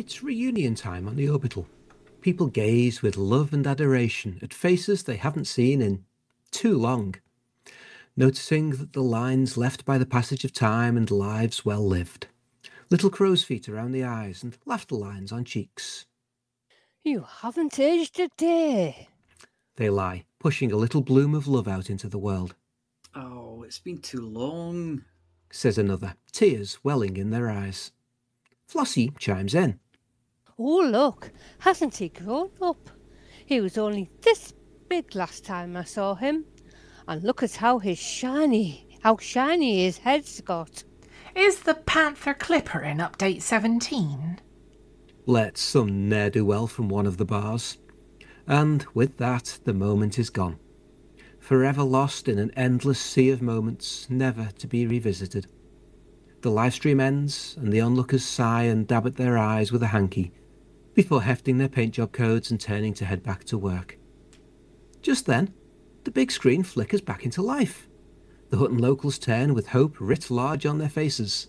It's 0.00 0.22
reunion 0.22 0.76
time 0.76 1.06
on 1.06 1.16
the 1.16 1.28
orbital. 1.28 1.66
People 2.22 2.46
gaze 2.46 3.02
with 3.02 3.18
love 3.18 3.52
and 3.52 3.66
adoration 3.66 4.38
at 4.40 4.54
faces 4.54 5.02
they 5.02 5.18
haven't 5.18 5.44
seen 5.44 5.82
in 5.82 6.06
too 6.50 6.78
long, 6.78 7.16
noticing 8.16 8.70
that 8.70 8.94
the 8.94 9.02
lines 9.02 9.58
left 9.58 9.84
by 9.84 9.98
the 9.98 10.06
passage 10.06 10.42
of 10.42 10.54
time 10.54 10.96
and 10.96 11.10
lives 11.10 11.66
well 11.66 11.86
lived. 11.86 12.28
Little 12.88 13.10
crow's 13.10 13.44
feet 13.44 13.68
around 13.68 13.92
the 13.92 14.02
eyes 14.02 14.42
and 14.42 14.56
laughter 14.64 14.94
lines 14.94 15.32
on 15.32 15.44
cheeks. 15.44 16.06
You 17.04 17.26
haven't 17.42 17.78
aged 17.78 18.18
a 18.20 18.30
day. 18.38 19.08
They 19.76 19.90
lie, 19.90 20.24
pushing 20.38 20.72
a 20.72 20.78
little 20.78 21.02
bloom 21.02 21.34
of 21.34 21.46
love 21.46 21.68
out 21.68 21.90
into 21.90 22.08
the 22.08 22.18
world. 22.18 22.54
Oh, 23.14 23.64
it's 23.64 23.80
been 23.80 23.98
too 23.98 24.22
long, 24.22 25.04
says 25.50 25.76
another, 25.76 26.14
tears 26.32 26.78
welling 26.82 27.18
in 27.18 27.28
their 27.28 27.50
eyes. 27.50 27.92
Flossie 28.66 29.12
chimes 29.18 29.54
in. 29.54 29.78
Oh, 30.62 30.86
look, 30.86 31.32
hasn't 31.60 31.96
he 31.96 32.10
grown 32.10 32.50
up? 32.60 32.90
He 33.46 33.62
was 33.62 33.78
only 33.78 34.10
this 34.20 34.52
big 34.90 35.14
last 35.14 35.42
time 35.42 35.74
I 35.74 35.84
saw 35.84 36.14
him. 36.14 36.44
And 37.08 37.22
look 37.22 37.42
at 37.42 37.56
how 37.56 37.78
his 37.78 37.98
shiny, 37.98 38.98
how 39.02 39.16
shiny 39.16 39.84
his 39.84 39.96
head's 39.96 40.42
got. 40.42 40.84
Is 41.34 41.60
the 41.60 41.72
Panther 41.72 42.34
Clipper 42.34 42.80
in 42.80 42.98
update 42.98 43.40
17? 43.40 44.38
Let 45.24 45.56
some 45.56 46.10
ne'er 46.10 46.28
do 46.28 46.44
well 46.44 46.66
from 46.66 46.90
one 46.90 47.06
of 47.06 47.16
the 47.16 47.24
bars. 47.24 47.78
And 48.46 48.84
with 48.92 49.16
that, 49.16 49.60
the 49.64 49.72
moment 49.72 50.18
is 50.18 50.28
gone. 50.28 50.58
Forever 51.38 51.82
lost 51.82 52.28
in 52.28 52.38
an 52.38 52.50
endless 52.54 53.00
sea 53.00 53.30
of 53.30 53.40
moments, 53.40 54.10
never 54.10 54.50
to 54.58 54.66
be 54.66 54.86
revisited. 54.86 55.46
The 56.42 56.50
live 56.50 56.74
stream 56.74 57.00
ends, 57.00 57.56
and 57.58 57.72
the 57.72 57.80
onlookers 57.80 58.26
sigh 58.26 58.64
and 58.64 58.86
dab 58.86 59.06
at 59.06 59.16
their 59.16 59.38
eyes 59.38 59.72
with 59.72 59.82
a 59.82 59.88
hanky 59.88 60.32
before 60.94 61.22
hefting 61.22 61.58
their 61.58 61.68
paint 61.68 61.94
job 61.94 62.12
codes 62.12 62.50
and 62.50 62.60
turning 62.60 62.94
to 62.94 63.04
head 63.04 63.22
back 63.22 63.44
to 63.44 63.58
work. 63.58 63.98
Just 65.02 65.26
then, 65.26 65.52
the 66.04 66.10
big 66.10 66.30
screen 66.30 66.62
flickers 66.62 67.00
back 67.00 67.24
into 67.24 67.42
life. 67.42 67.88
The 68.50 68.58
Hutton 68.58 68.78
locals 68.78 69.18
turn 69.18 69.54
with 69.54 69.68
hope 69.68 69.96
writ 70.00 70.30
large 70.30 70.66
on 70.66 70.78
their 70.78 70.88
faces. 70.88 71.48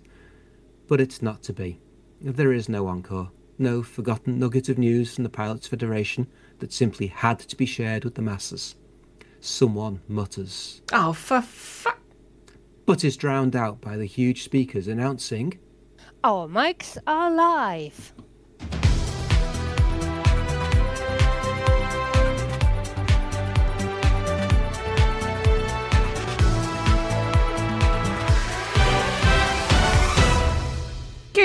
But 0.87 1.01
it's 1.01 1.21
not 1.21 1.41
to 1.43 1.53
be. 1.53 1.79
There 2.21 2.53
is 2.53 2.69
no 2.69 2.87
encore, 2.87 3.31
no 3.57 3.81
forgotten 3.81 4.37
nugget 4.37 4.69
of 4.69 4.77
news 4.77 5.15
from 5.15 5.23
the 5.23 5.29
Pilots 5.29 5.67
Federation 5.67 6.27
that 6.59 6.71
simply 6.71 7.07
had 7.07 7.39
to 7.39 7.55
be 7.55 7.65
shared 7.65 8.03
with 8.03 8.15
the 8.15 8.21
masses. 8.21 8.75
Someone 9.39 10.01
mutters. 10.07 10.81
Oh, 10.93 11.13
for 11.13 11.41
fuck. 11.41 11.99
But 12.85 13.03
is 13.03 13.17
drowned 13.17 13.55
out 13.55 13.81
by 13.81 13.97
the 13.97 14.05
huge 14.05 14.43
speakers 14.43 14.87
announcing. 14.87 15.57
Our 16.23 16.47
mics 16.47 16.97
are 17.07 17.31
live. 17.31 18.13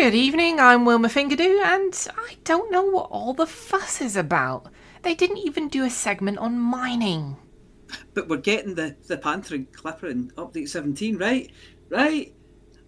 Good 0.06 0.14
evening, 0.14 0.60
I'm 0.60 0.84
Wilma 0.84 1.08
Fingeredoo, 1.08 1.60
and 1.64 2.06
I 2.16 2.36
don't 2.44 2.70
know 2.70 2.84
what 2.84 3.10
all 3.10 3.34
the 3.34 3.44
fuss 3.44 4.00
is 4.00 4.14
about. 4.14 4.68
They 5.02 5.16
didn't 5.16 5.38
even 5.38 5.66
do 5.66 5.82
a 5.82 5.90
segment 5.90 6.38
on 6.38 6.60
mining. 6.60 7.36
But 8.14 8.28
we're 8.28 8.36
getting 8.36 8.76
the, 8.76 8.94
the 9.08 9.18
Panther 9.18 9.56
and 9.56 9.72
Clipper 9.72 10.06
in 10.06 10.30
Update 10.36 10.68
17, 10.68 11.18
right? 11.18 11.50
Right? 11.88 12.32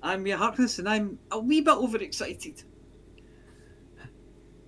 I'm 0.01 0.23
Mia 0.23 0.37
Harkness, 0.37 0.79
and 0.79 0.89
I'm 0.89 1.19
a 1.33 1.41
wee 1.41 1.61
bit 1.61 1.75
overexcited. 1.75 2.63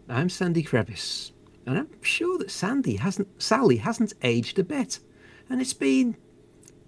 I'm 0.08 0.28
Sandy 0.28 0.64
Crevice, 0.64 1.30
and 1.66 1.78
I'm 1.78 2.02
sure 2.02 2.36
that 2.38 2.50
Sandy 2.50 2.96
hasn't, 2.96 3.28
Sally 3.40 3.76
hasn't 3.76 4.14
aged 4.22 4.58
a 4.58 4.64
bit. 4.64 4.98
And 5.48 5.60
it's 5.60 5.72
been 5.72 6.16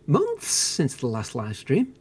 months 0.08 0.50
since 0.50 0.96
the 0.96 1.06
last 1.06 1.36
live 1.36 1.56
stream. 1.56 1.94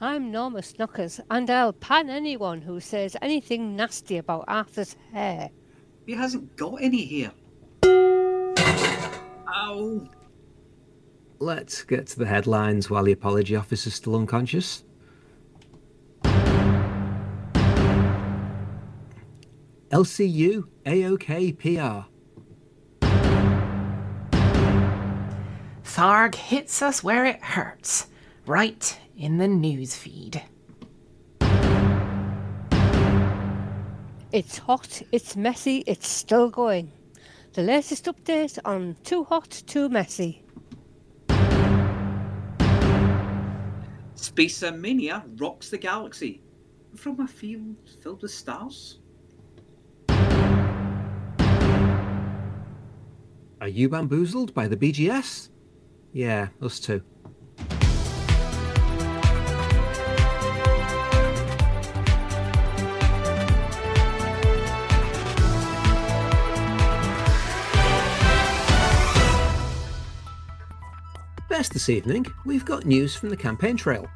I'm 0.00 0.30
Norma 0.30 0.60
Snookers, 0.60 1.18
and 1.28 1.50
I'll 1.50 1.72
pan 1.72 2.08
anyone 2.08 2.62
who 2.62 2.78
says 2.78 3.16
anything 3.20 3.74
nasty 3.74 4.18
about 4.18 4.44
Arthur's 4.46 4.94
hair. 5.12 5.50
He 6.06 6.12
hasn't 6.14 6.56
got 6.56 6.80
any 6.80 7.04
hair. 7.04 7.32
Ow. 9.48 10.08
Let's 11.40 11.82
get 11.82 12.06
to 12.08 12.18
the 12.20 12.26
headlines 12.26 12.88
while 12.88 13.02
the 13.02 13.10
apology 13.10 13.56
officer's 13.56 13.94
still 13.94 14.14
unconscious. 14.14 14.84
LCU 19.90 20.68
AOK 20.86 21.58
PR. 21.58 22.06
Tharg 25.82 26.36
hits 26.36 26.82
us 26.82 27.02
where 27.02 27.24
it 27.24 27.42
hurts, 27.42 28.06
right 28.46 28.96
in 29.18 29.36
the 29.36 29.48
news 29.48 29.96
feed. 29.96 30.42
It's 34.30 34.58
hot, 34.58 35.02
it's 35.10 35.36
messy, 35.36 35.82
it's 35.86 36.06
still 36.06 36.48
going. 36.48 36.92
The 37.54 37.62
latest 37.62 38.04
update 38.04 38.58
on 38.64 38.96
Too 39.02 39.24
Hot, 39.24 39.50
Too 39.66 39.88
Messy. 39.88 40.44
Space 44.14 44.62
Mania 44.62 45.24
rocks 45.36 45.70
the 45.70 45.78
galaxy 45.78 46.42
from 46.94 47.20
a 47.20 47.26
field 47.26 47.76
filled 48.02 48.22
with 48.22 48.30
stars. 48.30 49.00
Are 53.60 53.68
you 53.68 53.88
bamboozled 53.88 54.54
by 54.54 54.68
the 54.68 54.76
BGS? 54.76 55.48
Yeah, 56.12 56.48
us 56.62 56.78
too. 56.78 57.02
This 71.58 71.88
evening, 71.88 72.24
we've 72.46 72.64
got 72.64 72.86
news 72.86 73.16
from 73.16 73.30
the 73.30 73.36
campaign 73.36 73.76
trail, 73.76 74.08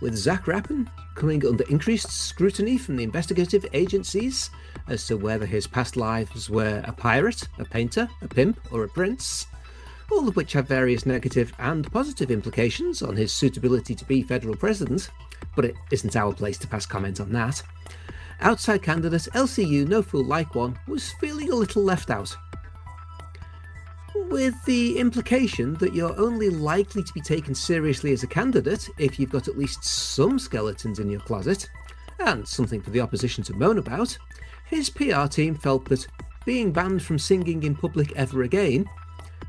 with 0.00 0.16
Zach 0.16 0.46
Rappin 0.46 0.88
coming 1.14 1.46
under 1.46 1.62
increased 1.64 2.10
scrutiny 2.10 2.78
from 2.78 2.96
the 2.96 3.04
investigative 3.04 3.66
agencies 3.74 4.48
as 4.88 5.06
to 5.06 5.18
whether 5.18 5.44
his 5.44 5.66
past 5.66 5.98
lives 5.98 6.48
were 6.48 6.82
a 6.86 6.92
pirate, 6.92 7.48
a 7.58 7.66
painter, 7.66 8.08
a 8.22 8.28
pimp, 8.28 8.58
or 8.72 8.82
a 8.82 8.88
prince, 8.88 9.46
all 10.10 10.26
of 10.26 10.36
which 10.36 10.54
have 10.54 10.68
various 10.68 11.04
negative 11.04 11.52
and 11.58 11.92
positive 11.92 12.30
implications 12.30 13.02
on 13.02 13.14
his 13.14 13.30
suitability 13.30 13.94
to 13.94 14.04
be 14.06 14.22
federal 14.22 14.56
president, 14.56 15.10
but 15.54 15.66
it 15.66 15.74
isn't 15.92 16.16
our 16.16 16.32
place 16.32 16.56
to 16.56 16.66
pass 16.66 16.86
comment 16.86 17.20
on 17.20 17.30
that. 17.30 17.62
Outside 18.40 18.82
candidate 18.82 19.28
LCU 19.34 19.86
No 19.86 20.00
Fool 20.00 20.24
Like 20.24 20.54
One 20.54 20.78
was 20.88 21.12
feeling 21.20 21.52
a 21.52 21.56
little 21.56 21.82
left 21.82 22.08
out 22.08 22.34
with 24.28 24.54
the 24.64 24.98
implication 24.98 25.74
that 25.74 25.94
you're 25.94 26.18
only 26.18 26.50
likely 26.50 27.02
to 27.02 27.12
be 27.12 27.20
taken 27.20 27.54
seriously 27.54 28.12
as 28.12 28.22
a 28.22 28.26
candidate 28.26 28.88
if 28.98 29.18
you've 29.18 29.30
got 29.30 29.48
at 29.48 29.58
least 29.58 29.84
some 29.84 30.38
skeletons 30.38 30.98
in 30.98 31.08
your 31.08 31.20
closet, 31.20 31.68
and 32.20 32.46
something 32.46 32.80
for 32.80 32.90
the 32.90 33.00
opposition 33.00 33.44
to 33.44 33.54
moan 33.54 33.78
about, 33.78 34.16
his 34.64 34.90
PR 34.90 35.26
team 35.26 35.54
felt 35.54 35.88
that 35.88 36.06
being 36.44 36.72
banned 36.72 37.02
from 37.02 37.18
singing 37.18 37.62
in 37.62 37.74
public 37.74 38.12
ever 38.16 38.42
again 38.42 38.88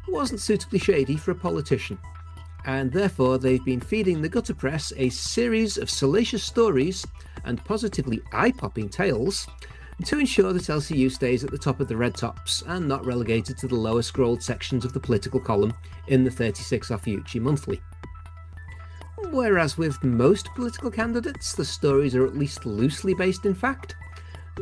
wasn't 0.08 0.40
suitably 0.40 0.80
shady 0.80 1.18
for 1.18 1.32
a 1.32 1.36
politician, 1.36 1.98
and 2.66 2.92
therefore 2.92 3.38
they've 3.38 3.66
been 3.66 3.80
feeding 3.80 4.22
the 4.22 4.30
gutter 4.30 4.54
press 4.54 4.94
a 4.98 5.10
series 5.10 5.78
of 5.78 5.90
salacious 5.90 6.44
stories 6.44 7.06
and 7.46 7.64
positively 7.66 8.22
eye 8.34 8.52
popping 8.52 8.90
tales 8.90 9.48
to 10.06 10.20
ensure 10.20 10.54
that 10.54 10.64
LCU 10.64 11.12
stays 11.12 11.44
at 11.44 11.52
the 11.52 11.58
top 11.58 11.80
of 11.80 11.88
the 11.88 11.98
red 11.98 12.16
tops 12.16 12.64
and 12.68 12.88
not 12.88 13.06
relegated 13.06 13.58
to 13.58 13.68
the 13.68 13.76
lower 13.76 14.02
scrolled 14.02 14.44
sections 14.44 14.86
of 14.86 14.94
the 14.94 15.00
political 15.00 15.40
column 15.40 15.74
in 16.08 16.24
the 16.24 16.32
36 16.32 16.90
Ophiuchi 16.90 17.42
Monthly. 17.42 17.82
Whereas 19.32 19.78
with 19.78 20.04
most 20.04 20.54
political 20.54 20.92
candidates, 20.92 21.54
the 21.54 21.66
stories 21.66 22.16
are 22.16 22.26
at 22.26 22.38
least 22.38 22.66
loosely 22.66 23.14
based 23.14 23.46
in 23.46 23.56
fact, 23.56 23.96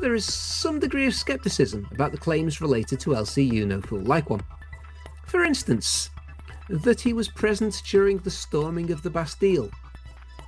there 0.01 0.15
is 0.15 0.31
some 0.33 0.79
degree 0.79 1.07
of 1.07 1.13
scepticism 1.13 1.87
about 1.91 2.11
the 2.11 2.17
claims 2.17 2.61
related 2.61 2.99
to 3.01 3.11
LCU 3.11 3.65
No 3.65 3.81
Fool 3.81 4.01
Like 4.01 4.29
One. 4.29 4.43
For 5.25 5.43
instance, 5.43 6.09
that 6.69 7.01
he 7.01 7.13
was 7.13 7.27
present 7.27 7.81
during 7.85 8.17
the 8.19 8.31
storming 8.31 8.91
of 8.91 9.03
the 9.03 9.09
Bastille, 9.09 9.69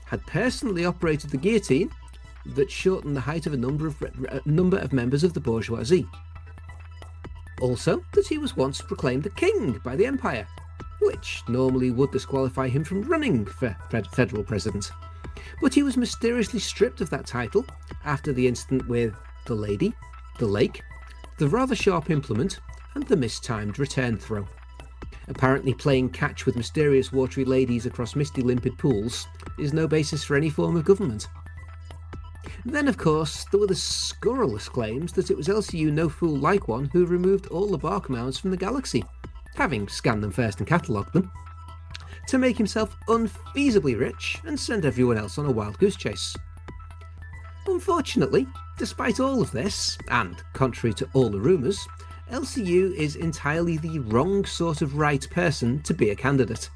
had 0.05 0.25
personally 0.25 0.85
operated 0.85 1.29
the 1.29 1.37
guillotine, 1.37 1.91
that 2.55 2.71
shortened 2.71 3.15
the 3.15 3.21
height 3.21 3.45
of 3.45 3.53
a 3.53 3.57
number 3.57 3.87
of, 3.87 4.01
a 4.01 4.41
number 4.45 4.77
of 4.77 4.93
members 4.93 5.23
of 5.23 5.33
the 5.33 5.39
bourgeoisie. 5.39 6.07
Also, 7.61 8.03
that 8.13 8.27
he 8.27 8.37
was 8.37 8.55
once 8.55 8.81
proclaimed 8.81 9.25
a 9.25 9.31
king 9.31 9.79
by 9.83 9.95
the 9.95 10.05
empire, 10.05 10.47
which 11.01 11.43
normally 11.47 11.91
would 11.91 12.11
disqualify 12.11 12.67
him 12.67 12.83
from 12.83 13.01
running 13.03 13.45
for 13.45 13.75
federal 14.11 14.43
president. 14.43 14.91
But 15.61 15.73
he 15.73 15.83
was 15.83 15.97
mysteriously 15.97 16.59
stripped 16.59 17.01
of 17.01 17.09
that 17.09 17.25
title 17.25 17.65
after 18.05 18.31
the 18.31 18.47
incident 18.47 18.87
with 18.87 19.15
the 19.45 19.55
lady, 19.55 19.93
the 20.39 20.45
lake, 20.45 20.83
the 21.37 21.47
rather 21.47 21.75
sharp 21.75 22.09
implement, 22.09 22.59
and 22.95 23.03
the 23.07 23.15
mistimed 23.15 23.79
return 23.79 24.17
throw. 24.17 24.47
Apparently, 25.27 25.73
playing 25.73 26.09
catch 26.09 26.45
with 26.45 26.55
mysterious 26.55 27.11
watery 27.11 27.43
ladies 27.43 27.85
across 27.85 28.15
misty 28.15 28.41
limpid 28.41 28.77
pools 28.77 29.27
is 29.59 29.73
no 29.73 29.87
basis 29.87 30.23
for 30.23 30.35
any 30.35 30.49
form 30.49 30.75
of 30.75 30.85
government. 30.85 31.27
Then, 32.67 32.89
of 32.89 32.97
course, 32.97 33.45
there 33.45 33.61
were 33.61 33.67
the 33.67 33.75
scurrilous 33.75 34.67
claims 34.67 35.13
that 35.13 35.31
it 35.31 35.37
was 35.37 35.47
LCU 35.47 35.89
No 35.89 36.09
Fool 36.09 36.35
Like 36.35 36.67
One 36.67 36.89
who 36.91 37.05
removed 37.05 37.47
all 37.47 37.67
the 37.67 37.77
bark 37.77 38.09
mounds 38.09 38.37
from 38.37 38.51
the 38.51 38.57
galaxy, 38.57 39.05
having 39.55 39.87
scanned 39.87 40.21
them 40.21 40.31
first 40.31 40.59
and 40.59 40.67
catalogued 40.67 41.13
them, 41.13 41.31
to 42.27 42.37
make 42.37 42.57
himself 42.57 42.97
unfeasibly 43.07 43.97
rich 43.97 44.39
and 44.45 44.59
send 44.59 44.85
everyone 44.85 45.17
else 45.17 45.37
on 45.37 45.45
a 45.45 45.51
wild 45.51 45.79
goose 45.79 45.95
chase. 45.95 46.35
Unfortunately, 47.67 48.45
despite 48.77 49.21
all 49.21 49.41
of 49.41 49.51
this, 49.51 49.97
and 50.09 50.43
contrary 50.51 50.93
to 50.95 51.09
all 51.13 51.29
the 51.29 51.39
rumours, 51.39 51.87
LCU 52.31 52.93
is 52.95 53.15
entirely 53.15 53.77
the 53.77 53.99
wrong 53.99 54.43
sort 54.43 54.81
of 54.81 54.97
right 54.97 55.25
person 55.29 55.81
to 55.83 55.93
be 55.93 56.09
a 56.09 56.15
candidate. 56.15 56.69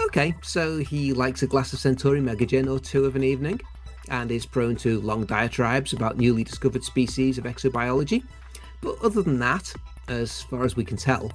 Okay, 0.00 0.34
so 0.42 0.78
he 0.78 1.12
likes 1.12 1.44
a 1.44 1.46
glass 1.46 1.72
of 1.72 1.78
Centauri 1.78 2.20
Mega 2.20 2.44
Gin 2.44 2.68
or 2.68 2.80
two 2.80 3.04
of 3.04 3.14
an 3.14 3.22
evening, 3.22 3.60
and 4.10 4.30
is 4.30 4.46
prone 4.46 4.76
to 4.76 5.00
long 5.00 5.24
diatribes 5.24 5.92
about 5.92 6.18
newly 6.18 6.44
discovered 6.44 6.84
species 6.84 7.38
of 7.38 7.44
exobiology. 7.44 8.22
But 8.80 8.96
other 9.02 9.22
than 9.22 9.38
that, 9.40 9.72
as 10.08 10.42
far 10.42 10.64
as 10.64 10.76
we 10.76 10.84
can 10.84 10.96
tell, 10.96 11.32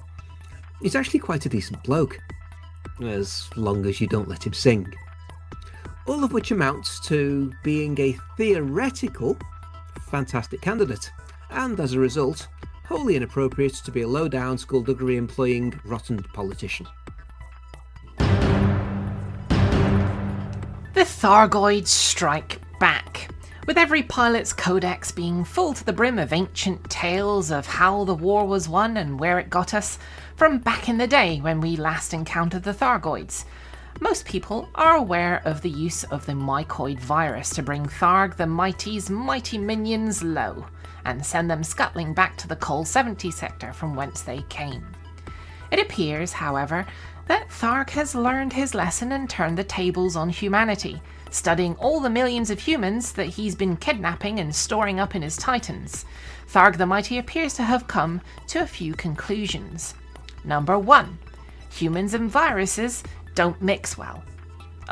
he's 0.82 0.96
actually 0.96 1.20
quite 1.20 1.46
a 1.46 1.48
decent 1.48 1.82
bloke. 1.84 2.18
As 3.02 3.48
long 3.56 3.86
as 3.86 4.00
you 4.00 4.06
don't 4.06 4.28
let 4.28 4.46
him 4.46 4.52
sing. 4.52 4.92
All 6.06 6.22
of 6.22 6.32
which 6.32 6.50
amounts 6.50 7.00
to 7.08 7.52
being 7.62 7.98
a 7.98 8.16
theoretical 8.36 9.38
fantastic 10.14 10.60
candidate, 10.60 11.10
and 11.50 11.80
as 11.80 11.94
a 11.94 11.98
result, 11.98 12.46
wholly 12.86 13.16
inappropriate 13.16 13.74
to 13.74 13.90
be 13.90 14.02
a 14.02 14.08
low 14.08 14.28
down 14.28 14.56
school 14.56 14.80
skullduggery 14.80 15.16
employing 15.16 15.74
rotten 15.84 16.22
politician. 16.22 16.86
The 20.94 21.00
Thargoids 21.00 21.88
strike 21.88 22.60
back, 22.78 23.28
with 23.66 23.78
every 23.78 24.02
pilot's 24.02 24.52
codex 24.52 25.10
being 25.10 25.44
full 25.44 25.72
to 25.74 25.84
the 25.84 25.92
brim 25.92 26.18
of 26.18 26.32
ancient 26.32 26.88
tales 26.90 27.50
of 27.50 27.66
how 27.66 28.04
the 28.04 28.14
war 28.14 28.46
was 28.46 28.68
won 28.68 28.96
and 28.96 29.18
where 29.18 29.38
it 29.38 29.50
got 29.50 29.74
us, 29.74 29.98
from 30.36 30.58
back 30.58 30.88
in 30.88 30.98
the 30.98 31.06
day 31.06 31.38
when 31.38 31.60
we 31.60 31.76
last 31.76 32.12
encountered 32.12 32.62
the 32.62 32.74
Thargoids. 32.74 33.44
Most 34.00 34.24
people 34.26 34.68
are 34.74 34.96
aware 34.96 35.40
of 35.44 35.62
the 35.62 35.70
use 35.70 36.04
of 36.04 36.26
the 36.26 36.32
mycoid 36.32 36.98
virus 36.98 37.50
to 37.50 37.62
bring 37.62 37.86
Tharg 37.86 38.36
the 38.36 38.46
Mighty's 38.46 39.08
mighty 39.08 39.56
minions 39.56 40.22
low 40.22 40.66
and 41.04 41.24
send 41.24 41.50
them 41.50 41.62
scuttling 41.62 42.12
back 42.12 42.36
to 42.38 42.48
the 42.48 42.56
Col 42.56 42.84
70 42.84 43.30
sector 43.30 43.72
from 43.72 43.94
whence 43.94 44.22
they 44.22 44.42
came. 44.48 44.84
It 45.70 45.78
appears, 45.78 46.32
however, 46.32 46.86
that 47.26 47.48
Tharg 47.48 47.90
has 47.90 48.14
learned 48.14 48.52
his 48.52 48.74
lesson 48.74 49.12
and 49.12 49.28
turned 49.30 49.56
the 49.56 49.64
tables 49.64 50.16
on 50.16 50.28
humanity, 50.28 51.00
studying 51.34 51.74
all 51.76 51.98
the 51.98 52.08
millions 52.08 52.48
of 52.48 52.60
humans 52.60 53.12
that 53.12 53.26
he's 53.26 53.56
been 53.56 53.76
kidnapping 53.76 54.38
and 54.38 54.54
storing 54.54 55.00
up 55.00 55.16
in 55.16 55.22
his 55.22 55.36
Titans. 55.36 56.04
Tharg 56.48 56.78
the 56.78 56.86
Mighty 56.86 57.18
appears 57.18 57.54
to 57.54 57.64
have 57.64 57.88
come 57.88 58.20
to 58.46 58.62
a 58.62 58.66
few 58.66 58.94
conclusions. 58.94 59.94
Number 60.44 60.78
one, 60.78 61.18
humans 61.70 62.14
and 62.14 62.30
viruses 62.30 63.02
don't 63.34 63.60
mix 63.60 63.98
well. 63.98 64.22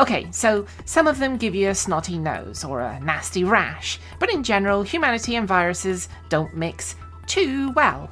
Okay, 0.00 0.26
so 0.32 0.66
some 0.84 1.06
of 1.06 1.18
them 1.20 1.36
give 1.36 1.54
you 1.54 1.68
a 1.68 1.74
snotty 1.74 2.18
nose 2.18 2.64
or 2.64 2.80
a 2.80 2.98
nasty 3.00 3.44
rash, 3.44 4.00
but 4.18 4.32
in 4.32 4.42
general, 4.42 4.82
humanity 4.82 5.36
and 5.36 5.46
viruses 5.46 6.08
don't 6.28 6.56
mix 6.56 6.96
too 7.26 7.70
well. 7.72 8.10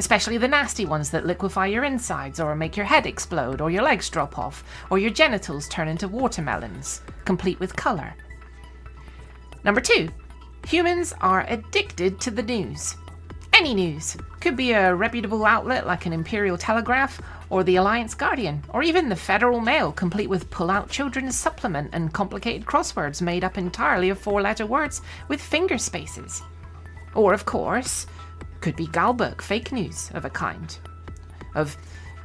Especially 0.00 0.38
the 0.38 0.48
nasty 0.48 0.86
ones 0.86 1.10
that 1.10 1.26
liquefy 1.26 1.66
your 1.66 1.84
insides 1.84 2.40
or 2.40 2.56
make 2.56 2.74
your 2.74 2.86
head 2.86 3.04
explode 3.04 3.60
or 3.60 3.70
your 3.70 3.82
legs 3.82 4.08
drop 4.08 4.38
off 4.38 4.64
or 4.88 4.98
your 4.98 5.10
genitals 5.10 5.68
turn 5.68 5.88
into 5.88 6.08
watermelons, 6.08 7.02
complete 7.26 7.60
with 7.60 7.76
colour. 7.76 8.14
Number 9.62 9.82
two, 9.82 10.08
humans 10.66 11.12
are 11.20 11.44
addicted 11.48 12.18
to 12.22 12.30
the 12.30 12.42
news. 12.42 12.96
Any 13.52 13.74
news. 13.74 14.16
Could 14.40 14.56
be 14.56 14.72
a 14.72 14.94
reputable 14.94 15.44
outlet 15.44 15.86
like 15.86 16.06
an 16.06 16.14
Imperial 16.14 16.56
Telegraph, 16.56 17.20
or 17.50 17.62
the 17.62 17.76
Alliance 17.76 18.14
Guardian, 18.14 18.64
or 18.70 18.82
even 18.82 19.10
the 19.10 19.16
Federal 19.16 19.60
Mail, 19.60 19.92
complete 19.92 20.30
with 20.30 20.48
pull 20.48 20.70
out 20.70 20.88
children's 20.88 21.36
supplement 21.36 21.90
and 21.92 22.14
complicated 22.14 22.66
crosswords 22.66 23.20
made 23.20 23.44
up 23.44 23.58
entirely 23.58 24.08
of 24.08 24.18
four 24.18 24.40
letter 24.40 24.64
words 24.64 25.02
with 25.28 25.42
finger 25.42 25.76
spaces. 25.76 26.42
Or, 27.14 27.34
of 27.34 27.44
course, 27.44 28.06
could 28.60 28.76
be 28.76 28.86
Galbook 28.86 29.40
fake 29.42 29.72
news 29.72 30.10
of 30.14 30.24
a 30.24 30.30
kind. 30.30 30.76
Of 31.54 31.76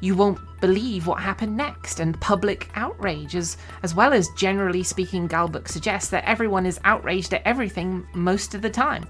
you 0.02 0.16
won't 0.16 0.40
believe 0.62 1.08
what 1.08 1.22
happened 1.22 1.56
next, 1.56 2.00
and 2.00 2.20
public 2.20 2.70
outrage, 2.76 3.36
as, 3.36 3.58
as 3.84 3.96
well 3.96 4.14
as 4.14 4.30
generally 4.36 4.84
speaking, 4.84 5.28
Galbook 5.28 5.68
suggests 5.68 6.10
that 6.10 6.26
everyone 6.26 6.66
is 6.66 6.80
outraged 6.84 7.34
at 7.34 7.42
everything 7.46 8.06
most 8.14 8.54
of 8.54 8.62
the 8.62 8.70
time. 8.70 9.06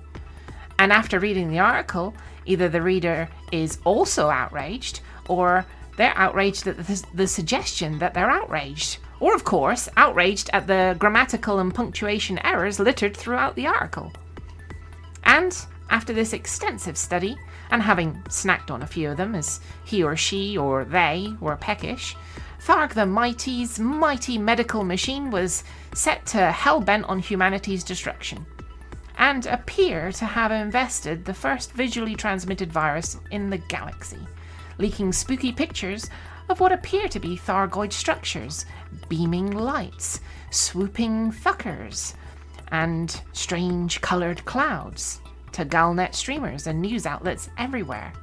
And 0.79 0.91
after 0.91 1.19
reading 1.19 1.49
the 1.49 1.59
article, 1.59 2.13
either 2.45 2.69
the 2.69 2.81
reader 2.81 3.27
is 3.51 3.79
also 3.83 4.29
outraged, 4.29 5.01
or 5.27 5.65
they're 5.97 6.17
outraged 6.17 6.67
at 6.67 6.77
the, 6.77 7.05
the 7.13 7.27
suggestion 7.27 7.99
that 7.99 8.13
they're 8.13 8.29
outraged. 8.29 8.99
Or, 9.19 9.33
of 9.33 9.43
course, 9.43 9.87
outraged 9.95 10.49
at 10.51 10.67
the 10.67 10.95
grammatical 10.99 11.59
and 11.59 11.73
punctuation 11.73 12.37
errors 12.45 12.79
littered 12.79 13.15
throughout 13.15 13.55
the 13.55 13.67
article. 13.67 14.11
And 15.23 15.57
after 15.89 16.13
this 16.13 16.33
extensive 16.33 16.97
study, 16.97 17.37
and 17.71 17.81
having 17.81 18.13
snacked 18.29 18.71
on 18.71 18.81
a 18.81 18.87
few 18.87 19.11
of 19.11 19.17
them 19.17 19.35
as 19.35 19.59
he 19.83 20.03
or 20.03 20.15
she 20.15 20.57
or 20.57 20.85
they 20.85 21.35
were 21.39 21.55
peckish, 21.55 22.15
Tharg 22.59 22.93
the 22.93 23.05
Mighty's 23.05 23.79
mighty 23.79 24.37
medical 24.37 24.83
machine 24.83 25.29
was 25.29 25.63
set 25.93 26.25
to 26.27 26.51
hell 26.51 26.81
bent 26.81 27.05
on 27.05 27.19
humanity's 27.19 27.83
destruction, 27.83 28.45
and 29.17 29.45
appear 29.45 30.11
to 30.13 30.25
have 30.25 30.51
invested 30.51 31.25
the 31.25 31.33
first 31.33 31.71
visually 31.73 32.15
transmitted 32.15 32.71
virus 32.71 33.17
in 33.31 33.49
the 33.49 33.57
galaxy 33.57 34.27
leaking 34.77 35.13
spooky 35.13 35.51
pictures 35.51 36.09
of 36.49 36.59
what 36.59 36.71
appear 36.71 37.07
to 37.07 37.19
be 37.19 37.37
Thargoid 37.37 37.91
structures, 37.91 38.65
beaming 39.09 39.51
lights, 39.51 40.19
swooping 40.51 41.31
thuckers, 41.31 42.13
and 42.71 43.21
strange 43.33 44.01
coloured 44.01 44.43
clouds 44.45 45.21
to 45.55 45.65
Galnet 45.65 46.13
streamers 46.13 46.67
and 46.67 46.81
news 46.81 47.05
outlets 47.05 47.49
everywhere. 47.57 48.13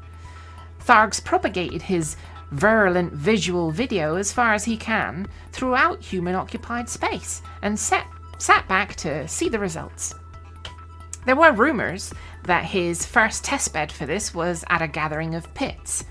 Tharg's 0.80 1.20
propagated 1.20 1.82
his 1.82 2.16
virulent 2.50 3.12
visual 3.12 3.70
video 3.70 4.16
as 4.16 4.32
far 4.32 4.52
as 4.52 4.64
he 4.64 4.76
can 4.76 5.26
throughout 5.52 6.02
human 6.02 6.34
occupied 6.34 6.88
space 6.88 7.42
and 7.62 7.78
set, 7.78 8.06
sat 8.38 8.68
back 8.68 8.94
to 8.96 9.26
see 9.26 9.48
the 9.48 9.58
results. 9.58 10.14
There 11.24 11.36
were 11.36 11.52
rumours 11.52 12.12
that 12.44 12.64
his 12.64 13.06
first 13.06 13.44
testbed 13.44 13.90
for 13.90 14.06
this 14.06 14.34
was 14.34 14.64
at 14.68 14.82
a 14.82 14.88
gathering 14.88 15.34
of 15.34 15.52
pits, 15.54 16.04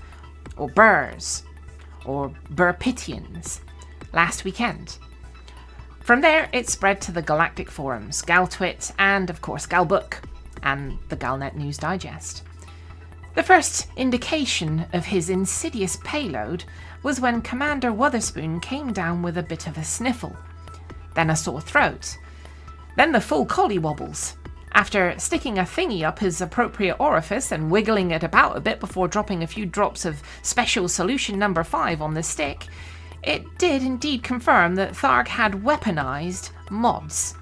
or 0.56 0.68
Burrs, 0.68 1.44
or 2.04 2.30
Burpitians, 2.54 3.60
last 4.12 4.44
weekend. 4.44 4.98
From 6.00 6.20
there, 6.20 6.48
it 6.52 6.68
spread 6.68 7.00
to 7.02 7.12
the 7.12 7.22
galactic 7.22 7.70
forums, 7.70 8.22
Galtwit, 8.22 8.92
and 8.98 9.30
of 9.30 9.40
course 9.40 9.66
Galbook, 9.66 10.14
and 10.62 10.98
the 11.08 11.16
Galnet 11.16 11.54
News 11.54 11.78
Digest. 11.78 12.42
The 13.34 13.42
first 13.42 13.88
indication 13.96 14.86
of 14.92 15.06
his 15.06 15.30
insidious 15.30 15.98
payload 16.04 16.64
was 17.02 17.20
when 17.20 17.40
Commander 17.40 17.92
Wotherspoon 17.92 18.60
came 18.60 18.92
down 18.92 19.22
with 19.22 19.38
a 19.38 19.42
bit 19.42 19.66
of 19.66 19.78
a 19.78 19.84
sniffle, 19.84 20.36
then 21.14 21.30
a 21.30 21.36
sore 21.36 21.60
throat, 21.60 22.18
then 22.96 23.12
the 23.12 23.20
full 23.20 23.46
collie 23.46 23.78
wobbles. 23.78 24.36
after 24.74 25.18
sticking 25.18 25.58
a 25.58 25.62
thingy 25.62 26.02
up 26.02 26.18
his 26.18 26.40
appropriate 26.40 26.96
orifice 26.98 27.52
and 27.52 27.70
wiggling 27.70 28.10
it 28.10 28.22
about 28.22 28.56
a 28.56 28.60
bit 28.60 28.80
before 28.80 29.08
dropping 29.08 29.42
a 29.42 29.46
few 29.46 29.66
drops 29.66 30.04
of 30.04 30.22
special 30.42 30.88
solution 30.88 31.38
number 31.38 31.62
5 31.62 32.00
on 32.00 32.14
the 32.14 32.22
stick, 32.22 32.66
it 33.22 33.44
did 33.58 33.82
indeed 33.82 34.22
confirm 34.22 34.74
that 34.76 34.92
Tharg 34.92 35.28
had 35.28 35.52
weaponized 35.52 36.50
mods. 36.70 37.34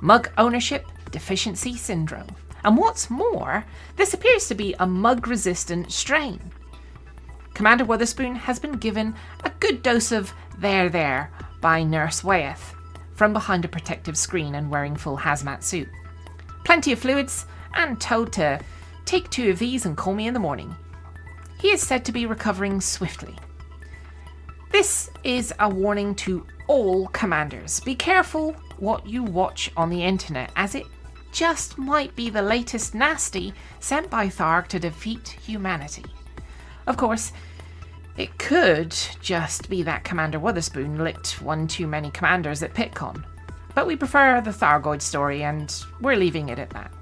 Mug 0.00 0.30
ownership 0.38 0.86
deficiency 1.10 1.76
syndrome. 1.76 2.28
And 2.68 2.76
what's 2.76 3.08
more, 3.08 3.64
this 3.96 4.12
appears 4.12 4.46
to 4.46 4.54
be 4.54 4.76
a 4.78 4.86
mug 4.86 5.26
resistant 5.26 5.90
strain. 5.90 6.52
Commander 7.54 7.86
Wotherspoon 7.86 8.36
has 8.36 8.58
been 8.60 8.72
given 8.72 9.14
a 9.42 9.50
good 9.58 9.82
dose 9.82 10.12
of 10.12 10.32
there 10.58 10.88
there 10.88 11.32
by 11.60 11.82
Nurse 11.82 12.22
Wyeth 12.22 12.74
from 13.14 13.32
behind 13.32 13.64
a 13.64 13.68
protective 13.68 14.16
screen 14.16 14.54
and 14.54 14.70
wearing 14.70 14.94
full 14.96 15.16
hazmat 15.16 15.64
suit 15.64 15.88
plenty 16.68 16.92
of 16.92 16.98
fluids, 16.98 17.46
and 17.72 17.98
told 17.98 18.30
to 18.30 18.60
take 19.06 19.30
two 19.30 19.48
of 19.48 19.58
these 19.58 19.86
and 19.86 19.96
call 19.96 20.12
me 20.12 20.28
in 20.28 20.34
the 20.34 20.38
morning. 20.38 20.76
He 21.58 21.68
is 21.68 21.80
said 21.80 22.04
to 22.04 22.12
be 22.12 22.26
recovering 22.26 22.82
swiftly. 22.82 23.34
This 24.70 25.08
is 25.24 25.54
a 25.58 25.66
warning 25.66 26.14
to 26.16 26.46
all 26.66 27.06
commanders. 27.06 27.80
Be 27.80 27.94
careful 27.94 28.52
what 28.76 29.06
you 29.06 29.22
watch 29.22 29.72
on 29.78 29.88
the 29.88 30.04
internet, 30.04 30.52
as 30.56 30.74
it 30.74 30.84
just 31.38 31.78
might 31.78 32.16
be 32.16 32.28
the 32.28 32.42
latest 32.42 32.96
nasty 32.96 33.54
sent 33.78 34.10
by 34.10 34.26
Tharg 34.26 34.66
to 34.66 34.80
defeat 34.80 35.28
humanity. 35.28 36.04
Of 36.88 36.96
course, 36.96 37.30
it 38.16 38.36
could 38.38 38.90
just 39.20 39.70
be 39.70 39.84
that 39.84 40.02
Commander 40.02 40.40
Witherspoon 40.40 40.98
licked 40.98 41.40
one 41.40 41.68
too 41.68 41.86
many 41.86 42.10
commanders 42.10 42.64
at 42.64 42.74
PitCon. 42.74 43.22
But 43.76 43.86
we 43.86 43.94
prefer 43.94 44.40
the 44.40 44.50
Thargoid 44.50 45.00
story, 45.00 45.44
and 45.44 45.72
we're 46.00 46.16
leaving 46.16 46.48
it 46.48 46.58
at 46.58 46.70
that. 46.70 46.92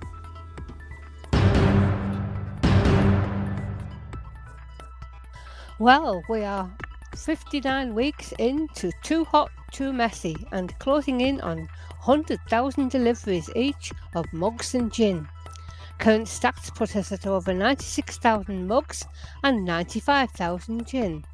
Well, 5.79 6.23
we 6.29 6.45
are 6.45 6.71
59 7.17 7.95
weeks 7.95 8.33
into 8.39 8.93
Too 9.03 9.25
Hot, 9.25 9.51
Too 9.73 9.95
Messy 9.95 10.37
and 10.53 10.79
closing 10.79 11.23
in 11.23 11.41
on 11.41 11.71
100,000 12.07 12.89
deliveries 12.89 13.51
each 13.57 13.91
of 14.15 14.33
mugs 14.33 14.77
and 14.77 14.93
gin. 14.93 15.27
Current 15.99 16.29
stats 16.29 16.73
put 16.73 16.95
us 16.95 17.11
at 17.11 17.27
over 17.27 17.53
96,000 17.53 18.69
mugs 18.69 19.05
and 19.43 19.65
95,000 19.65 20.87
gin. 20.87 21.25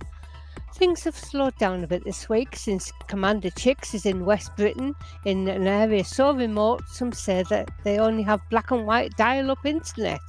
Things 0.74 1.04
have 1.04 1.14
slowed 1.14 1.54
down 1.58 1.84
a 1.84 1.86
bit 1.86 2.04
this 2.04 2.30
week 2.30 2.56
since 2.56 2.90
Commander 3.06 3.50
Chicks 3.50 3.92
is 3.92 4.06
in 4.06 4.24
West 4.24 4.56
Britain 4.56 4.94
in 5.26 5.46
an 5.46 5.66
area 5.66 6.04
so 6.04 6.32
remote 6.32 6.80
some 6.88 7.12
say 7.12 7.44
that 7.50 7.70
they 7.84 7.98
only 7.98 8.22
have 8.22 8.40
black 8.48 8.70
and 8.70 8.86
white 8.86 9.14
dial 9.18 9.50
up 9.50 9.66
internet. 9.66 10.22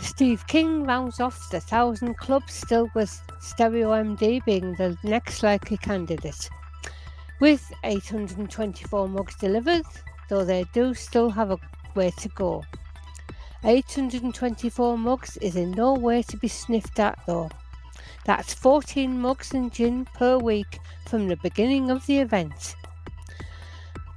Steve 0.00 0.46
King 0.46 0.84
rounds 0.84 1.20
off 1.20 1.50
the 1.50 1.60
Thousand 1.60 2.16
Club, 2.16 2.44
still 2.48 2.88
with 2.94 3.20
Stereo 3.40 3.90
MD 3.90 4.42
being 4.46 4.74
the 4.76 4.96
next 5.04 5.42
likely 5.42 5.76
candidate. 5.76 6.48
With 7.40 7.72
824 7.84 9.08
mugs 9.08 9.34
delivered, 9.36 9.86
though 10.28 10.44
they 10.44 10.64
do 10.74 10.92
still 10.92 11.30
have 11.30 11.50
a 11.50 11.58
way 11.94 12.10
to 12.18 12.28
go. 12.28 12.62
824 13.64 14.98
mugs 14.98 15.38
is 15.38 15.56
in 15.56 15.70
no 15.70 15.94
way 15.94 16.22
to 16.24 16.36
be 16.36 16.48
sniffed 16.48 17.00
at 17.00 17.18
though. 17.26 17.48
That's 18.26 18.52
14 18.52 19.18
mugs 19.18 19.54
and 19.54 19.72
gin 19.72 20.04
per 20.14 20.36
week 20.36 20.78
from 21.08 21.28
the 21.28 21.36
beginning 21.36 21.90
of 21.90 22.04
the 22.04 22.18
event. 22.18 22.76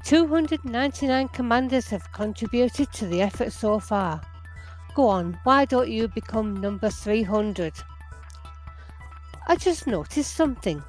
299 0.04 1.30
commanders 1.30 1.88
have 1.88 2.12
contributed 2.12 2.92
to 2.92 3.08
the 3.08 3.22
effort 3.22 3.54
so 3.54 3.80
far. 3.80 4.22
Go 4.96 5.08
on, 5.08 5.40
why 5.44 5.64
don't 5.64 5.90
you 5.90 6.10
become 6.10 6.60
number 6.60 6.90
300? 6.90 7.74
I 9.48 9.56
just 9.56 9.88
noticed 9.88 10.36
something. 10.36 10.84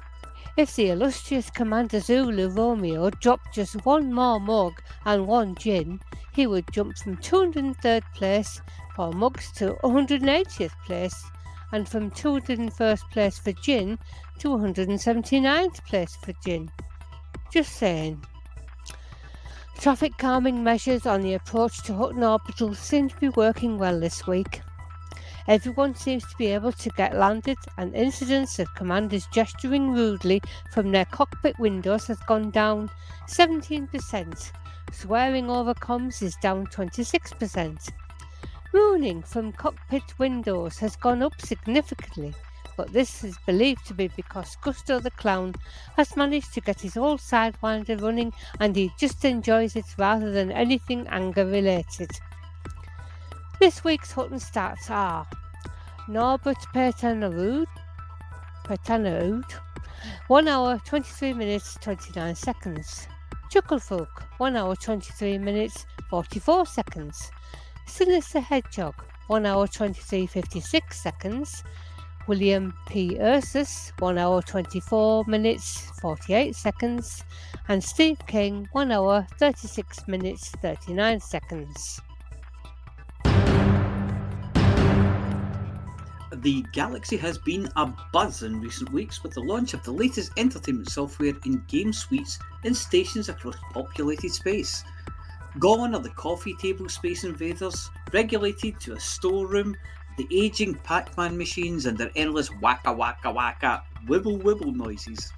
If 0.57 0.73
the 0.77 0.89
illustrious 0.89 1.49
Commander 1.49 1.99
Zulu 1.99 2.47
Romeo 2.47 3.09
dropped 3.09 3.53
just 3.53 3.85
one 3.85 4.13
more 4.13 4.39
mug 4.39 4.81
and 5.03 5.27
one 5.27 5.53
gin, 5.55 5.99
he 6.33 6.47
would 6.47 6.71
jump 6.71 6.97
from 6.97 7.17
203rd 7.17 8.03
place 8.13 8.61
for 8.95 9.11
mugs 9.11 9.51
to 9.57 9.73
180th 9.83 10.71
place, 10.85 11.25
and 11.73 11.89
from 11.89 12.09
201st 12.11 13.01
place 13.11 13.37
for 13.37 13.51
gin 13.51 13.99
to 14.39 14.47
179th 14.47 15.83
place 15.83 16.15
for 16.23 16.31
gin. 16.45 16.71
Just 17.51 17.73
saying. 17.73 18.23
Traffic 19.77 20.13
calming 20.17 20.63
measures 20.63 21.05
on 21.05 21.19
the 21.19 21.33
approach 21.33 21.83
to 21.83 21.93
Hutton 21.93 22.23
Orbital 22.23 22.73
seem 22.75 23.09
to 23.09 23.17
be 23.17 23.27
working 23.27 23.77
well 23.77 23.99
this 23.99 24.25
week. 24.25 24.61
Everyone 25.47 25.93
seems 25.93 26.23
to 26.23 26.35
be 26.37 26.47
able 26.47 26.71
to 26.71 26.89
get 26.97 27.15
landed, 27.15 27.59
and 27.77 27.93
incidents 27.93 28.57
of 28.57 28.73
commanders 28.73 29.27
gesturing 29.31 29.91
rudely 29.91 30.41
from 30.71 30.91
their 30.91 31.05
cockpit 31.05 31.59
windows 31.59 32.07
has 32.07 32.17
gone 32.21 32.49
down 32.49 32.89
17%. 33.29 34.51
Swearing 34.91 35.47
over 35.51 35.75
comms 35.75 36.23
is 36.23 36.35
down 36.37 36.65
26%. 36.67 37.91
Mooning 38.73 39.21
from 39.21 39.51
cockpit 39.51 40.17
windows 40.17 40.79
has 40.79 40.95
gone 40.95 41.21
up 41.21 41.39
significantly, 41.39 42.33
but 42.75 42.91
this 42.91 43.23
is 43.23 43.37
believed 43.45 43.85
to 43.85 43.93
be 43.93 44.07
because 44.15 44.57
Gusto 44.63 44.99
the 44.99 45.11
Clown 45.11 45.53
has 45.95 46.17
managed 46.17 46.55
to 46.55 46.61
get 46.61 46.81
his 46.81 46.97
old 46.97 47.19
Sidewinder 47.19 48.01
running 48.01 48.33
and 48.59 48.75
he 48.75 48.91
just 48.97 49.23
enjoys 49.23 49.75
it 49.75 49.85
rather 49.99 50.31
than 50.31 50.51
anything 50.51 51.07
anger 51.09 51.45
related. 51.45 52.09
This 53.57 53.85
week's 53.85 54.11
Hutton 54.11 54.37
stats 54.37 54.89
are 54.89 55.25
Norbert 56.09 56.57
Pertanarud, 56.73 57.67
Pertanarud, 58.65 59.49
1 60.27 60.47
hour 60.49 60.77
23 60.83 61.33
minutes 61.33 61.77
29 61.79 62.35
seconds. 62.35 63.07
Chucklefolk, 63.49 64.09
1 64.39 64.57
hour 64.57 64.75
23 64.75 65.37
minutes 65.37 65.85
44 66.09 66.65
seconds. 66.65 67.31
Sinister 67.87 68.41
Hedgehog, 68.41 68.95
1 69.27 69.45
hour 69.45 69.67
23 69.67 70.25
56 70.27 71.01
seconds. 71.01 71.63
William 72.27 72.73
P. 72.87 73.17
Ursus, 73.21 73.93
1 73.99 74.17
hour 74.17 74.41
24 74.41 75.23
minutes 75.27 75.91
48 76.01 76.53
seconds. 76.53 77.23
And 77.69 77.81
Steve 77.81 78.19
King, 78.27 78.67
1 78.73 78.91
hour 78.91 79.25
36 79.39 80.09
minutes 80.09 80.49
39 80.61 81.21
seconds. 81.21 82.01
The 86.41 86.65
Galaxy 86.73 87.15
has 87.17 87.37
been 87.37 87.69
a 87.77 87.93
buzz 88.11 88.43
in 88.43 88.59
recent 88.59 88.91
weeks 88.91 89.23
with 89.23 89.33
the 89.33 89.41
launch 89.41 89.73
of 89.73 89.83
the 89.83 89.93
latest 89.93 90.33
entertainment 90.35 90.89
software 90.89 91.33
in 91.45 91.63
game 91.69 91.93
suites 91.93 92.39
in 92.65 92.73
stations 92.73 93.29
across 93.29 93.55
populated 93.71 94.33
space. 94.33 94.83
Gone 95.59 95.95
are 95.95 96.01
the 96.01 96.09
coffee 96.09 96.53
table 96.55 96.89
space 96.89 97.23
invaders, 97.23 97.89
regulated 98.11 98.81
to 98.81 98.93
a 98.93 98.99
storeroom, 98.99 99.77
the 100.17 100.27
aging 100.29 100.75
Pac 100.75 101.15
Man 101.15 101.37
machines 101.37 101.85
and 101.85 101.97
their 101.97 102.11
endless 102.17 102.51
waka 102.59 102.91
waka 102.91 103.31
waka, 103.31 103.83
wibble 104.05 104.41
wibble 104.41 104.75
noises. 104.75 105.31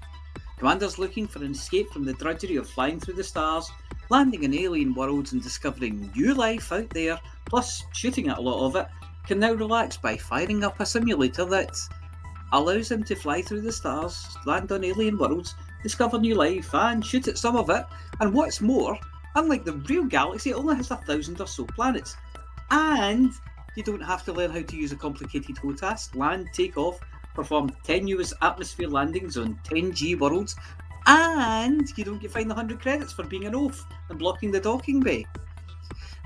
Commanders 0.58 0.98
looking 0.98 1.28
for 1.28 1.44
an 1.44 1.52
escape 1.52 1.92
from 1.92 2.06
the 2.06 2.14
drudgery 2.14 2.56
of 2.56 2.68
flying 2.68 3.00
through 3.00 3.14
the 3.14 3.24
stars, 3.24 3.70
landing 4.10 4.44
in 4.44 4.56
alien 4.56 4.96
worlds 4.96 5.34
and 5.34 5.44
discovering 5.44 6.12
new 6.16 6.34
life 6.34 6.72
out 6.72 6.90
there, 6.90 7.20
plus 7.46 7.84
shooting 7.94 8.30
at 8.30 8.40
a 8.40 8.42
lot 8.42 8.66
of 8.66 8.76
it, 8.76 8.88
can 9.28 9.40
now 9.40 9.54
relax 9.54 9.98
by 9.98 10.16
firing 10.16 10.64
up 10.64 10.80
a 10.80 10.86
simulator 10.86 11.44
that 11.46 11.78
allows 12.54 12.88
them 12.90 13.04
to 13.04 13.16
fly 13.16 13.42
through 13.42 13.62
the 13.62 13.72
stars, 13.72 14.26
land 14.46 14.72
on 14.72 14.86
alien 14.86 15.18
worlds, 15.18 15.54
discover 15.84 16.18
new 16.18 16.34
life, 16.34 16.74
and 16.74 17.06
shoot 17.06 17.28
at 17.28 17.38
some 17.38 17.58
of 17.58 17.70
it. 17.70 17.86
And 18.22 18.34
what's 18.34 18.62
more, 18.62 18.98
unlike 19.36 19.66
the 19.66 19.74
real 19.74 20.06
galaxy, 20.06 20.52
it 20.52 20.56
only 20.56 20.78
has 20.78 20.92
a 20.92 20.96
thousand 20.96 21.42
or 21.42 21.48
so 21.48 21.66
planets. 21.66 22.16
And 22.72 23.32
you 23.76 23.84
don't 23.84 24.02
have 24.02 24.24
to 24.26 24.34
learn 24.34 24.52
how 24.52 24.62
to 24.62 24.76
use 24.76 24.94
a 24.94 24.96
complicated 24.96 25.58
HOTAS, 25.58 26.16
land, 26.16 26.48
take 26.54 26.78
off, 26.78 27.00
perform 27.36 27.70
tenuous 27.84 28.34
atmosphere 28.42 28.88
landings 28.88 29.38
on 29.38 29.60
10G 29.66 30.18
worlds, 30.18 30.56
and 31.06 31.88
you 31.98 32.04
don't 32.04 32.22
get 32.22 32.32
fined 32.32 32.50
100 32.50 32.80
credits 32.80 33.14
for 33.14 33.24
being 33.24 33.46
an 33.46 33.56
oaf 33.56 33.86
and 34.10 34.18
blocking 34.18 34.52
the 34.52 34.60
docking 34.60 35.00
bay. 35.00 35.26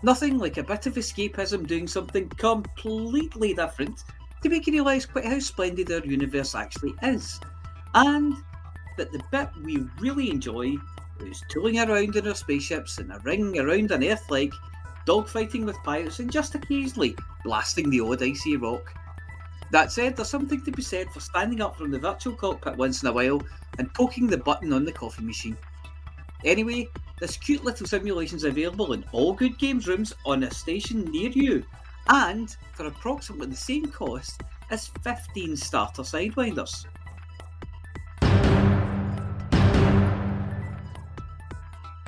Nothing 0.03 0.39
like 0.39 0.57
a 0.57 0.63
bit 0.63 0.87
of 0.87 0.95
escapism 0.95 1.67
doing 1.67 1.87
something 1.87 2.27
completely 2.29 3.53
different 3.53 4.03
to 4.41 4.49
make 4.49 4.65
you 4.65 4.73
realise 4.73 5.05
quite 5.05 5.25
how 5.25 5.37
splendid 5.37 5.91
our 5.91 5.99
universe 5.99 6.55
actually 6.55 6.95
is. 7.03 7.39
And 7.93 8.35
that 8.97 9.11
the 9.11 9.21
bit 9.31 9.49
we 9.63 9.85
really 9.99 10.31
enjoy 10.31 10.75
is 11.19 11.43
tooling 11.49 11.79
around 11.79 12.15
in 12.15 12.27
our 12.27 12.33
spaceships 12.33 12.97
in 12.97 13.11
a 13.11 13.19
ring 13.19 13.59
around 13.59 13.91
an 13.91 14.03
Earth 14.03 14.25
like, 14.29 14.53
dogfighting 15.05 15.65
with 15.65 15.77
pirates, 15.83 16.19
and 16.19 16.31
just 16.31 16.55
occasionally 16.55 17.15
blasting 17.43 17.89
the 17.89 18.01
odd 18.01 18.23
icy 18.23 18.57
rock. 18.57 18.93
That 19.71 19.91
said, 19.91 20.15
there's 20.15 20.29
something 20.29 20.61
to 20.63 20.71
be 20.71 20.81
said 20.81 21.09
for 21.11 21.19
standing 21.19 21.61
up 21.61 21.77
from 21.77 21.91
the 21.91 21.99
virtual 21.99 22.35
cockpit 22.35 22.75
once 22.75 23.03
in 23.03 23.09
a 23.09 23.13
while 23.13 23.41
and 23.77 23.93
poking 23.93 24.27
the 24.27 24.37
button 24.37 24.73
on 24.73 24.83
the 24.83 24.91
coffee 24.91 25.23
machine. 25.23 25.57
Anyway, 26.43 26.87
this 27.19 27.37
cute 27.37 27.63
little 27.63 27.85
simulation 27.85 28.37
is 28.37 28.43
available 28.43 28.93
in 28.93 29.05
all 29.11 29.33
good 29.33 29.57
games 29.59 29.87
rooms 29.87 30.13
on 30.25 30.43
a 30.43 30.51
station 30.51 31.05
near 31.05 31.29
you, 31.29 31.63
and 32.07 32.55
for 32.73 32.87
approximately 32.87 33.47
the 33.47 33.55
same 33.55 33.85
cost 33.85 34.41
as 34.71 34.87
15 35.03 35.55
starter 35.55 36.01
Sidewinders. 36.01 36.85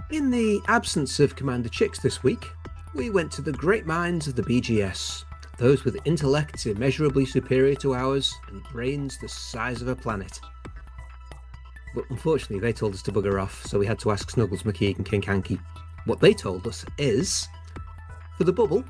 In 0.09 0.29
the 0.29 0.61
absence 0.67 1.19
of 1.19 1.35
Commander 1.35 1.69
Chicks 1.69 1.99
this 1.99 2.23
week, 2.23 2.45
we 2.93 3.09
went 3.09 3.31
to 3.33 3.41
the 3.41 3.51
great 3.51 3.85
minds 3.85 4.27
of 4.27 4.35
the 4.35 4.43
BGS, 4.43 5.25
those 5.57 5.83
with 5.83 5.97
intellects 6.05 6.65
immeasurably 6.65 7.25
superior 7.25 7.75
to 7.75 7.95
ours 7.95 8.33
and 8.49 8.63
brains 8.71 9.17
the 9.19 9.27
size 9.27 9.81
of 9.81 9.87
a 9.87 9.95
planet. 9.95 10.39
But 11.93 12.09
unfortunately, 12.09 12.59
they 12.59 12.73
told 12.73 12.93
us 12.93 13.01
to 13.03 13.11
bugger 13.11 13.41
off, 13.41 13.65
so 13.65 13.77
we 13.77 13.85
had 13.85 13.99
to 13.99 14.11
ask 14.11 14.29
Snuggles 14.29 14.63
McKeag 14.63 14.97
and 14.97 15.05
King 15.05 15.21
Hanky. 15.21 15.59
What 16.05 16.19
they 16.19 16.33
told 16.33 16.67
us 16.67 16.85
is 16.97 17.47
for 18.37 18.45
the 18.45 18.53
bubble, 18.53 18.83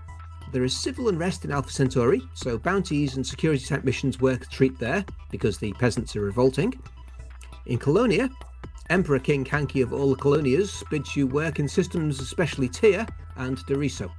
there 0.51 0.63
is 0.63 0.75
civil 0.75 1.09
unrest 1.09 1.45
in 1.45 1.51
Alpha 1.51 1.71
Centauri, 1.71 2.21
so 2.33 2.57
bounties 2.57 3.15
and 3.15 3.25
security 3.25 3.65
type 3.65 3.83
missions 3.83 4.21
work 4.21 4.43
a 4.43 4.47
treat 4.47 4.77
there 4.79 5.03
because 5.31 5.57
the 5.57 5.73
peasants 5.73 6.15
are 6.15 6.21
revolting. 6.21 6.73
In 7.65 7.77
Colonia, 7.77 8.29
Emperor 8.89 9.19
King 9.19 9.45
Hanky 9.45 9.81
of 9.81 9.93
all 9.93 10.09
the 10.09 10.21
Colonias 10.21 10.83
bids 10.89 11.15
you 11.15 11.27
work 11.27 11.59
in 11.59 11.67
systems 11.67 12.19
especially 12.19 12.69
Tir 12.69 13.05
and 13.37 13.57
Doriso. 13.65 14.11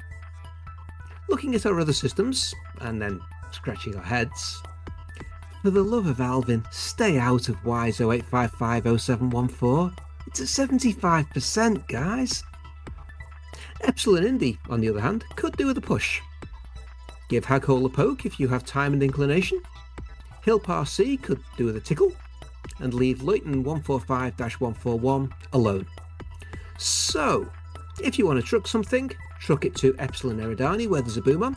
Looking 1.28 1.54
at 1.54 1.66
our 1.66 1.78
other 1.80 1.92
systems, 1.92 2.54
and 2.80 3.00
then 3.00 3.20
scratching 3.52 3.96
our 3.96 4.02
heads, 4.02 4.62
for 5.64 5.70
the 5.70 5.82
love 5.82 6.06
of 6.06 6.20
Alvin, 6.20 6.62
stay 6.70 7.18
out 7.18 7.48
of 7.48 7.64
WISE 7.64 8.00
08550714. 8.00 9.96
It's 10.26 10.40
at 10.42 10.68
75%, 10.68 11.88
guys. 11.88 12.44
Epsilon 13.80 14.26
Indi, 14.26 14.58
on 14.68 14.82
the 14.82 14.90
other 14.90 15.00
hand, 15.00 15.24
could 15.36 15.56
do 15.56 15.68
with 15.68 15.78
a 15.78 15.80
push. 15.80 16.20
Give 17.30 17.46
Haghole 17.46 17.86
a 17.86 17.88
poke 17.88 18.26
if 18.26 18.38
you 18.38 18.46
have 18.48 18.66
time 18.66 18.92
and 18.92 19.02
inclination. 19.02 19.58
Hillpar 20.44 20.86
C 20.86 21.16
could 21.16 21.40
do 21.56 21.64
with 21.64 21.78
a 21.78 21.80
tickle. 21.80 22.12
And 22.80 22.92
leave 22.92 23.20
Luyten 23.20 23.64
145 23.64 24.38
141 24.38 25.34
alone. 25.54 25.86
So, 26.76 27.48
if 28.02 28.18
you 28.18 28.26
want 28.26 28.38
to 28.38 28.46
truck 28.46 28.66
something, 28.66 29.10
truck 29.40 29.64
it 29.64 29.74
to 29.76 29.96
Epsilon 29.98 30.40
Eridani 30.40 30.88
where 30.88 31.00
there's 31.00 31.16
a 31.16 31.22
boom 31.22 31.42
on. 31.42 31.56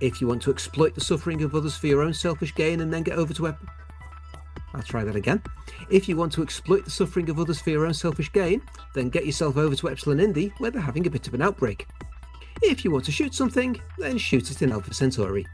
If 0.00 0.20
you 0.20 0.26
want 0.26 0.42
to 0.42 0.50
exploit 0.50 0.94
the 0.94 1.00
suffering 1.00 1.42
of 1.42 1.54
others 1.54 1.76
for 1.76 1.86
your 1.86 2.02
own 2.02 2.14
selfish 2.14 2.54
gain 2.54 2.80
and 2.80 2.92
then 2.92 3.02
get 3.02 3.18
over 3.18 3.32
to 3.34 3.48
Ep- 3.48 3.64
I'll 4.74 4.82
try 4.82 5.04
that 5.04 5.14
again. 5.14 5.42
If 5.88 6.08
you 6.08 6.16
want 6.16 6.32
to 6.32 6.42
exploit 6.42 6.84
the 6.84 6.90
suffering 6.90 7.30
of 7.30 7.38
others 7.38 7.60
for 7.60 7.70
your 7.70 7.86
own 7.86 7.94
selfish 7.94 8.32
gain, 8.32 8.60
then 8.94 9.08
get 9.08 9.24
yourself 9.24 9.56
over 9.56 9.76
to 9.76 9.88
Epsilon 9.88 10.20
Indi 10.20 10.52
where 10.58 10.70
they're 10.70 10.82
having 10.82 11.06
a 11.06 11.10
bit 11.10 11.28
of 11.28 11.34
an 11.34 11.42
outbreak. 11.42 11.86
If 12.62 12.84
you 12.84 12.90
want 12.90 13.04
to 13.04 13.12
shoot 13.12 13.34
something, 13.34 13.80
then 13.98 14.18
shoot 14.18 14.50
it 14.50 14.62
in 14.62 14.72
Alpha 14.72 14.92
Centauri. 14.92 15.46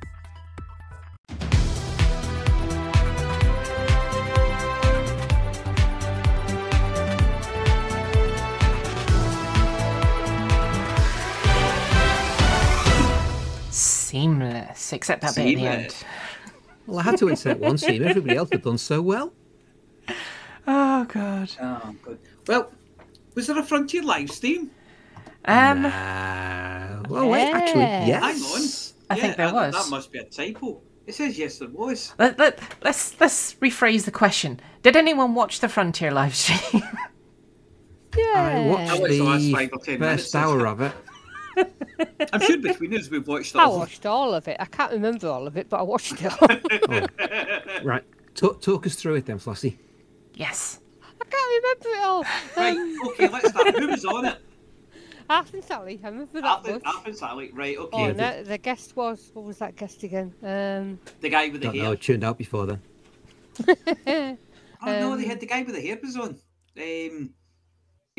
Seamless, 14.11 14.93
except 14.93 15.23
that 15.23 15.37
bit 15.37 15.47
at 15.47 15.57
the 15.57 15.67
end. 15.67 15.95
Well, 16.87 16.99
I 16.99 17.03
had 17.03 17.17
to 17.19 17.29
insert 17.29 17.59
one 17.61 17.79
seam. 17.79 18.03
Everybody 18.03 18.37
else 18.37 18.49
had 18.51 18.63
done 18.63 18.79
so 18.79 19.01
well. 19.01 19.33
Oh 20.67 21.05
god. 21.05 21.51
Oh, 21.61 21.95
good. 22.03 22.19
Well, 22.49 22.73
was 23.37 23.47
there 23.47 23.59
a 23.59 23.63
Frontier 23.63 24.03
live 24.03 24.31
stream? 24.31 24.71
Um, 25.45 25.87
Uh, 25.87 27.03
well, 27.09 27.29
wait, 27.29 27.51
actually, 27.53 27.83
Yeah. 27.83 28.21
Hang 28.21 28.43
on. 28.43 28.63
I 29.11 29.15
think 29.15 29.37
there 29.37 29.47
that- 29.47 29.55
was. 29.55 29.75
That 29.75 29.91
must 29.91 30.11
be 30.13 30.19
a 30.19 30.25
typo. 30.25 30.81
It 31.07 31.15
says 31.15 31.39
yes, 31.39 31.59
there 31.59 31.69
was. 31.69 32.13
let, 32.19 32.39
let, 32.39 32.61
let's 32.83 33.19
let's 33.21 33.55
rephrase 33.55 34.05
the 34.05 34.11
question. 34.13 34.61
Did 34.83 34.97
anyone 34.97 35.35
watch 35.35 35.61
the 35.61 35.69
Frontier 35.69 36.11
live 36.11 36.35
stream? 36.35 36.83
Yeah. 38.17 38.25
I 38.35 38.67
watched 38.69 38.91
I 38.91 39.09
the 39.09 39.21
last 39.23 39.41
the 39.43 39.53
five 39.53 39.71
or 39.73 39.79
10 39.79 40.01
minutes, 40.01 40.23
first 40.25 40.35
hour 40.37 40.67
of 40.67 40.81
it. 40.81 40.93
I'm 42.33 42.41
sure 42.41 42.59
between 42.59 42.95
us 42.97 43.11
we've 43.11 43.27
watched 43.27 43.57
I 43.57 43.65
all. 43.65 43.79
watched 43.79 44.07
all 44.07 44.35
of 44.35 44.47
it. 44.49 44.57
I 44.61 44.65
can't 44.67 44.93
remember 44.93 45.29
all 45.29 45.47
of 45.47 45.57
it, 45.57 45.69
but 45.69 45.79
I 45.81 45.83
watched 45.83 46.15
it 46.23 46.33
all. 46.41 46.49
Right, 47.85 48.05
talk, 48.35 48.61
talk 48.61 48.87
us 48.87 48.95
through 48.95 49.15
it 49.17 49.27
then, 49.27 49.39
Flossie. 49.39 49.79
yes. 50.35 50.81
I 51.03 51.25
can't 51.25 51.63
remember 51.63 51.89
it 51.99 52.05
all. 52.05 52.23
Right, 52.57 52.77
Um, 52.77 53.09
okay, 53.11 53.29
let's 53.29 53.49
start. 53.51 53.79
Who 53.79 53.89
was 53.89 54.05
on 54.05 54.25
it? 54.27 54.39
Arthur 55.31 55.63
Sally, 55.63 56.01
I 56.03 56.09
remember 56.09 56.41
that 56.41 56.45
Arthur, 56.45 56.73
much. 56.73 56.83
Arthur 56.87 57.13
Sally. 57.13 57.51
Right, 57.53 57.77
Oh, 57.79 57.85
okay. 57.93 58.05
and 58.11 58.19
that, 58.19 58.47
the 58.47 58.59
guest 58.59 58.97
was 58.97 59.31
what 59.35 59.45
was 59.45 59.59
that 59.59 59.77
guest 59.77 60.03
again? 60.03 60.35
Um, 60.43 60.99
The 61.21 61.29
guy 61.29 61.49
with 61.49 61.61
the 61.61 61.67
Don't 61.69 61.75
hair. 61.77 61.85
know, 61.85 61.93
I 61.93 61.97
tuned 61.97 62.25
out 62.25 62.37
before 62.39 62.67
then. 62.67 62.81
Oh 63.69 64.37
no, 64.87 65.17
they 65.17 65.25
Um, 65.25 65.29
had 65.29 65.41
the 65.41 65.47
guy 65.47 65.63
with 65.63 65.75
the 65.75 65.81
hair 65.81 65.99
was 66.03 66.17
on. 66.17 66.37
Um, 66.81 67.31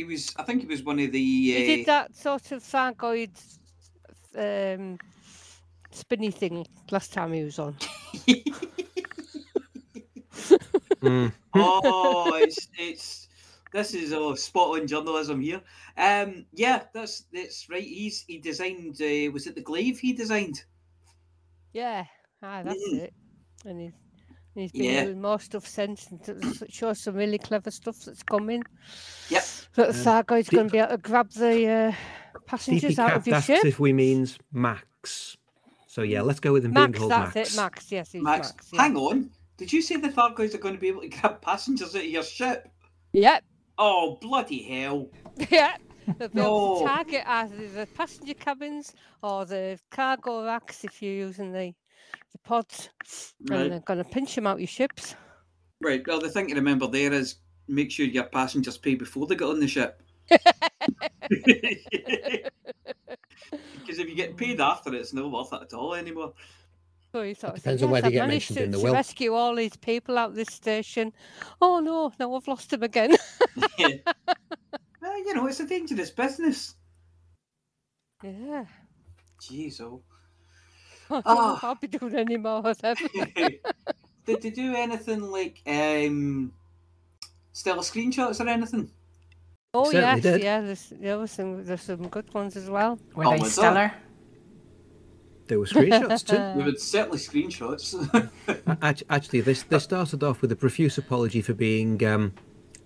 he 0.01 0.13
was. 0.13 0.33
I 0.37 0.43
think 0.43 0.61
he 0.61 0.67
was 0.67 0.83
one 0.83 0.99
of 0.99 1.11
the. 1.11 1.19
he 1.19 1.55
Uh, 1.55 1.75
did 1.77 1.85
that 1.85 2.15
sort 2.15 2.51
of 2.51 2.63
Thargoid 2.63 3.31
um, 4.35 4.97
spinny 5.91 6.31
thing 6.31 6.65
last 6.91 7.13
time 7.13 7.33
he 7.33 7.43
was 7.43 7.59
on. 7.59 7.75
Mm. 11.01 11.33
oh, 11.55 12.33
it's 12.35 12.67
it's. 12.77 13.27
This 13.73 13.93
is 13.93 14.11
oh, 14.13 14.35
spot 14.35 14.79
on 14.81 14.87
journalism 14.87 15.41
here. 15.41 15.61
Um, 15.97 16.45
yeah, 16.53 16.83
that's 16.93 17.25
that's 17.33 17.69
right. 17.69 17.83
He's 17.83 18.23
he 18.27 18.37
designed. 18.37 19.01
Uh, 19.01 19.31
was 19.31 19.47
it 19.47 19.55
the 19.55 19.61
glaive 19.61 19.99
he 19.99 20.13
designed? 20.13 20.65
Yeah, 21.73 22.05
ah, 22.43 22.63
that's 22.63 22.77
Mm. 22.93 22.99
it. 22.99 23.13
And 23.65 23.81
he's 23.81 23.93
he's 24.55 24.71
been 24.71 24.83
Yeah. 24.83 25.05
doing 25.05 25.21
more 25.21 25.39
stuff 25.39 25.67
since, 25.67 26.07
and 26.11 26.23
t- 26.23 26.31
it 26.65 26.73
shows 26.73 26.99
some 27.01 27.15
really 27.15 27.37
clever 27.37 27.71
stuff 27.71 27.97
that's 28.05 28.23
coming. 28.23 28.63
Yep. 29.29 29.43
That 29.75 29.89
Um, 29.89 29.95
Thargoid's 29.95 30.49
D- 30.49 30.55
going 30.57 30.67
to 30.67 30.71
be 30.71 30.77
able 30.79 30.89
to 30.91 30.97
grab 30.97 31.31
the 31.31 31.67
uh, 31.67 32.39
passengers 32.45 32.99
out 32.99 33.13
of 33.13 33.23
DP 33.23 33.27
your 33.27 33.35
asks 33.37 33.47
ship. 33.47 33.65
if 33.65 33.79
we 33.79 33.93
means 33.93 34.37
Max. 34.51 35.37
So 35.87 36.01
yeah, 36.03 36.21
let's 36.21 36.39
go 36.39 36.53
with 36.53 36.63
him 36.65 36.73
Max, 36.73 36.91
being 36.91 36.99
called 36.99 37.11
that's 37.11 37.35
Max. 37.35 37.53
it, 37.53 37.57
Max. 37.57 37.91
Yes, 37.91 38.11
he's 38.11 38.21
Max, 38.23 38.49
Max. 38.53 38.69
yeah. 38.73 38.81
hang 38.81 38.95
on. 38.97 39.29
Did 39.57 39.71
you 39.73 39.81
say 39.81 39.97
the 39.97 40.09
Thargoids 40.09 40.55
are 40.55 40.57
going 40.57 40.73
to 40.75 40.79
be 40.81 40.87
able 40.87 41.01
to 41.01 41.09
grab 41.09 41.41
passengers 41.41 41.95
out 41.95 42.01
of 42.03 42.07
your 42.09 42.23
ship? 42.23 42.69
Yep, 43.13 43.43
Oh 43.77 44.17
bloody 44.21 44.63
hell! 44.63 45.09
yeah. 45.49 45.75
They'll 46.17 46.29
be 46.29 46.39
able 46.41 46.79
to 46.79 46.85
target 46.85 47.23
either 47.25 47.67
the 47.67 47.87
passenger 47.95 48.33
cabins 48.33 48.93
or 49.21 49.45
the 49.45 49.79
cargo 49.91 50.45
racks 50.45 50.83
if 50.83 51.01
you're 51.01 51.13
using 51.13 51.51
the 51.51 51.73
the 52.31 52.39
pods, 52.39 52.89
Right. 53.49 53.61
and 53.61 53.71
they're 53.71 53.79
going 53.81 53.97
to 54.03 54.09
pinch 54.09 54.35
them 54.35 54.47
out 54.47 54.55
of 54.55 54.59
your 54.61 54.67
ships. 54.67 55.15
Right. 55.81 56.05
Well, 56.05 56.19
the 56.19 56.29
thing 56.29 56.47
to 56.49 56.55
remember 56.55 56.87
there 56.87 57.11
is 57.13 57.35
make 57.67 57.91
sure 57.91 58.05
your 58.05 58.25
passengers 58.25 58.77
pay 58.77 58.95
before 58.95 59.27
they 59.27 59.35
get 59.35 59.47
on 59.47 59.59
the 59.59 59.67
ship. 59.67 60.01
Because 63.51 63.99
if 63.99 64.07
you 64.07 64.15
get 64.15 64.37
paid 64.37 64.61
after, 64.61 64.93
it's 64.93 65.13
not 65.13 65.29
worth 65.31 65.51
it 65.53 65.61
at 65.63 65.73
all 65.73 65.93
anymore. 65.95 66.33
So 67.11 67.23
you 67.23 67.35
sort 67.35 67.53
of 67.53 67.59
Depends 67.59 67.81
think, 67.81 67.87
on 67.87 67.91
where 67.91 67.99
yes, 68.01 68.05
they 68.05 68.11
get 68.13 68.19
managed 68.27 68.49
mentioned 68.51 68.57
to, 68.57 68.63
in 68.63 68.71
the 68.71 68.77
to 68.77 68.83
will." 68.85 68.93
rescue 68.93 69.33
all 69.33 69.55
these 69.55 69.75
people 69.75 70.17
out 70.17 70.33
this 70.33 70.47
station. 70.53 71.11
Oh 71.61 71.79
no, 71.79 72.13
now 72.19 72.33
I've 72.33 72.47
lost 72.47 72.69
them 72.69 72.83
again. 72.83 73.17
Yeah. 73.77 73.87
well, 75.01 75.17
you 75.17 75.33
know, 75.33 75.47
it's 75.47 75.59
a 75.59 75.67
dangerous 75.67 76.09
business. 76.11 76.75
yeah. 78.23 78.65
Jeez, 79.41 79.81
oh. 79.81 80.01
I 81.11 81.21
don't 81.21 81.25
know 81.25 81.57
Ah. 81.57 81.59
I'll 81.63 81.75
be 81.75 81.87
doing 81.87 82.15
any 82.15 82.37
more 82.37 82.67
of 82.67 82.77
them. 82.79 82.95
Did 84.25 84.41
they 84.41 84.49
do 84.51 84.75
anything 84.75 85.21
like 85.31 85.61
um, 85.65 86.53
stellar 87.53 87.81
screenshots 87.81 88.39
or 88.43 88.47
anything? 88.47 88.91
Oh 89.73 89.89
yes, 89.91 90.21
did. 90.21 90.43
yeah. 90.43 90.61
There's 90.61 90.93
there 90.99 91.17
was 91.17 91.31
some 91.31 91.63
there's 91.65 91.81
some 91.81 92.07
good 92.09 92.31
ones 92.33 92.55
as 92.57 92.69
well. 92.69 92.99
Were 93.15 93.25
Oh, 93.25 93.31
they 93.31 93.39
was 93.39 93.53
stellar? 93.53 93.91
There 95.47 95.59
were 95.59 95.65
screenshots 95.65 96.25
too. 96.27 96.37
We 96.59 96.63
would 96.65 96.79
certainly 96.79 97.17
screenshots. 97.17 97.95
Actually, 99.09 99.41
this 99.41 99.63
this 99.63 99.83
started 99.83 100.23
off 100.23 100.41
with 100.41 100.51
a 100.51 100.55
profuse 100.55 100.97
apology 100.97 101.41
for 101.41 101.53
being 101.53 102.03
um, 102.05 102.33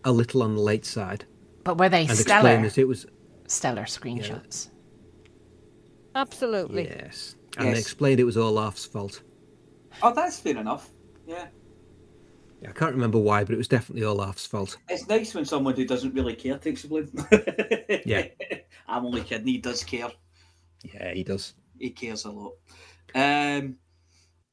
a 0.03 0.11
little 0.11 0.41
on 0.43 0.55
the 0.55 0.61
late 0.61 0.85
side, 0.85 1.25
But 1.63 1.77
were 1.79 1.89
they 1.89 2.05
and 2.05 2.17
stellar? 2.17 2.39
explained 2.49 2.65
that 2.65 2.77
it 2.77 2.87
was 2.87 3.05
Stellar 3.47 3.83
screenshots. 3.83 4.69
Absolutely. 6.15 6.85
yes, 6.85 7.35
and 7.57 7.73
they 7.73 7.79
explained 7.79 8.19
it 8.19 8.25
was 8.25 8.37
Olaf's 8.37 8.85
fault. 8.85 9.21
oh, 10.03 10.13
that's 10.13 10.39
fair 10.39 10.57
enough. 10.57 10.89
Yeah. 11.27 11.47
yeah. 12.61 12.69
I 12.69 12.73
can't 12.73 12.93
remember 12.93 13.17
why, 13.19 13.43
but 13.43 13.53
it 13.53 13.57
was 13.57 13.67
definitely 13.67 14.03
Olaf's 14.03 14.45
fault. 14.45 14.77
It's 14.89 15.07
nice 15.07 15.33
when 15.33 15.45
someone 15.45 15.75
who 15.75 15.85
doesn't 15.85 16.13
really 16.13 16.35
care 16.35 16.57
takes 16.57 16.83
the 16.83 16.87
blame. 16.87 17.09
Yeah. 18.05 18.27
I'm 18.87 19.05
only 19.05 19.21
kidding. 19.21 19.47
He 19.47 19.57
does 19.57 19.83
care. 19.83 20.11
Yeah, 20.83 21.13
he 21.13 21.23
does. 21.23 21.53
He 21.79 21.89
cares 21.89 22.25
a 22.25 22.31
lot. 22.31 22.53
Um, 23.15 23.77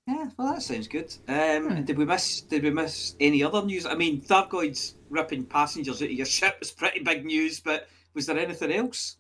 yeah, 0.07 0.31
well, 0.37 0.55
that 0.55 0.63
sounds 0.63 0.89
good. 0.89 1.15
Um, 1.29 1.69
and 1.69 1.87
did 1.87 1.99
we 1.99 2.05
miss? 2.05 2.41
Did 2.41 2.63
we 2.63 2.71
miss 2.71 3.15
any 3.21 3.43
other 3.43 3.63
news? 3.65 3.87
I 3.87 3.95
mean, 3.95 4.21
Thargoids 4.23 4.95
ripping 5.11 5.45
passengers 5.45 6.03
out 6.03 6.07
of 6.07 6.13
your 6.13 6.27
ship 6.39 6.57
was 6.61 6.71
pretty 6.71 7.01
big 7.01 7.25
news, 7.25 7.61
but 7.61 7.89
was 8.15 8.27
there 8.27 8.39
anything 8.39 8.73
else? 8.73 9.17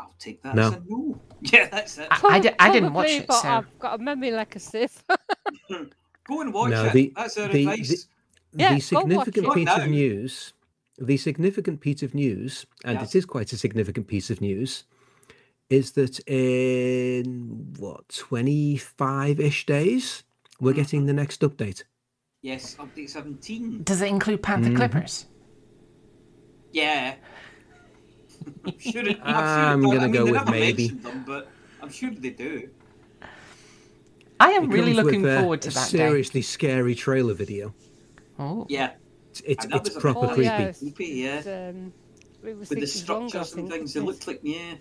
I'll 0.00 0.14
take 0.18 0.42
that 0.42 0.54
No. 0.54 0.68
as 0.68 0.72
a 0.74 0.82
no. 0.88 1.20
Yeah, 1.42 1.68
that's 1.70 1.96
it. 1.98 2.08
I, 2.10 2.18
I, 2.58 2.68
I 2.68 2.72
didn't 2.72 2.92
watch 2.92 3.08
it, 3.10 3.26
but 3.26 3.40
so 3.40 3.48
I've 3.48 3.78
got 3.78 3.98
a 3.98 4.02
memory 4.02 4.30
like 4.30 4.54
a 4.56 4.60
sieve. 4.60 5.02
Go 6.28 6.40
and 6.42 6.52
watch 6.52 6.70
No, 6.70 6.84
it. 6.86 6.92
the- 6.92 7.12
that's 7.16 7.36
our 7.38 7.48
the- 7.48 7.60
advice. 7.66 8.06
Yeah, 8.52 8.74
the 8.74 8.80
go 8.80 9.00
watch 9.00 9.24
significant 9.24 9.54
piece 9.54 9.68
of 9.78 9.88
news, 9.88 10.52
the 10.98 11.16
significant 11.16 11.80
piece 11.80 12.02
of 12.02 12.14
news, 12.14 12.66
and 12.84 12.98
Yeah. 12.98 13.04
it 13.04 13.14
is 13.14 13.24
quite 13.24 13.52
a 13.52 13.56
significant 13.56 14.06
piece 14.08 14.28
of 14.30 14.40
news, 14.40 14.84
is 15.70 15.92
that 15.92 16.18
in 16.28 17.72
what 17.78 18.08
twenty 18.08 18.76
five 18.76 19.38
ish 19.40 19.66
days 19.66 20.24
we're 20.60 20.72
Mm-hmm. 20.72 20.80
getting 20.80 21.06
the 21.06 21.12
next 21.12 21.40
update. 21.42 21.84
Yes, 22.42 22.74
update 22.76 23.08
17. 23.10 23.82
does 23.84 24.00
it 24.02 24.08
include 24.08 24.42
Panther 24.42 24.70
Mhm. 24.70 24.76
Clippers? 24.76 25.26
Yeah. 26.72 27.14
I'm 28.64 28.78
sure 28.78 29.06
it, 29.08 29.18
I'm, 29.22 29.34
I'm 29.34 29.82
sure 29.82 29.94
it 29.94 29.98
does. 29.98 29.98
gonna 29.98 30.02
I 30.02 30.06
mean, 30.06 30.12
go 30.12 30.24
they 30.26 30.32
with 30.32 30.50
maybe. 30.50 30.88
Them, 30.88 31.24
but 31.26 31.48
I'm 31.82 31.90
sure 31.90 32.10
they 32.10 32.30
do. 32.30 32.68
I 34.38 34.50
am 34.52 34.64
It 34.64 34.68
really 34.74 34.94
comes 34.94 35.04
with 35.04 35.14
looking 35.14 35.22
forward 35.40 35.62
to 35.62 35.68
a 35.68 35.72
that 35.72 35.90
day. 35.90 35.98
seriously 35.98 36.42
scary 36.42 36.94
trailer 36.94 37.34
video. 37.34 37.74
Oh, 38.38 38.66
Yeah, 38.70 38.92
It's 39.30 39.42
it's, 39.44 39.66
it's 39.66 39.98
proper 39.98 40.26
Oh, 40.26 40.28
creepy. 40.28 40.42
yeah. 40.44 40.72
creepy. 40.72 41.04
Yeah, 41.06 41.68
Um, 41.70 41.92
it 42.42 42.56
with 42.56 42.68
the 42.70 42.76
thinking 42.76 43.06
wrong, 43.08 43.22
I 43.24 43.28
structures 43.28 43.54
and 43.54 43.70
things. 43.70 43.92
They 43.94 44.00
looked 44.00 44.26
like 44.26 44.40
yeah. 44.42 44.74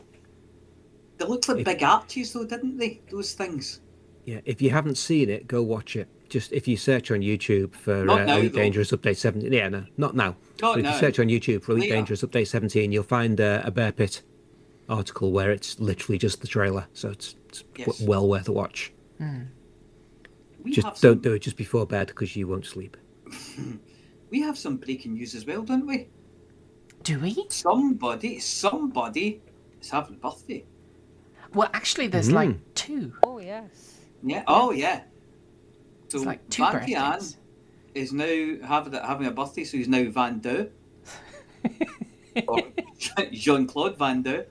They 1.18 1.26
looked 1.26 1.50
like 1.50 1.60
If- 1.60 1.66
big 1.66 1.84
arches, 1.84 2.32
though, 2.34 2.46
didn't 2.46 2.78
they? 2.78 3.02
Those 3.12 3.34
things. 3.34 3.82
Yeah, 4.26 4.40
if 4.46 4.62
you 4.62 4.70
haven't 4.70 4.98
seen 4.98 5.30
it, 5.30 5.48
go 5.48 5.62
watch 5.64 5.96
it. 5.98 6.08
Just 6.30 6.52
if 6.54 6.68
you 6.68 6.78
search 6.78 7.10
on 7.12 7.20
YouTube 7.22 7.74
for 7.74 8.06
Not 8.06 8.22
uh, 8.22 8.26
now, 8.26 8.38
Elite. 8.38 8.54
Dangerous 8.54 8.92
Update 8.92 9.18
17. 9.18 9.52
Yeah, 9.52 9.68
no, 9.70 9.86
not 9.98 10.16
now. 10.16 10.36
Not 10.62 10.74
but 10.74 10.78
if 10.80 10.84
now. 10.84 10.94
you 10.94 11.00
search 11.00 11.20
on 11.20 11.28
YouTube 11.28 11.64
for 11.64 11.72
Elite 11.72 11.84
Later. 11.86 11.96
Dangerous 11.96 12.22
Update 12.22 12.48
17, 12.48 12.92
you'll 12.92 13.04
find 13.04 13.42
uh, 13.42 13.62
a 13.64 13.72
Bear 13.72 13.92
Pit 13.92 14.22
article 14.88 15.32
where 15.32 15.52
it's 15.52 15.80
literally 15.80 16.18
just 16.18 16.42
the 16.42 16.48
trailer. 16.48 16.88
So 16.94 17.10
it's, 17.10 17.36
it's 17.48 17.62
w- 17.64 17.86
Yes. 17.88 18.02
well 18.02 18.28
worth 18.28 18.48
a 18.48 18.52
watch. 18.52 18.92
We 20.64 20.72
Just 20.72 20.86
have 20.88 21.00
don't 21.00 21.16
some, 21.16 21.22
do 21.22 21.34
it 21.34 21.40
just 21.40 21.58
before 21.58 21.86
bed 21.86 22.08
because 22.08 22.36
you 22.36 22.48
won't 22.48 22.66
sleep. 22.66 22.96
We 24.32 24.42
have 24.42 24.60
some 24.60 24.78
breaking 24.78 25.14
news 25.14 25.34
as 25.34 25.48
well, 25.48 25.64
don't 25.64 25.88
we? 25.88 26.08
do 27.02 27.18
we? 27.20 27.36
Somebody, 27.50 28.38
somebody 28.38 29.42
is 29.82 29.90
having 29.90 30.18
a 30.18 30.18
birthday. 30.20 30.66
Well, 31.56 31.68
actually, 31.74 32.06
there's 32.06 32.30
Mm. 32.30 32.34
like 32.34 32.74
two. 32.76 33.14
Oh 33.24 33.40
yes. 33.40 33.96
Yeah. 34.22 34.44
Oh, 34.46 34.70
yeah. 34.70 35.02
So 36.10 36.18
It's 36.18 36.26
like 36.26 36.50
two 36.50 36.64
Van 36.64 36.86
Tian 36.86 37.02
birthdays. 37.12 37.38
is 37.96 38.12
now 38.14 38.68
having 38.68 38.94
having 38.94 39.28
a 39.28 39.32
birthday, 39.32 39.64
so 39.64 39.78
he's 39.78 39.88
now 39.88 40.10
Van 40.10 40.40
Deu. 40.42 40.70
or 42.48 42.60
Jean 43.32 43.68
Claude 43.68 43.98
Van 43.98 44.24
Deu. 44.24 44.46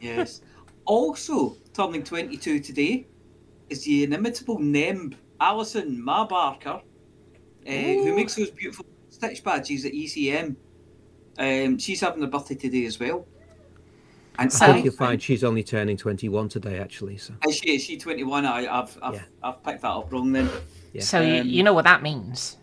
yes. 0.00 0.42
Also, 0.84 1.56
turning 1.72 2.02
22 2.02 2.60
today 2.60 3.06
is 3.68 3.84
the 3.84 4.04
inimitable 4.04 4.58
Nemb 4.58 5.14
Alison 5.40 6.02
Marbarker, 6.04 6.82
uh, 7.66 7.70
who 7.70 8.16
makes 8.16 8.34
those 8.34 8.50
beautiful 8.50 8.84
stitch 9.08 9.44
badges 9.44 9.84
at 9.84 9.92
ECM. 9.92 10.56
Um, 11.38 11.78
she's 11.78 12.00
having 12.00 12.22
a 12.22 12.26
birthday 12.26 12.54
today 12.56 12.84
as 12.86 12.98
well. 12.98 13.26
And 14.38 14.52
So- 14.52 14.64
I 14.66 14.68
I 14.68 14.72
think 14.72 14.84
you'll 14.86 14.94
find 14.94 15.20
she's 15.22 15.44
only 15.44 15.62
turning 15.62 15.96
21 15.96 16.48
today, 16.48 16.78
actually. 16.78 17.16
So 17.18 17.34
Is 17.46 17.56
she, 17.56 17.74
is 17.74 17.84
she 17.84 17.98
21? 17.98 18.46
I, 18.46 18.66
I've, 18.66 18.98
I've, 19.02 19.14
Yeah. 19.14 19.20
I've 19.42 19.62
picked 19.62 19.82
that 19.82 19.88
up 19.90 20.12
wrong 20.12 20.32
then. 20.32 20.48
Yeah. 20.92 21.02
So 21.02 21.20
you, 21.20 21.40
Um, 21.42 21.48
you 21.48 21.62
know 21.62 21.72
what 21.74 21.84
that 21.84 22.02
means. 22.02 22.56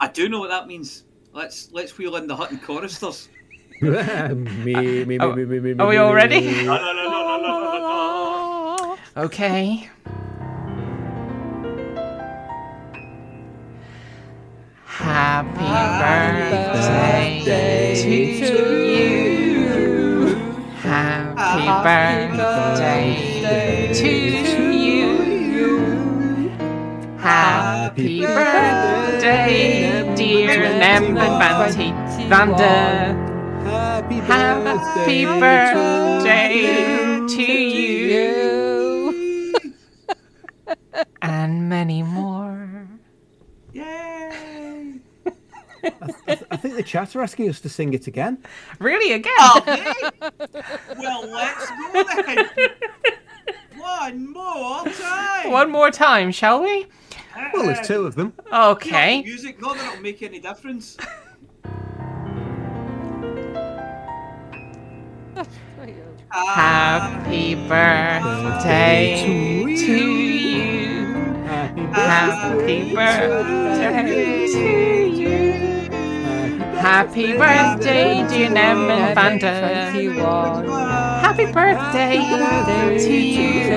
I 0.00 0.08
do 0.08 0.28
know 0.28 0.38
what 0.40 0.50
that 0.50 0.66
means. 0.66 1.04
Let's 1.32 1.70
let's 1.72 1.96
wheel 1.98 2.14
in 2.16 2.26
the 2.28 2.36
Hutton 2.36 2.58
choristers. 2.58 3.28
me, 3.80 3.90
me, 3.90 5.04
me, 5.04 5.18
Are- 5.18 5.34
me, 5.34 5.44
me, 5.44 5.58
me, 5.60 5.74
are 5.78 5.88
we 5.88 5.96
all 5.96 6.14
ready? 6.14 6.40
no, 6.64 6.76
no, 6.76 6.92
no, 6.92 7.10
no, 7.10 7.38
no, 7.38 7.60
no, 7.60 8.96
no. 9.16 9.22
Okay. 9.24 9.90
Happy 14.84 15.58
birthday 15.58 17.33
Happy 21.84 22.38
birthday 22.38 23.92
to 23.92 24.72
you. 24.72 26.48
Happy 27.18 28.22
birthday, 28.22 30.14
dear 30.16 30.62
Nem 30.78 31.14
Banty 31.14 31.92
Vander. 32.26 33.12
Happy 34.24 35.26
birthday 35.26 36.62
to 37.28 37.52
you. 37.52 39.52
And 41.20 41.68
many 41.68 42.02
more. 42.02 42.88
Yay! 43.74 45.00
I 46.50 46.56
think 46.56 46.76
the 46.76 46.82
chat 46.82 47.14
are 47.14 47.22
asking 47.22 47.50
us 47.50 47.60
to 47.60 47.68
sing 47.68 47.92
it 47.92 48.06
again. 48.06 48.38
Really 48.78 49.12
again? 49.12 49.34
Oh, 49.38 49.60
okay. 49.68 50.03
Well, 50.98 51.26
let's 51.26 51.70
go 51.70 52.04
then. 52.22 52.48
One 53.76 54.32
more 54.32 54.84
time. 54.84 55.50
One 55.50 55.70
more 55.70 55.90
time, 55.90 56.32
shall 56.32 56.62
we? 56.62 56.86
Well, 57.52 57.66
there's 57.66 57.86
two 57.86 58.06
of 58.06 58.14
them. 58.14 58.32
Okay. 58.52 59.22
Music, 59.22 59.60
not 59.60 59.76
that 59.76 59.92
it'll 59.92 60.02
make 60.02 60.22
any 60.22 60.38
difference. 60.38 60.96
Happy 66.30 67.54
birthday 67.68 69.24
to 69.76 69.96
you. 69.96 71.14
Happy 71.44 72.94
birthday 72.94 74.46
to 74.46 75.06
you. 75.16 75.43
Happy 76.84 77.32
birthday, 77.32 78.28
dear 78.28 78.50
Nem 78.50 78.90
and 78.90 79.14
Vanda. 79.14 79.90
21. 79.90 80.68
Happy 80.68 81.50
birthday 81.50 82.18
to 82.98 83.10
you. 83.10 83.72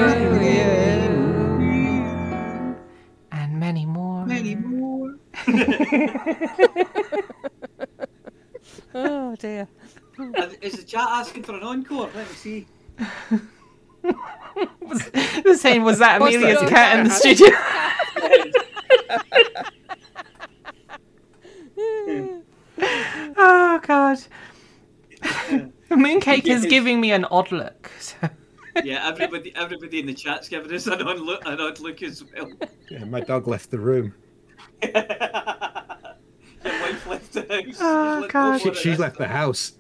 And 3.32 3.58
many 3.58 3.86
more. 3.86 4.26
Many 4.26 4.56
more. 4.56 5.16
Oh 8.94 9.36
dear. 9.38 9.70
Is 10.62 10.74
the 10.74 10.84
chat 10.84 11.08
asking 11.08 11.44
for 11.44 11.56
an 11.56 11.64
encore? 11.64 12.10
Let 12.14 12.28
me 12.30 12.36
see. 12.36 12.68
The 15.44 15.56
same 15.58 15.84
was 15.84 16.00
that 16.00 16.22
Amelia's 16.22 16.60
cat 16.70 17.00
in 17.00 17.06
the 17.06 17.12
studio. 17.12 17.48
God. 25.22 25.72
Mooncake 25.90 26.48
is 26.48 26.66
giving 26.66 27.00
me 27.02 27.12
an 27.12 27.26
odd 27.26 27.52
look. 27.52 27.92
so- 28.00 28.30
Yeah, 28.84 29.08
everybody, 29.08 29.56
everybody 29.56 30.00
in 30.00 30.06
the 30.06 30.14
chat's 30.14 30.50
giving 30.50 30.72
us 30.74 30.88
an 30.88 31.02
odd 31.02 31.20
look, 31.20 31.46
an 31.46 31.60
odd 31.60 31.80
look 31.80 32.04
as 32.04 32.24
well. 32.24 32.52
Yeah, 32.90 33.06
my 33.06 33.22
dog 33.22 33.48
left 33.48 33.72
the 33.72 33.80
room. 33.80 34.14
Your 34.84 34.94
wife 36.82 37.08
left 37.08 37.34
the 37.34 37.42
house. 37.50 37.78
Oh, 37.80 38.22
She's 38.22 38.32
God. 38.32 38.62
She, 38.62 38.74
she's 38.74 39.00
left 39.00 39.18
the 39.18 39.28
house. 39.28 39.74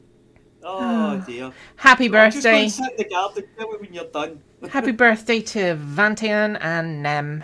Oh 0.63 0.77
ah. 0.79 1.23
dear. 1.25 1.51
Happy 1.75 2.05
I'm 2.05 2.31
just 2.31 2.43
going 2.43 2.63
birthday. 2.63 2.65
to 2.65 2.69
sit 2.69 2.97
the 2.97 3.03
garden. 3.05 3.43
When 3.79 3.93
you're 3.93 4.05
done. 4.05 4.41
Happy 4.69 4.91
birthday 4.91 5.39
to 5.41 5.75
Vantian 5.77 6.57
and 6.61 7.01
Nem. 7.03 7.43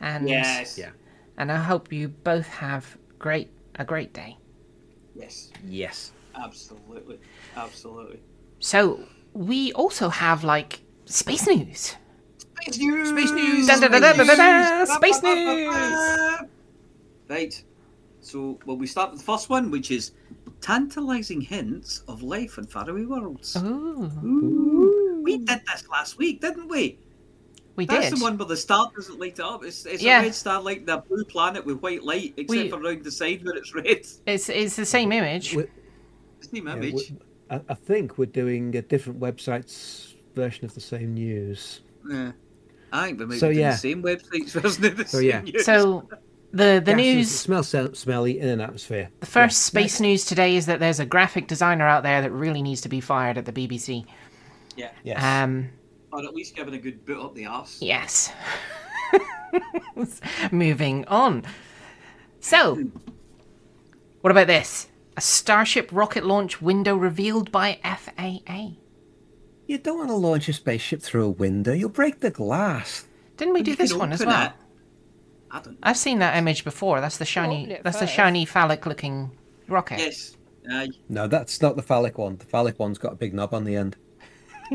And 0.00 0.28
Yes. 0.28 0.76
Yeah. 0.76 0.90
and 1.36 1.50
I 1.50 1.56
hope 1.56 1.92
you 1.92 2.08
both 2.08 2.46
have 2.48 2.98
great 3.18 3.50
a 3.76 3.84
great 3.84 4.12
day. 4.12 4.36
Yes. 5.14 5.50
Yes. 5.66 6.12
Absolutely. 6.42 7.18
Absolutely. 7.56 8.20
So 8.60 9.00
we 9.32 9.72
also 9.72 10.08
have 10.08 10.44
like 10.44 10.80
space 11.04 11.46
news. 11.46 11.96
Space 12.62 12.78
news. 12.78 13.08
Space 13.10 13.30
news. 13.30 13.66
Space 14.94 15.20
ba. 15.20 16.48
Right. 17.28 17.62
So, 18.20 18.58
well, 18.66 18.76
we 18.76 18.86
start 18.86 19.10
with 19.12 19.20
the 19.20 19.24
first 19.26 19.48
one, 19.48 19.70
which 19.70 19.90
is 19.90 20.12
tantalising 20.60 21.40
hints 21.40 22.02
of 22.08 22.22
life 22.22 22.58
in 22.58 22.66
faraway 22.66 23.04
worlds. 23.04 23.56
Ooh, 23.56 24.10
Ooh. 24.24 25.20
We 25.22 25.38
did 25.38 25.60
this 25.66 25.88
last 25.88 26.18
week, 26.18 26.40
didn't 26.40 26.68
we? 26.68 26.98
we 27.76 27.86
That's 27.86 28.10
did. 28.10 28.18
the 28.18 28.22
one 28.24 28.36
where 28.36 28.46
the 28.48 28.56
star 28.56 28.90
doesn't 28.94 29.20
light 29.20 29.38
it 29.38 29.40
up. 29.40 29.62
It's, 29.64 29.86
it's 29.86 30.02
Yeah. 30.02 30.18
a 30.20 30.22
red 30.24 30.34
star 30.34 30.60
like 30.60 30.84
the 30.84 30.96
blue 31.08 31.24
planet 31.24 31.64
with 31.64 31.78
white 31.80 32.02
light, 32.02 32.34
except 32.36 32.50
We- 32.50 32.68
for 32.70 32.80
round 32.80 33.04
the 33.04 33.10
side 33.12 33.44
where 33.44 33.54
it's 33.54 33.72
red. 33.72 34.04
It's 34.26 34.48
it's 34.48 34.74
the 34.74 34.84
same 34.84 35.12
image. 35.12 35.54
We- 35.54 35.66
Same 36.40 36.66
yeah, 36.66 36.76
image. 36.76 36.94
we- 36.94 37.16
I, 37.50 37.60
I 37.70 37.74
think 37.74 38.18
we're 38.18 38.26
doing 38.26 38.76
a 38.76 38.82
different 38.82 39.20
website's 39.20 40.14
version 40.34 40.64
of 40.66 40.74
the 40.74 40.80
same 40.80 41.14
news. 41.14 41.80
Yeah. 42.08 42.32
I 42.92 43.06
think 43.06 43.18
we 43.20 43.26
might 43.26 43.38
So, 43.38 43.48
be 43.48 43.54
doing 43.54 43.64
yeah. 43.66 43.72
the 43.72 43.78
same 43.78 44.02
websites 44.02 44.50
version 44.60 44.84
of 44.84 44.96
the 44.96 45.04
So, 45.06 45.18
same 45.18 45.28
yeah. 45.28 45.40
news. 45.40 45.64
So 45.64 46.08
the 46.52 46.82
the 46.84 46.92
Gases 46.94 46.96
news 46.96 47.30
smell 47.30 47.62
smelly 47.62 48.38
in 48.40 48.48
an 48.48 48.60
atmosphere. 48.60 49.10
the 49.20 49.26
first 49.26 49.62
space 49.64 50.00
news 50.00 50.24
today 50.24 50.56
is 50.56 50.66
that 50.66 50.78
there's 50.80 51.00
a 51.00 51.06
graphic 51.06 51.46
designer 51.46 51.86
out 51.86 52.02
there 52.02 52.22
that 52.22 52.30
really 52.32 52.62
needs 52.62 52.80
to 52.82 52.88
be 52.88 53.00
fired 53.00 53.36
at 53.38 53.44
the 53.46 53.52
BBC. 53.52 54.04
yeah. 54.76 54.90
Yes. 55.04 55.22
Um 55.22 55.70
Or 56.12 56.24
at 56.24 56.34
least 56.34 56.54
giving 56.56 56.74
a 56.74 56.78
good 56.78 57.04
boot 57.06 57.22
up 57.22 57.34
the 57.34 57.46
arse. 57.46 57.78
yes. 57.82 58.32
Moving 60.52 61.04
on. 61.06 61.44
So 62.40 62.82
what 64.20 64.30
about 64.30 64.46
this? 64.46 64.88
A 65.18 65.20
Starship 65.20 65.90
rocket 65.90 66.24
launch 66.24 66.62
window 66.62 66.94
revealed 66.94 67.50
by 67.50 67.80
FAA. 67.82 68.74
you 69.66 69.76
don't 69.76 69.98
want 69.98 70.10
to 70.10 70.14
launch 70.14 70.48
a 70.48 70.52
spaceship 70.52 71.02
through 71.02 71.24
a 71.24 71.30
window. 71.30 71.72
You'll 71.72 71.88
break 71.88 72.20
the 72.20 72.30
glass. 72.30 73.04
Didn't 73.36 73.54
we 73.54 73.62
do 73.62 73.74
this 73.74 73.92
one 73.92 74.12
as 74.12 74.24
well? 74.24 74.46
it. 74.46 74.52
I 75.50 75.60
don't 75.60 75.76
I've 75.82 75.96
seen 75.96 76.20
that 76.20 76.36
image 76.36 76.62
before. 76.62 77.00
That's 77.00 77.18
the 77.18 77.24
shiny 77.24 77.62
open 77.62 77.70
it 77.72 77.82
that's 77.82 77.98
the 77.98 78.06
shiny 78.06 78.44
phallic 78.44 78.86
looking 78.86 79.32
rocket. 79.66 79.98
Yes. 79.98 80.36
Uh, 80.70 80.74
Aye. 80.76 80.90
No, 81.08 81.26
that's 81.26 81.60
not 81.60 81.74
the 81.74 81.82
phallic 81.82 82.16
one. 82.16 82.36
The 82.36 82.46
phallic 82.46 82.78
one's 82.78 82.98
got 82.98 83.14
a 83.14 83.16
big 83.16 83.34
knob 83.34 83.54
on 83.54 83.64
the 83.64 83.74
end. 83.74 83.96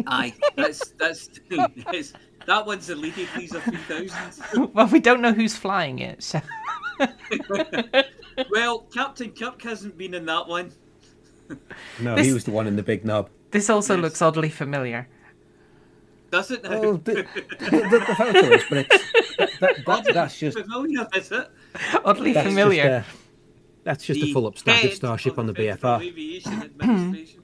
Aye. 0.08 0.34
That's 0.58 0.89
that's, 0.99 1.29
that's 1.49 2.12
that 2.47 2.65
one's 2.65 2.88
the 2.88 2.97
Lady 2.97 3.27
Pleaser 3.27 3.62
3000. 3.62 4.73
well, 4.73 4.88
we 4.88 4.99
don't 4.99 5.21
know 5.21 5.32
who's 5.32 5.56
flying 5.56 5.99
it, 5.99 6.21
so 6.21 6.41
well, 8.52 8.80
Captain 8.93 9.32
Kirk 9.32 9.62
hasn't 9.62 9.98
been 9.98 10.13
in 10.13 10.26
that 10.26 10.48
one. 10.48 10.72
No, 12.00 12.15
This- 12.15 12.28
he 12.28 12.34
was 12.34 12.43
the 12.46 12.52
one 12.52 12.67
in 12.67 12.76
the 12.76 12.84
big 12.84 13.06
knob. 13.06 13.30
This 13.52 13.69
also 13.69 13.96
Yes. 13.96 14.02
looks 14.04 14.22
oddly 14.22 14.50
familiar. 14.50 15.08
Does 16.32 16.50
it 16.50 16.63
now? 16.63 16.72
Oh, 16.74 16.98
the, 16.98 17.13
the, 17.13 17.43
the, 17.60 17.89
the 17.89 18.15
photo 18.17 18.39
is, 18.39 18.63
but 18.67 18.78
it's, 18.80 19.60
that, 19.60 19.86
that, 19.86 20.13
that's 20.15 20.39
just 20.39 20.58
familiar, 20.58 21.08
is 21.15 21.32
it? 21.32 21.48
Oddly 22.04 22.34
that's 22.34 22.48
familiar. 22.48 22.84
Just, 22.84 23.10
uh, 23.10 23.17
that's 23.84 24.06
just 24.06 24.22
a 24.22 24.26
The 24.26 24.34
full 24.34 24.48
up 24.48 24.58
static 24.58 24.82
head 24.84 24.93
starship 24.93 25.38
on 25.38 25.46
the 25.46 25.54
Federal 25.54 26.00
BFR. 26.00 27.38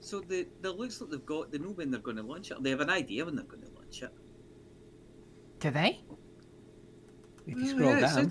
So 0.00 0.20
the, 0.20 0.46
the 0.62 0.72
looks 0.72 1.00
like 1.02 1.10
they've 1.10 1.26
got, 1.26 1.52
they 1.52 1.58
know 1.58 1.70
when 1.70 1.90
they're 1.90 2.00
going 2.00 2.16
to 2.16 2.22
launch 2.22 2.50
it. 2.50 2.62
They 2.62 2.70
have 2.70 2.80
an 2.80 2.88
idea 2.90 3.24
when 3.26 3.36
they're 3.36 3.44
going 3.44 3.62
to 3.62 3.70
launch 3.74 4.02
it. 4.02 4.14
Do 5.60 5.70
they? 5.70 6.00
If 7.46 7.58
you 7.58 7.64
Oh, 7.64 7.68
scroll 7.68 7.90
yeah, 7.90 7.98
it 7.98 8.00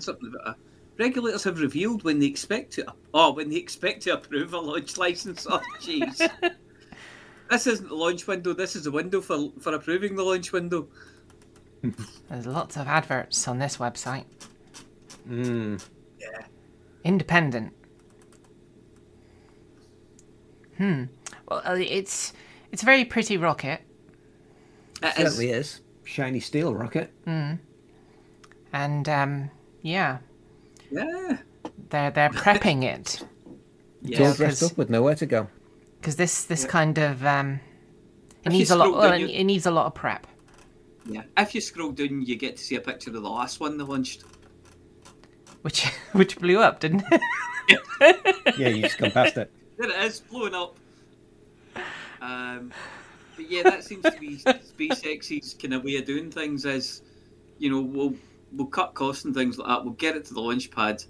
said 0.98 1.04
something 1.04 1.18
about 1.18 1.28
it. 1.28 1.32
Regulators 1.32 1.44
have 1.44 1.60
revealed 1.60 2.02
when 2.04 2.18
they 2.18 2.26
expect 2.26 2.72
to. 2.74 2.86
Oh, 3.14 3.32
when 3.32 3.48
they 3.50 3.56
expect 3.56 4.02
to 4.02 4.10
approve 4.14 4.52
a 4.54 4.58
launch 4.58 4.96
license. 4.96 5.46
Oh, 5.48 5.60
jeez. 5.80 6.18
this 7.50 7.66
isn't 7.66 7.88
the 7.88 7.94
launch 7.94 8.26
window. 8.26 8.52
This 8.52 8.76
is 8.76 8.84
the 8.84 8.90
window 8.90 9.20
for 9.20 9.50
for 9.60 9.74
approving 9.74 10.16
the 10.16 10.22
launch 10.22 10.52
window. 10.52 10.88
There's 12.28 12.46
lots 12.46 12.76
of 12.76 12.86
adverts 12.88 13.46
on 13.48 13.58
this 13.58 13.76
website. 13.76 14.24
mm, 15.28 15.82
Yeah. 16.20 16.46
Independent. 17.04 17.72
Hmm. 20.78 21.04
Well, 21.48 21.62
uh, 21.64 21.76
it's 21.78 22.32
it's 22.72 22.82
a 22.82 22.86
very 22.86 23.04
pretty 23.04 23.36
rocket, 23.36 23.80
It 25.02 25.06
is. 25.08 25.14
certainly 25.16 25.50
is. 25.50 25.80
Shiny 26.04 26.40
steel 26.40 26.74
rocket. 26.74 27.10
and 28.72 29.08
um, 29.08 29.50
yeah, 29.82 30.18
Yeah. 30.90 31.38
they're 31.90 32.10
they're 32.10 32.30
prepping 32.30 32.82
it 32.84 33.24
It's 34.04 34.20
all 34.20 34.26
Yeah. 34.28 34.34
dressed 34.34 34.60
'cause- 34.60 34.72
up 34.72 34.78
with 34.78 34.90
nowhere 34.90 35.14
to 35.16 35.26
go. 35.26 35.48
because 36.00 36.16
this 36.16 36.44
this 36.44 36.64
kind 36.64 36.98
of 36.98 37.24
um, 37.24 37.60
it 38.44 38.48
If 38.48 38.52
needs 38.52 38.70
a 38.70 38.76
lot. 38.76 38.92
Well, 38.92 39.12
it, 39.12 39.20
you- 39.20 39.28
it 39.28 39.44
needs 39.44 39.66
a 39.66 39.70
lot 39.70 39.86
of 39.86 39.94
prep. 39.94 40.26
Yeah. 41.08 41.22
If 41.36 41.54
you 41.54 41.60
scroll 41.60 41.92
down, 41.92 42.22
you 42.22 42.36
get 42.36 42.56
to 42.56 42.62
see 42.64 42.74
a 42.76 42.80
picture 42.80 43.10
of 43.10 43.14
the 43.14 43.20
last 43.28 43.60
one 43.60 43.76
they 43.78 43.84
launched. 43.84 44.24
Which 45.62 45.84
which 46.12 46.38
blew 46.38 46.58
up, 46.60 46.80
didn't 46.80 47.04
it? 47.10 47.20
Yeah, 48.56 48.68
you 48.68 48.82
just 48.82 48.98
come 48.98 49.10
past 49.10 49.36
it. 49.36 49.50
There 49.76 49.90
it 49.90 50.04
is, 50.04 50.20
blowing 50.20 50.54
up. 50.54 50.76
Um, 52.20 52.72
but 53.36 53.50
yeah, 53.50 53.62
that 53.64 53.82
seems 53.84 54.02
to 54.04 54.16
be 54.20 54.36
SpaceX's 54.38 55.54
kind 55.54 55.74
of 55.74 55.82
way 55.84 55.96
of 55.96 56.04
doing 56.04 56.30
things. 56.30 56.64
Is 56.64 57.02
you 57.58 57.70
know 57.70 57.80
we'll 57.80 58.14
we'll 58.52 58.66
cut 58.68 58.94
costs 58.94 59.24
and 59.24 59.34
things 59.34 59.58
like 59.58 59.68
that. 59.68 59.84
We'll 59.84 59.94
get 59.94 60.16
it 60.16 60.24
to 60.26 60.34
the 60.34 60.40
launch 60.40 60.70
pad. 60.70 61.02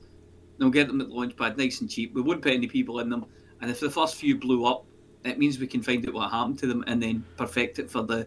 And 0.59 0.61
we'll 0.61 0.70
get 0.70 0.87
them 0.88 1.01
at 1.01 1.09
the 1.09 1.14
launch 1.14 1.37
pad 1.37 1.57
nice 1.59 1.81
and 1.81 1.90
cheap. 1.90 2.14
We 2.14 2.22
won't 2.22 2.40
put 2.42 2.53
any 2.53 2.66
people 2.66 3.01
in 3.01 3.09
them. 3.11 3.27
And 3.61 3.70
if 3.70 3.81
the 3.81 3.90
first 3.90 4.16
few 4.16 4.37
blew 4.38 4.64
up, 4.64 4.85
it 5.25 5.38
means 5.38 5.59
we 5.59 5.66
can 5.66 5.83
find 5.83 6.07
out 6.07 6.14
what 6.14 6.31
happened 6.31 6.59
to 6.61 6.66
them 6.66 6.85
and 6.87 7.03
then 7.03 7.25
perfect 7.37 7.79
it 7.79 7.90
for 7.90 8.03
the 8.03 8.27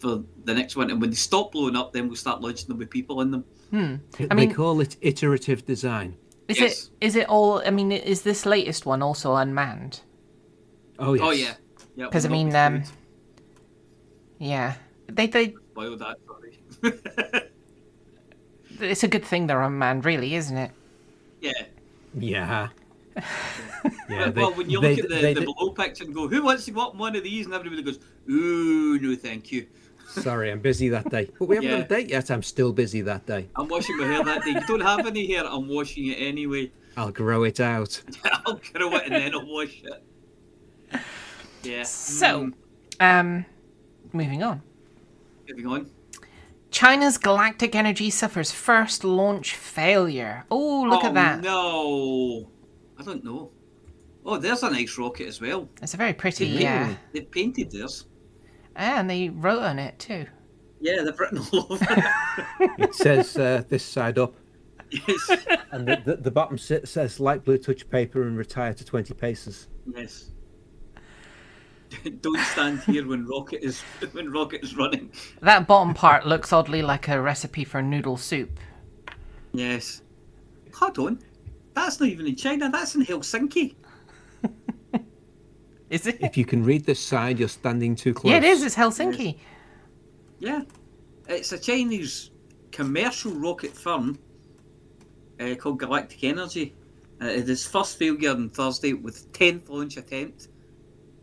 for 0.00 0.24
the 0.44 0.52
next 0.54 0.74
one. 0.74 0.90
And 0.90 1.00
when 1.00 1.10
they 1.10 1.16
stop 1.16 1.52
blowing 1.52 1.76
up, 1.76 1.92
then 1.92 2.06
we'll 2.08 2.16
start 2.16 2.40
launching 2.40 2.66
them 2.68 2.78
with 2.78 2.90
people 2.90 3.20
in 3.20 3.30
them. 3.30 3.44
Hmm. 3.70 3.94
they 4.18 4.26
I 4.30 4.34
mean- 4.34 4.52
call 4.52 4.80
it 4.80 4.96
iterative 5.00 5.64
design. 5.64 6.16
Is 6.48 6.58
Yes. 6.58 6.90
it 7.00 7.06
is 7.06 7.16
it 7.16 7.28
all? 7.28 7.62
I 7.64 7.70
mean, 7.70 7.92
is 7.92 8.22
this 8.22 8.44
latest 8.44 8.84
one 8.84 9.00
also 9.02 9.36
unmanned? 9.36 10.00
Oh 10.98 11.12
yes. 11.14 11.22
Oh 11.24 11.30
yeah, 11.30 11.54
yeah. 11.96 12.08
'Cause, 12.10 12.26
I 12.26 12.28
mean, 12.28 12.54
um. 12.56 12.82
Yeah, 14.38 14.74
they 15.06 15.28
they. 15.28 15.54
spoil 15.70 15.96
that. 15.98 16.16
Sorry. 16.26 17.42
It's 18.80 19.02
a 19.04 19.08
good 19.08 19.24
thing 19.24 19.46
they're 19.46 19.62
unmanned, 19.62 20.04
really, 20.04 20.34
isn't 20.34 20.56
it? 20.56 20.70
yeah. 21.40 21.52
Yeah. 22.18 22.68
Yeah. 24.08 24.08
Well, 24.08 24.32
they- 24.32 24.40
well, 24.40 24.52
when 24.54 24.70
you 24.70 24.80
they- 24.80 24.94
look 24.96 25.04
at 25.04 25.10
the, 25.10 25.14
they 25.16 25.34
the 25.34 25.40
did- 25.40 25.46
below 25.56 25.70
picture 25.70 26.04
and 26.04 26.14
go, 26.14 26.28
who 26.28 26.42
wants 26.44 26.64
to 26.66 26.72
want 26.72 26.94
one 26.94 27.16
of 27.16 27.24
these? 27.24 27.46
And 27.46 27.54
everybody 27.54 27.82
goes, 27.82 27.98
ooh, 28.30 28.98
no, 29.00 29.16
thank 29.16 29.50
you. 29.50 29.66
Sorry, 30.08 30.50
I'm 30.52 30.60
busy 30.60 30.88
that 30.90 31.10
day. 31.10 31.28
But 31.38 31.46
we 31.48 31.56
haven't 31.56 31.70
Yeah. 31.70 31.76
got 31.78 31.86
a 31.86 31.88
date 31.88 32.08
yet. 32.10 32.30
I'm 32.30 32.42
still 32.44 32.72
busy 32.72 33.00
that 33.02 33.26
day. 33.26 33.48
I'm 33.56 33.66
washing 33.68 33.96
my 33.98 34.06
hair 34.06 34.22
that 34.24 34.44
day. 34.44 34.50
You 34.52 34.60
don't 34.66 34.80
have 34.80 35.04
any 35.06 35.26
hair, 35.32 35.44
I'm 35.46 35.68
washing 35.68 36.06
it 36.08 36.14
anyway. 36.16 36.70
I'll 36.96 37.10
grow 37.10 37.42
it 37.44 37.58
out. 37.60 38.00
I'll 38.46 38.60
grow 38.72 38.94
it 38.96 39.04
and 39.06 39.14
then 39.14 39.34
I'll 39.34 39.46
wash 39.46 39.82
it. 39.82 41.00
Yeah. 41.64 41.82
So, 41.84 42.50
Mm, 43.00 43.20
um, 43.20 43.44
moving 44.12 44.42
on. 44.42 44.62
moving 45.48 45.66
on. 45.66 45.90
China's 46.72 47.18
Galactic 47.18 47.74
Energy 47.74 48.08
suffers 48.10 48.50
first 48.50 49.04
launch 49.04 49.54
failure. 49.54 50.44
Oh, 50.50 50.82
look 50.88 51.04
oh, 51.04 51.08
at 51.08 51.14
that! 51.14 51.40
No. 51.42 52.50
I 52.98 53.02
don't 53.04 53.22
know. 53.22 53.50
Oh, 54.24 54.38
there's 54.38 54.62
a 54.62 54.70
nice 54.70 54.96
rocket 54.98 55.26
as 55.28 55.40
well. 55.40 55.68
It's 55.82 55.94
a 55.94 55.96
very 55.98 56.14
pretty, 56.14 56.50
They 56.56 56.62
yeah. 56.62 56.86
painted- 56.86 56.98
They 57.12 57.20
painted 57.20 57.70
theirs. 57.70 58.06
And 58.74 59.08
they 59.10 59.28
wrote 59.28 59.62
on 59.62 59.78
it 59.78 59.98
too. 59.98 60.26
Yeah, 60.80 61.02
they've 61.02 61.18
written 61.20 61.38
all 61.52 61.66
over 61.70 61.86
it. 62.60 62.70
It 62.78 62.94
says 62.94 63.36
uh, 63.36 63.62
this 63.68 63.84
side 63.84 64.18
up, 64.18 64.34
yes. 64.90 65.30
and 65.72 65.86
the, 65.86 66.00
the, 66.04 66.16
the 66.16 66.30
bottom 66.30 66.56
says 66.58 67.20
light 67.20 67.44
blue 67.44 67.58
touch 67.58 67.88
paper 67.90 68.22
and 68.22 68.36
retire 68.36 68.72
to 68.74 68.84
20 68.84 69.14
paces. 69.14 69.68
Yes. 69.94 70.31
Don't 72.20 72.38
stand 72.46 72.80
here 72.80 73.06
when 73.06 73.26
rocket 73.26 73.64
is 73.64 73.80
when 74.12 74.30
rocket 74.30 74.62
is 74.62 74.76
running. 74.76 75.12
That 75.40 75.66
bottom 75.66 75.94
part 75.94 76.26
looks 76.26 76.52
oddly 76.52 76.82
like 76.82 77.08
a 77.08 77.20
recipe 77.20 77.64
for 77.64 77.82
noodle 77.82 78.16
soup. 78.16 78.58
Yes. 79.52 80.02
Hold 80.74 80.98
on. 80.98 81.18
That's 81.74 82.00
not 82.00 82.08
even 82.08 82.26
in 82.26 82.36
China. 82.36 82.70
That's 82.70 82.94
in 82.94 83.04
Helsinki. 83.04 83.74
Is 85.90 86.06
it? 86.06 86.16
If 86.20 86.38
you 86.38 86.46
can 86.46 86.64
read 86.64 86.86
this 86.86 87.00
side, 87.00 87.38
you're 87.38 87.48
standing 87.48 87.94
too 87.94 88.14
close. 88.14 88.30
Yeah, 88.30 88.38
it 88.38 88.44
is. 88.44 88.62
It's 88.62 88.74
Helsinki. 88.74 89.38
Yeah. 90.38 90.62
It's 91.28 91.52
a 91.52 91.58
Chinese 91.58 92.30
commercial 92.70 93.32
rocket 93.32 93.76
firm 93.76 94.18
uh, 95.38 95.54
called 95.54 95.78
Galactic 95.78 96.24
Energy. 96.24 96.74
Uh, 97.20 97.26
it 97.26 97.48
is 97.48 97.66
first 97.66 97.98
failure 97.98 98.30
on 98.30 98.48
Thursday 98.48 98.94
with 98.94 99.30
10th 99.32 99.68
launch 99.68 99.98
attempt. 99.98 100.48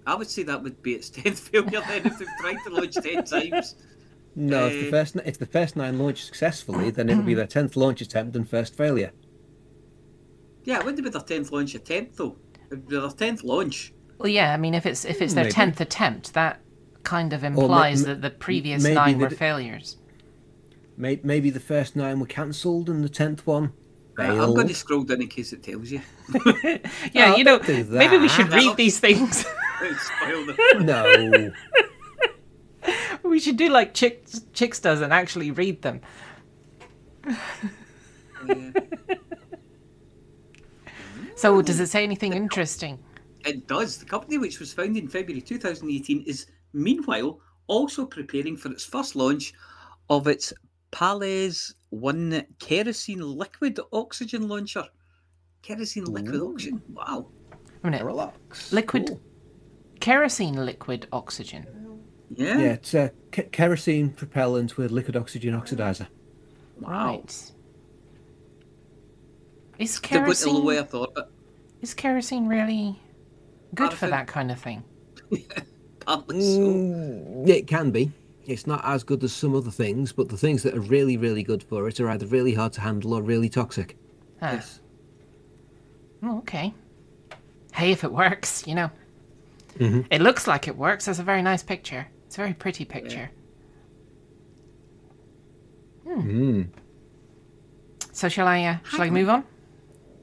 I 0.05 0.15
would 0.15 0.29
say 0.29 0.43
that 0.43 0.61
would 0.63 0.81
be 0.81 0.93
its 0.93 1.09
10th 1.19 1.39
failure 1.49 1.81
then 1.87 2.05
if 2.05 2.17
they've 2.17 2.27
tried 2.39 2.57
to 2.65 2.69
launch 2.73 2.95
10 2.95 3.23
times. 3.25 3.75
No, 4.35 4.67
if 4.67 4.73
the 4.73 4.87
Uh, 4.87 4.91
first 4.91 5.15
if 5.25 5.37
the 5.39 5.45
first 5.45 5.75
nine 5.75 5.97
launch 5.99 6.23
successfully, 6.25 6.89
then 6.91 7.09
it 7.09 7.15
would 7.15 7.25
be 7.25 7.33
their 7.33 7.47
tenth 7.57 7.75
launch 7.75 8.01
attempt 8.01 8.35
and 8.35 8.47
first 8.49 8.75
failure. 8.75 9.11
Yeah, 10.63 10.79
it 10.79 10.85
wouldn't 10.85 11.03
be 11.03 11.09
their 11.09 11.21
10th 11.21 11.51
launch 11.51 11.75
attempt 11.75 12.17
though. 12.17 12.35
It 12.65 12.75
would 12.75 12.87
be 12.87 12.95
their 12.95 13.07
10th 13.09 13.43
launch. 13.43 13.93
Well, 14.17 14.27
yeah. 14.29 14.53
I 14.53 14.57
mean, 14.57 14.73
if 14.73 14.85
it's 14.85 15.05
if 15.05 15.21
it's 15.21 15.33
their 15.33 15.45
Maybe. 15.45 15.53
tenth 15.53 15.81
attempt, 15.81 16.33
that 16.33 16.59
kind 17.03 17.33
of 17.33 17.43
implies 17.43 18.01
ma- 18.01 18.07
that 18.09 18.21
the 18.21 18.29
previous 18.29 18.83
maybe 18.83 18.95
nine 18.95 19.19
were 19.19 19.29
d- 19.29 19.35
failures. 19.35 19.97
May- 20.97 21.21
Maybe 21.23 21.49
the 21.49 21.61
first 21.61 21.95
nine 21.95 22.19
were 22.19 22.25
cancelled 22.25 22.89
and 22.89 23.03
the 23.03 23.09
tenth 23.09 23.47
one 23.47 23.71
Uh, 24.19 24.23
I'm 24.23 24.53
going 24.53 24.67
to 24.67 24.75
scroll 24.75 25.03
down 25.03 25.21
in 25.21 25.29
case 25.29 25.53
it 25.53 25.63
tells 25.63 25.89
you. 25.89 26.01
Yeah, 27.13 27.33
Oh, 27.33 27.37
you 27.37 27.45
know, 27.45 27.57
don't 27.59 27.89
maybe 27.89 28.17
we 28.17 28.27
should 28.27 28.49
read 28.51 28.75
these 28.75 28.99
things. 28.99 29.45
No. 30.79 31.51
we 33.23 33.39
should 33.39 33.57
do 33.57 33.69
like 33.69 33.93
Chicks, 33.93 34.41
Chicks 34.53 34.79
does 34.79 35.01
and 35.01 35.13
actually 35.13 35.51
read 35.51 35.81
them. 35.81 36.01
So, 41.35 41.61
does 41.61 41.79
it 41.79 41.87
say 41.87 42.03
anything 42.03 42.33
interesting? 42.33 42.99
It 43.45 43.67
does. 43.67 43.97
The 43.97 44.05
company, 44.05 44.37
which 44.37 44.59
was 44.59 44.73
founded 44.73 45.03
in 45.03 45.09
February 45.09 45.41
2018, 45.41 46.23
is 46.23 46.47
meanwhile 46.73 47.39
also 47.67 48.05
preparing 48.05 48.57
for 48.57 48.69
its 48.71 48.83
first 48.83 49.15
launch 49.15 49.53
of 50.09 50.27
its 50.27 50.51
Pallas 50.91 51.75
1 51.91 52.45
kerosene 52.59 53.21
liquid 53.21 53.79
oxygen 53.93 54.49
launcher. 54.49 54.83
Kerosene 55.61 56.05
liquid 56.05 56.35
Ooh. 56.35 56.51
oxygen. 56.53 56.81
Wow. 56.89 57.27
A 57.83 57.87
minute. 57.89 58.03
Relax. 58.03 58.73
Liquid- 58.73 59.07
Cool. 59.07 59.21
Kerosene 59.99 60.65
liquid 60.65 61.07
oxygen. 61.11 61.65
Yeah. 62.35 62.57
Yeah, 62.57 62.71
it's 62.73 62.93
a 62.93 63.11
ke- 63.31 63.51
kerosene 63.51 64.09
propellant 64.11 64.77
with 64.77 64.91
liquid 64.91 65.15
oxygen 65.17 65.53
oxidizer. 65.59 66.07
Wow. 66.79 67.07
Right. 67.07 67.51
Is 69.79 69.95
To 69.95 70.01
put 70.01 70.11
it 70.29 70.37
the 70.39 70.61
way 70.61 70.75
I 70.79 70.83
kerosene 70.83 70.87
thought 70.87 71.13
it. 71.17 71.25
is 71.81 71.93
kerosene 71.93 72.47
really 72.47 72.99
good 73.75 73.91
for 73.93 74.07
Paraffin. 74.07 74.09
that 74.11 74.27
kind 74.27 74.51
of 74.51 74.59
thing? 74.59 74.83
Apparently 76.07 76.41
so. 76.41 76.59
Mm, 76.59 77.47
it 77.47 77.67
can 77.67 77.91
be. 77.91 78.11
It's 78.45 78.65
not 78.65 78.81
as 78.83 79.03
good 79.03 79.23
as 79.23 79.31
some 79.31 79.55
other 79.55 79.69
things, 79.71 80.11
but 80.11 80.27
the 80.29 80.37
things 80.37 80.63
that 80.63 80.73
are 80.73 80.79
really, 80.81 81.17
really 81.17 81.43
good 81.43 81.61
for 81.61 81.87
it 81.87 81.99
are 81.99 82.09
either 82.09 82.25
really 82.25 82.53
hard 82.53 82.73
to 82.73 82.81
handle 82.81 83.13
or 83.13 83.21
really 83.21 83.47
toxic. 83.49 83.95
Huh. 84.39 84.49
Yes. 84.53 84.79
Oh, 86.23 86.39
okay. 86.39 86.73
Hey, 87.73 87.91
if 87.91 88.03
it 88.03 88.11
works, 88.11 88.65
you 88.67 88.75
know. 88.75 88.89
Mhm. 89.77 90.05
It 90.11 90.21
looks 90.21 90.47
like 90.47 90.67
it 90.67 90.75
works. 90.77 91.05
That's 91.05 91.19
a 91.19 91.23
very 91.23 91.41
nice 91.41 91.63
picture. 91.63 92.07
It's 92.25 92.37
a 92.37 92.41
very 92.41 92.53
pretty 92.53 92.85
picture. 92.85 93.29
Mm. 96.07 96.69
So 98.11 98.29
shall 98.29 98.47
I? 98.47 98.63
Uh, 98.63 98.77
shall 98.89 99.01
I 99.01 99.09
move 99.09 99.29
on? 99.29 99.43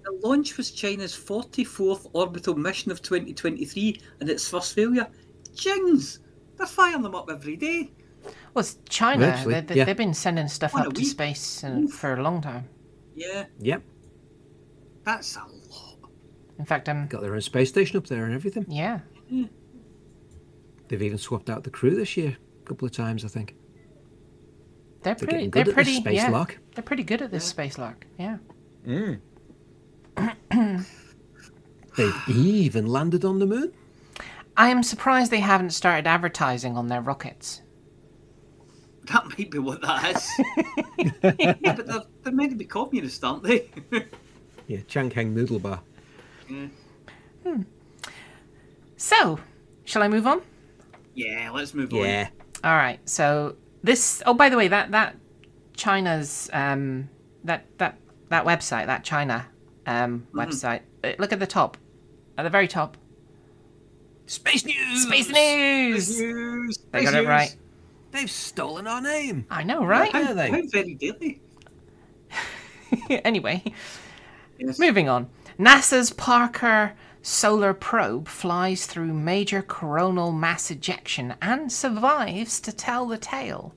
The 0.04 0.12
launch 0.26 0.56
was 0.56 0.70
China's 0.70 1.14
44th 1.14 2.09
orbital 2.12 2.54
mission 2.54 2.92
of 2.92 3.02
2023 3.02 4.00
and 4.20 4.28
its 4.30 4.48
first 4.48 4.74
failure. 4.74 5.06
Jings! 5.54 6.20
They're 6.56 6.66
firing 6.66 7.02
them 7.02 7.14
up 7.14 7.28
every 7.30 7.56
day. 7.56 7.92
Well, 8.54 8.61
it's 8.61 8.78
China. 8.88 9.26
Actually, 9.26 9.54
they, 9.54 9.61
they, 9.62 9.74
yeah. 9.76 9.85
They've 9.85 9.96
been 9.96 10.14
sending 10.14 10.48
stuff 10.48 10.74
What 10.74 10.87
up 10.87 10.94
to 10.94 11.04
space 11.04 11.62
uh, 11.64 11.82
for 11.90 12.14
a 12.14 12.22
long 12.22 12.40
time. 12.40 12.68
Yeah, 13.14 13.44
Yep. 13.61 13.82
that's 15.04 15.37
a 15.37 15.40
lot. 15.40 15.98
In 16.59 16.64
fact, 16.64 16.88
um, 16.88 17.06
Got 17.06 17.22
their 17.22 17.35
own 17.35 17.40
space 17.40 17.68
station 17.68 17.96
up 17.96 18.06
there 18.06 18.24
and 18.24 18.35
everything. 18.35 18.66
yeah, 18.68 19.00
Mm. 19.32 19.48
They've 20.88 21.02
even 21.02 21.18
swapped 21.18 21.50
out 21.50 21.64
the 21.64 21.70
crew 21.70 21.94
this 21.94 22.16
year 22.16 22.36
a 22.62 22.68
couple 22.68 22.86
of 22.86 22.92
times, 22.92 23.24
I 23.24 23.28
think. 23.28 23.54
they're 25.02 25.14
They're 25.14 25.26
pretty. 25.26 25.32
getting 25.32 25.50
They're 25.50 25.64
good 25.64 25.70
at 25.70 25.74
pretty. 25.74 25.90
this 25.92 25.98
space 26.00 26.16
yeah, 26.16 26.30
lark. 26.30 26.58
they're 26.74 26.84
pretty 26.84 27.02
good 27.04 27.22
at 27.22 27.30
this 27.30 27.44
space 27.44 27.78
lock. 27.78 28.06
Yeah. 28.18 28.38
Mm. 28.86 29.20
They've 31.96 32.22
even 32.28 32.86
landed 32.86 33.24
on 33.24 33.38
the 33.38 33.46
moon. 33.46 33.72
I 34.56 34.68
am 34.68 34.82
surprised 34.82 35.30
they 35.30 35.40
haven't 35.40 35.70
started 35.70 36.06
advertising 36.06 36.76
on 36.76 36.86
their 36.88 37.00
rockets. 37.00 37.62
That 39.12 39.24
might 39.26 39.50
be 39.50 39.58
what 39.58 39.82
that 39.82 40.16
is. 40.16 40.30
yeah, 41.38 41.54
but 41.76 41.86
they're, 41.86 42.02
they're 42.22 42.32
meant 42.32 42.50
to 42.50 42.56
be 42.56 42.64
communist, 42.64 43.22
aren't 43.24 43.42
they? 43.44 43.70
Yeah, 44.68 44.78
Changkeng 44.88 45.30
Noodle 45.32 45.60
Bar. 45.60 45.80
Mm. 46.50 46.70
Hmm. 47.44 47.62
So, 48.96 49.38
shall 49.85 50.02
I 50.02 50.09
move 50.09 50.26
on? 50.26 50.42
yeah, 51.14 51.50
let's 51.50 51.72
move 51.74 51.92
on. 51.94 52.00
Yeah. 52.00 52.28
All 52.64 52.74
right. 52.76 52.98
So 53.09 53.56
this. 53.82 54.22
Oh, 54.26 54.35
by 54.35 54.48
the 54.48 54.56
way, 54.56 54.68
that 54.68 54.90
that 54.92 55.16
China's 55.74 56.50
um 56.52 57.09
that 57.44 57.64
that 57.78 57.98
that 58.28 58.44
website, 58.44 58.87
that 58.87 59.04
China 59.04 59.46
um 59.87 60.26
website. 60.32 60.80
uh, 61.04 61.12
Look 61.18 61.32
at 61.32 61.38
the 61.40 61.46
top, 61.46 61.76
at 62.37 62.42
the 62.42 62.50
very 62.50 62.68
top. 62.68 62.96
Space 64.26 64.64
News! 64.64 65.02
Space 65.06 65.28
News. 65.30 66.20
News. 66.20 66.78
They 66.90 67.04
got 67.04 67.14
it 67.14 67.26
right. 67.28 67.54
They've 68.11 68.30
stolen 68.30 68.87
our 68.87 69.00
name. 69.00 69.46
I 69.50 69.62
know, 69.62 69.85
right? 69.85 70.11
How, 70.11 70.30
Are 70.30 70.35
they? 70.35 70.50
how 70.50 70.62
very 70.72 70.94
daily. 70.94 71.40
anyway, 73.11 73.62
Yes. 74.59 74.78
moving 74.78 75.09
on. 75.09 75.28
NASA's 75.59 76.11
Parker 76.12 76.92
solar 77.26 77.74
probe 77.74 78.28
flies 78.28 78.86
through 78.86 79.12
major 79.12 79.60
coronal 79.60 80.30
mass 80.30 80.70
ejection 80.70 81.34
and 81.42 81.72
survives 81.72 82.60
to 82.60 82.72
tell 82.72 83.04
the 83.06 83.18
tale. 83.18 83.74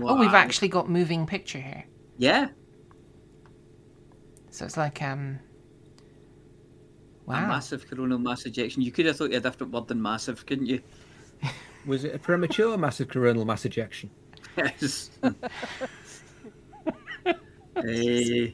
Oh, 0.00 0.18
we've 0.18 0.32
actually 0.32 0.68
got 0.68 0.88
moving 0.88 1.26
picture 1.26 1.60
here. 1.60 1.84
Yeah. 2.16 2.48
So 4.50 4.64
it's 4.64 4.76
like 4.78 5.02
um. 5.02 5.38
A 7.28 7.30
Wow. 7.30 7.48
massive 7.48 7.86
coronal 7.90 8.18
mass 8.18 8.46
ejection. 8.46 8.82
You 8.82 8.92
could 8.92 9.04
have 9.06 9.16
thought 9.16 9.28
you 9.30 9.34
had 9.34 9.44
a 9.44 9.50
different 9.50 9.72
word 9.72 9.88
than 9.88 10.00
massive, 10.00 10.46
couldn't 10.46 10.66
you? 10.66 10.80
Was 11.86 12.04
it 12.04 12.14
a 12.14 12.18
premature 12.18 12.78
massive 12.78 13.08
coronal 13.08 13.44
mass 13.44 13.64
ejection? 13.64 14.10
Yes. 14.56 15.10
Eh. 17.76 18.52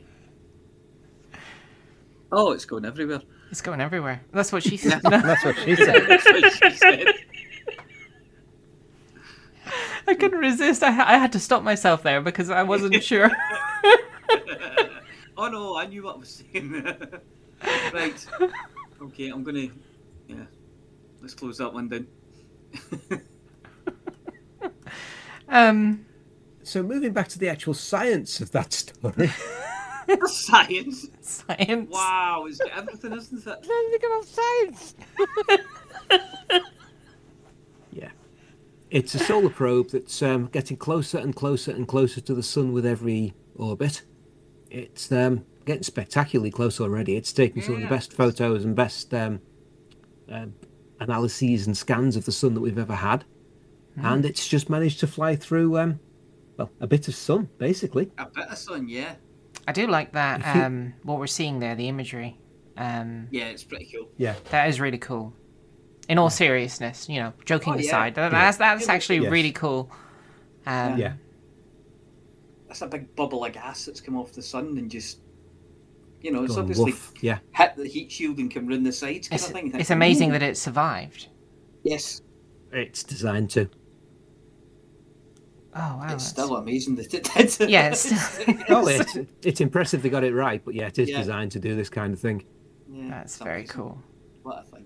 Oh, 2.33 2.51
it's 2.51 2.65
going 2.65 2.85
everywhere. 2.85 3.21
It's 3.53 3.61
going 3.61 3.81
everywhere. 3.83 4.23
That's 4.33 4.51
what 4.51 4.63
she 4.65 4.77
said. 4.79 5.03
That's 5.03 5.45
what 5.45 5.57
she 5.59 5.77
said. 5.77 6.07
That's 6.09 6.25
what 6.25 6.53
she 6.53 6.71
said. 6.71 7.07
I 10.09 10.15
couldn't 10.15 10.39
resist. 10.41 10.83
I, 10.83 10.91
ha- 10.91 11.05
I 11.07 11.19
had 11.19 11.33
to 11.33 11.39
stop 11.39 11.63
myself 11.63 12.03
there 12.03 12.21
because 12.21 12.51
I 12.51 12.63
wasn't 12.65 13.03
sure. 13.11 13.31
Oh 15.37 15.49
no, 15.49 15.77
I 15.77 15.87
knew 15.87 16.03
what 16.03 16.17
I 16.17 16.19
was 16.19 16.43
saying. 16.53 16.83
right. 17.93 18.27
Okay, 19.03 19.29
I'm 19.29 19.45
gonna. 19.45 19.69
Yeah. 20.29 20.45
Let's 21.21 21.35
close 21.35 21.59
that 21.59 21.73
one 21.73 21.89
down. 21.89 22.07
um, 25.49 26.07
So 26.63 26.83
moving 26.83 27.13
back 27.13 27.29
to 27.29 27.39
the 27.39 27.49
actual 27.49 27.75
science 27.75 28.41
of 28.41 28.51
that 28.53 28.73
story. 28.73 29.31
Science. 30.27 31.09
science. 31.21 31.91
Wow, 31.91 32.47
it's 32.49 32.61
everything, 32.73 33.13
isn't 33.13 33.47
it? 33.47 33.71
Anything 33.71 34.11
about 34.11 34.25
science? 34.25 34.95
yeah. 37.93 38.11
It's 38.91 39.15
a 39.15 39.19
solar 39.19 39.51
probe 39.51 39.91
that's 39.91 40.23
um, 40.23 40.47
getting 40.47 40.77
closer 40.77 41.19
and 41.19 41.35
closer 41.35 41.71
and 41.71 41.87
closer 41.89 42.21
to 42.21 42.35
the 42.35 42.43
sun 42.43 42.73
with 42.73 42.85
every 42.85 43.35
orbit. 43.57 44.03
It's 44.71 45.11
um, 45.13 45.45
getting 45.65 45.83
spectacularly 45.83 46.51
close 46.51 46.81
already. 46.81 47.17
It's 47.17 47.33
taking 47.33 47.63
some 47.63 47.77
of 47.77 47.81
the 47.83 47.89
best 47.89 48.13
photos 48.13 48.65
and 48.65 48.75
best 48.75 49.13
um, 49.15 49.41
um 50.31 50.55
analyses 51.03 51.67
and 51.67 51.77
scans 51.77 52.17
of 52.17 52.25
the 52.25 52.33
sun 52.33 52.55
that 52.55 52.61
we've 52.61 52.79
ever 52.79 52.95
had. 52.95 53.25
And 53.97 54.25
it's 54.25 54.49
just 54.49 54.71
managed 54.71 55.01
to 55.01 55.07
fly 55.07 55.37
through, 55.37 55.79
um, 55.79 56.01
well, 56.57 56.71
a 56.81 56.87
bit 56.87 57.09
of 57.09 57.15
sun, 57.15 57.51
basically. 57.59 58.11
A 58.17 58.27
bit 58.27 58.49
of 58.49 58.57
sun, 58.57 58.89
yeah. 58.89 59.17
I 59.67 59.73
do 59.73 59.87
like 59.87 60.13
that. 60.13 60.43
Um, 60.65 60.95
what 61.03 61.19
we're 61.19 61.27
seeing 61.27 61.61
there, 61.61 61.75
the 61.75 61.89
imagery. 61.89 62.39
Um, 62.77 63.29
Yeah, 63.31 63.45
it's 63.47 63.65
pretty 63.65 63.89
cool. 63.95 64.09
Yeah. 64.17 64.35
that 64.51 64.69
is 64.69 64.81
really 64.81 64.99
cool. 64.99 65.35
In 66.09 66.19
all 66.19 66.31
seriousness, 66.31 67.09
you 67.09 67.21
know, 67.21 67.33
joking 67.45 67.75
Oh, 67.75 67.77
yeah. 67.77 67.87
aside, 67.87 68.15
that, 68.17 68.31
that's 68.33 68.57
that's 68.57 68.89
actually 68.89 69.19
Yes. 69.21 69.31
really 69.31 69.53
cool. 69.53 69.91
Um, 70.67 70.99
Yeah. 70.99 71.15
That's 72.69 72.83
a 72.83 72.87
big 72.87 73.15
bubble 73.15 73.45
of 73.45 73.53
gas 73.53 73.85
that's 73.85 74.01
come 74.01 74.17
off 74.17 74.33
the 74.33 74.43
sun 74.43 74.79
and 74.79 74.91
just, 74.91 75.19
you 76.23 76.33
know, 76.33 76.43
it's 76.45 76.57
obviously 76.57 76.93
woof. 76.93 77.13
Yeah. 77.21 77.39
hit 77.53 77.77
the 77.77 77.87
heat 77.87 78.11
shield 78.11 78.39
and 78.39 78.53
come 78.53 78.67
round 78.67 78.87
the 78.87 78.93
sides 78.93 79.29
kind 79.29 79.39
It's, 79.41 79.49
of 79.49 79.53
thing. 79.55 79.73
it's 79.79 79.91
amazing 79.91 80.33
that 80.33 80.43
it 80.43 80.57
survived. 80.57 81.29
Yes, 81.85 82.23
It's 82.73 83.03
designed 83.03 83.51
to. 83.51 83.69
Oh 85.75 85.79
wow! 85.79 86.01
it's 86.03 86.09
that's- 86.11 86.29
still 86.29 86.57
amazing 86.57 86.97
that 86.97 87.15
it 87.15 87.25
did. 87.35 87.71
Yeah, 87.71 87.89
it's 87.89 88.01
still- 88.33 88.55
Oh, 88.69 88.87
it's, 88.89 89.17
it's 89.43 89.61
impressive 89.61 90.03
they 90.03 90.11
got 90.11 90.25
it 90.25 90.35
right, 90.35 90.63
but 90.65 90.75
yeah, 90.75 90.89
it 90.89 90.99
is 90.99 91.09
Yeah. 91.09 91.19
designed 91.19 91.53
to 91.53 91.59
do 91.61 91.75
this 91.75 91.89
kind 91.89 92.13
of 92.13 92.21
thing. 92.21 92.45
Yeah, 92.91 93.09
That's 93.09 93.35
it's 93.37 93.43
very 93.43 93.61
amazing. 93.61 93.77
cool. 93.77 94.03
What 94.43 94.67
a 94.67 94.71
thing. 94.77 94.85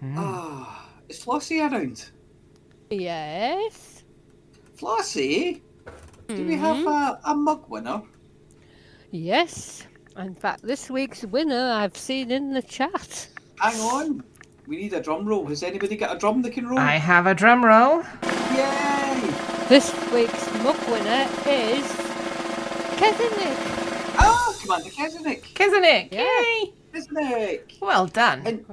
Hmm. 0.00 0.14
Ah, 0.18 0.88
is 1.08 1.18
Flossie 1.24 1.60
around? 1.60 2.10
Yes. 2.90 4.04
Flossie, 4.76 5.60
do 6.28 6.46
we 6.46 6.54
have 6.56 6.86
a, 6.86 7.18
a 7.24 7.34
mug 7.34 7.64
winner? 7.68 8.02
Yes. 9.10 9.86
In 10.16 10.34
fact, 10.34 10.62
this 10.62 10.90
week's 10.90 11.24
winner 11.24 11.72
I've 11.72 11.96
seen 11.96 12.30
in 12.30 12.52
the 12.52 12.62
chat. 12.62 13.28
Hang 13.60 13.80
on. 13.80 14.24
We 14.68 14.76
need 14.76 14.92
a 14.92 15.00
drum 15.00 15.26
roll. 15.26 15.46
Has 15.46 15.62
anybody 15.62 15.96
got 15.96 16.14
a 16.14 16.18
drum 16.18 16.42
they 16.42 16.50
can 16.50 16.68
roll? 16.68 16.78
I 16.78 16.96
have 16.96 17.26
a 17.26 17.34
drum 17.34 17.64
roll. 17.64 18.02
Yay! 18.54 19.20
This 19.66 19.90
week's 20.12 20.46
mug 20.62 20.76
winner 20.90 21.26
is 21.46 21.86
Kezinik. 22.98 23.56
Oh, 24.20 24.58
Commander 24.60 24.90
Kesenik! 24.90 25.42
Kizanik, 25.54 26.12
Yeah. 26.12 26.26
yay! 26.42 26.72
Kesenik! 26.92 27.80
Well 27.80 28.06
done. 28.08 28.42
And 28.46 28.64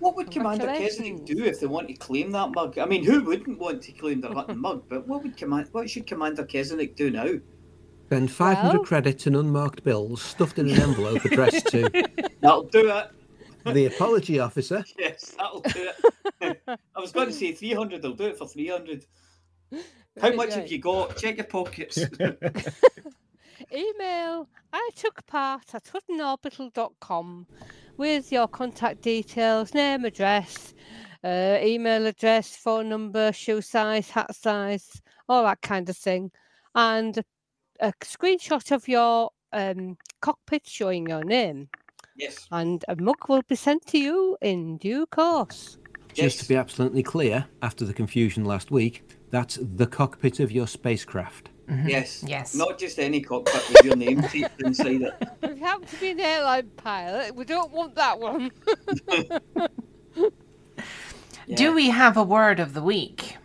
what 0.00 0.16
would 0.16 0.30
Commander 0.32 0.66
Kesenik 0.66 1.18
Congratulations. 1.18 1.20
do 1.30 1.44
if 1.44 1.60
they 1.60 1.66
want 1.66 1.86
to 1.86 1.94
claim 1.94 2.32
that 2.32 2.50
mug? 2.50 2.76
I 2.78 2.86
mean, 2.86 3.04
who 3.04 3.22
wouldn't 3.22 3.58
want 3.60 3.80
to 3.82 3.92
claim 3.92 4.20
their 4.20 4.32
hunting 4.34 4.58
mug? 4.66 4.82
But 4.88 5.06
what 5.06 5.22
would 5.22 5.36
command? 5.36 5.68
What 5.70 5.88
should 5.88 6.06
Commander 6.08 6.44
Kesenik 6.44 6.96
do 6.96 7.10
now? 7.10 7.28
Spend 8.06 8.30
500 8.32 8.76
Well- 8.78 8.84
credits 8.84 9.26
and 9.28 9.36
unmarked 9.36 9.84
bills 9.84 10.20
stuffed 10.20 10.58
in 10.58 10.68
an 10.68 10.80
envelope 10.80 11.24
addressed 11.24 11.66
to 11.68 11.88
That'll 12.40 12.64
do 12.64 12.90
it. 12.90 13.10
The 13.72 13.86
apology 13.86 14.38
officer. 14.38 14.84
Yes, 14.98 15.34
that'll 15.38 15.60
do 15.60 15.90
it. 16.40 16.62
I 16.96 17.00
was 17.00 17.12
going 17.12 17.28
to 17.28 17.32
say 17.32 17.52
300. 17.52 18.02
They'll 18.02 18.12
do 18.12 18.26
it 18.26 18.38
for 18.38 18.46
300. 18.46 19.06
How 20.20 20.32
much 20.32 20.54
have 20.54 20.70
you 20.70 20.78
got? 20.78 21.16
Check 21.16 21.36
your 21.36 21.46
pockets. 21.46 21.98
Email 23.72 24.48
I 24.72 24.90
took 24.96 25.26
part 25.26 25.74
at 25.74 25.84
huttonorbital.com 25.84 27.46
with 27.96 28.32
your 28.32 28.48
contact 28.48 29.02
details, 29.02 29.74
name, 29.74 30.04
address, 30.04 30.74
uh, 31.24 31.58
email 31.60 32.06
address, 32.06 32.56
phone 32.56 32.88
number, 32.88 33.32
shoe 33.32 33.60
size, 33.60 34.10
hat 34.10 34.34
size, 34.34 35.02
all 35.28 35.42
that 35.44 35.60
kind 35.62 35.88
of 35.88 35.96
thing, 35.96 36.30
and 36.74 37.22
a 37.80 37.92
screenshot 38.00 38.70
of 38.70 38.88
your 38.88 39.30
um, 39.52 39.96
cockpit 40.20 40.66
showing 40.66 41.08
your 41.08 41.24
name. 41.24 41.68
Yes. 42.18 42.46
And 42.50 42.84
a 42.88 42.96
mug 42.96 43.28
will 43.28 43.42
be 43.48 43.54
sent 43.56 43.86
to 43.86 43.98
you 43.98 44.36
in 44.42 44.76
due 44.78 45.06
course. 45.06 45.78
Just 46.08 46.18
Yes. 46.18 46.36
to 46.38 46.48
be 46.48 46.56
absolutely 46.56 47.02
clear, 47.02 47.46
after 47.62 47.84
the 47.84 47.92
confusion 47.94 48.44
last 48.44 48.70
week, 48.70 49.04
that's 49.30 49.58
the 49.60 49.86
cockpit 49.86 50.40
of 50.40 50.50
your 50.50 50.66
spacecraft. 50.66 51.50
Mm-hmm. 51.68 51.88
Yes. 51.88 52.24
Yes. 52.26 52.54
Not 52.54 52.78
just 52.78 52.98
any 52.98 53.20
cockpit 53.20 53.62
with 53.68 53.84
your 53.84 53.94
name 53.96 54.22
taped 54.22 54.60
inside 54.62 55.02
it. 55.02 55.14
If 55.42 55.58
you 55.58 55.64
happen 55.64 55.86
to 55.86 55.96
be 56.00 56.10
an 56.10 56.20
airline 56.20 56.70
pilot, 56.76 57.34
we 57.34 57.44
don't 57.44 57.70
want 57.70 57.94
that 57.96 58.18
one. 58.18 58.50
Do 61.54 61.72
we 61.74 61.88
have 61.90 62.16
a 62.16 62.22
word 62.22 62.60
of 62.60 62.74
the 62.74 62.82
week? 62.82 63.36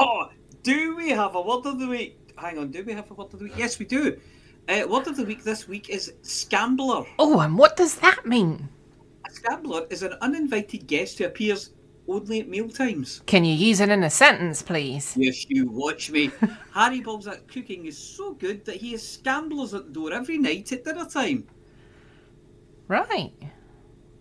Oh, 0.00 0.28
do 0.62 0.96
we 0.96 1.10
have 1.10 1.34
a 1.34 1.40
word 1.42 1.66
of 1.66 1.78
the 1.78 1.86
week? 1.86 2.18
Hang 2.36 2.58
on, 2.58 2.70
do 2.70 2.82
we 2.82 2.92
have 2.94 3.10
a 3.10 3.14
word 3.14 3.32
of 3.32 3.38
the 3.38 3.44
week? 3.44 3.52
Yes, 3.56 3.78
we 3.78 3.84
do. 3.84 4.18
Uh, 4.68 4.86
word 4.88 5.06
of 5.06 5.16
the 5.16 5.24
week 5.24 5.44
this 5.44 5.68
week 5.68 5.90
is 5.90 6.14
scambler. 6.22 7.06
Oh, 7.18 7.40
and 7.40 7.58
what 7.58 7.76
does 7.76 7.96
that 7.96 8.24
mean? 8.24 8.68
A 9.26 9.30
scambler 9.30 9.90
is 9.92 10.02
an 10.02 10.14
uninvited 10.22 10.86
guest 10.86 11.18
who 11.18 11.26
appears 11.26 11.70
only 12.08 12.40
at 12.40 12.48
mealtimes. 12.48 13.22
Can 13.26 13.44
you 13.44 13.54
use 13.54 13.80
it 13.80 13.90
in 13.90 14.02
a 14.04 14.10
sentence, 14.10 14.62
please? 14.62 15.14
Yes, 15.16 15.44
you 15.48 15.70
watch 15.70 16.10
me. 16.10 16.30
Harry 16.74 17.00
Balls 17.00 17.26
at 17.26 17.46
cooking 17.48 17.86
is 17.86 17.98
so 17.98 18.32
good 18.34 18.64
that 18.64 18.76
he 18.76 18.92
has 18.92 19.06
scamblers 19.06 19.74
at 19.74 19.86
the 19.86 19.92
door 19.92 20.12
every 20.12 20.38
night 20.38 20.72
at 20.72 20.84
dinner 20.84 21.06
time. 21.06 21.46
Right. 22.88 23.32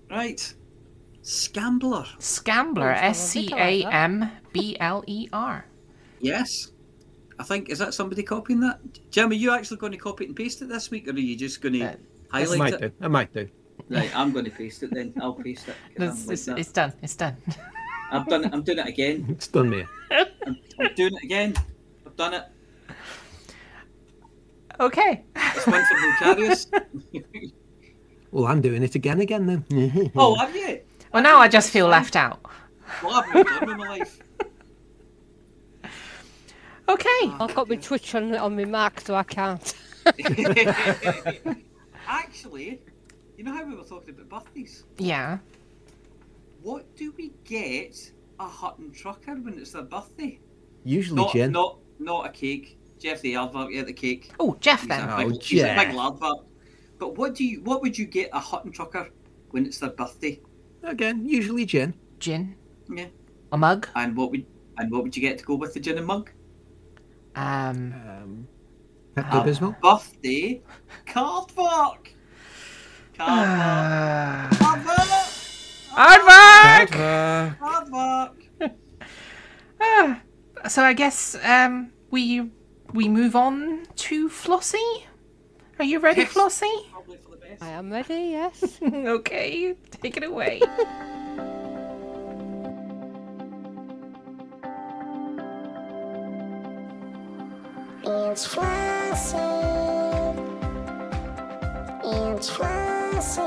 Right. 0.09 0.53
Scambler. 1.21 2.05
Scambler. 2.19 2.93
S 2.93 3.29
C 3.29 3.49
A 3.53 3.85
M 3.85 4.29
B 4.51 4.75
L 4.79 5.03
E 5.07 5.29
R. 5.31 5.65
Yes. 6.19 6.72
I 7.39 7.43
think, 7.43 7.69
is 7.69 7.79
that 7.79 7.93
somebody 7.93 8.23
copying 8.23 8.59
that? 8.61 8.79
Jim, 9.11 9.31
are 9.31 9.33
you 9.33 9.51
actually 9.51 9.77
going 9.77 9.91
to 9.91 9.97
copy 9.97 10.25
it 10.25 10.27
and 10.27 10.35
paste 10.35 10.61
it 10.61 10.69
this 10.69 10.91
week, 10.91 11.07
or 11.07 11.11
are 11.11 11.17
you 11.19 11.35
just 11.35 11.61
going 11.61 11.73
to 11.73 11.85
Uh, 11.85 11.95
I 12.31 12.45
might 12.57 12.73
it? 12.73 12.79
do. 12.81 12.91
I 13.01 13.07
might 13.07 13.33
do. 13.33 13.47
Right, 13.89 14.15
I'm 14.15 14.31
going 14.31 14.45
to 14.45 14.51
paste 14.51 14.83
it 14.83 14.91
then. 14.93 15.13
I'll 15.21 15.33
paste 15.33 15.67
it. 15.67 15.75
I'm 15.99 16.09
It's, 16.09 16.27
like 16.27 16.33
it's, 16.33 16.47
it's 16.47 16.71
done. 16.71 16.93
It's 17.01 17.15
done. 17.15 17.37
I've 18.11 18.27
done 18.27 18.45
it. 18.45 18.53
I'm 18.53 18.61
doing 18.63 18.79
it 18.79 18.87
again. 18.87 19.25
It's 19.29 19.47
done 19.47 19.69
me. 19.69 19.85
I'm 20.11 20.93
doing 20.95 21.13
it 21.15 21.23
again. 21.23 21.55
I've 22.05 22.15
done 22.15 22.33
it. 22.35 22.43
okay. 24.79 25.23
It's 25.35 25.67
one 25.67 25.83
for 25.85 25.95
Vulcarius. 25.95 26.67
Well, 28.31 28.45
I'm 28.51 28.61
doing 28.61 28.83
it 28.83 28.95
again, 28.95 29.21
again 29.21 29.45
then. 29.47 30.11
oh, 30.15 30.35
have 30.35 30.55
you? 30.55 30.81
Well, 31.11 31.23
now 31.23 31.37
I 31.37 31.47
just 31.47 31.71
feel 31.71 31.87
left 31.87 32.15
out. 32.15 32.39
What 33.01 33.25
have 33.25 33.35
you 33.35 33.43
done 33.43 33.65
with 33.67 33.77
my 33.77 33.87
life? 33.89 34.19
Okay. 36.89 37.09
I've 37.39 37.53
got 37.55 37.69
my 37.69 37.75
Twitch 37.77 38.13
on, 38.15 38.35
on 38.35 38.55
my 38.55 38.65
Mac, 38.65 39.01
so 39.01 39.15
I 39.15 39.23
can't. 39.23 39.73
Actually, 42.07 42.81
you 43.37 43.43
know 43.43 43.53
how 43.53 43.63
we 43.65 43.75
were 43.75 43.83
talking 43.83 44.09
about 44.19 44.29
birthdays? 44.29 44.83
Yeah. 44.97 45.37
What 46.61 46.93
do 46.95 47.13
we 47.17 47.31
get 47.45 48.11
a 48.39 48.47
Hutton 48.47 48.91
trucker 48.91 49.35
when 49.35 49.57
it's 49.57 49.71
their 49.71 49.83
birthday? 49.83 50.39
Usually, 50.83 51.21
Not, 51.21 51.33
Jen. 51.33 51.51
not, 51.51 51.77
not 51.99 52.25
a 52.25 52.29
cake. 52.29 52.77
Jeff 52.99 53.21
the 53.21 53.33
Aardvark 53.33 53.71
get 53.73 53.85
the 53.85 53.93
cake. 53.93 54.31
Oh, 54.39 54.55
Jeff 54.61 54.81
He's 54.81 54.89
then. 54.89 55.09
a 55.09 55.13
Oh, 55.15 55.29
big, 55.29 55.41
he's 55.41 55.61
a 55.61 55.75
big 55.75 55.89
Aardvark. 55.89 56.45
But 56.99 57.17
what 57.17 57.35
do 57.35 57.43
you? 57.43 57.61
What 57.63 57.81
would 57.81 57.97
you 57.97 58.05
get 58.05 58.29
a 58.31 58.39
Hutton 58.39 58.71
trucker 58.71 59.09
when 59.51 59.65
it's 59.65 59.77
their 59.79 59.89
birthday? 59.89 60.39
Again, 60.83 61.25
usually 61.25 61.65
gin. 61.65 61.93
Gin. 62.19 62.55
Yeah. 62.89 63.07
A 63.51 63.57
mug. 63.57 63.87
And 63.95 64.15
what 64.15 64.31
would 64.31 64.45
and 64.77 64.89
what 64.89 65.03
would 65.03 65.15
you 65.17 65.21
get 65.21 65.37
to 65.39 65.43
go 65.43 65.55
with 65.55 65.73
the 65.73 65.79
gin 65.81 65.97
and 65.97 66.07
mug? 66.07 66.31
Um. 67.35 67.93
Um, 67.93 68.47
Pepto 69.15 69.43
Bismol. 69.43 69.75
Aardvark! 75.95 76.93
Ah, 79.79 80.21
so 80.67 80.83
I 80.83 80.93
guess 80.93 81.35
um 81.43 81.91
we 82.09 82.49
we 82.93 83.07
move 83.09 83.35
on 83.35 83.85
to 84.07 84.29
Flossie. 84.29 85.05
Are 85.79 85.85
you 85.85 85.99
ready, 85.99 86.21
Yes. 86.21 86.33
Flossie? 86.33 86.89
Probably 86.91 87.17
for 87.17 87.31
the 87.31 87.37
best. 87.37 87.61
I 87.61 87.69
am 87.69 87.91
ready, 87.91 88.29
yes. 88.31 88.79
okay, 88.83 89.75
take 90.01 90.17
it 90.17 90.23
away. 90.23 90.61
It's 98.15 98.45
Flossie. 98.45 99.39
It's 102.03 102.47
Flossie. 102.47 103.41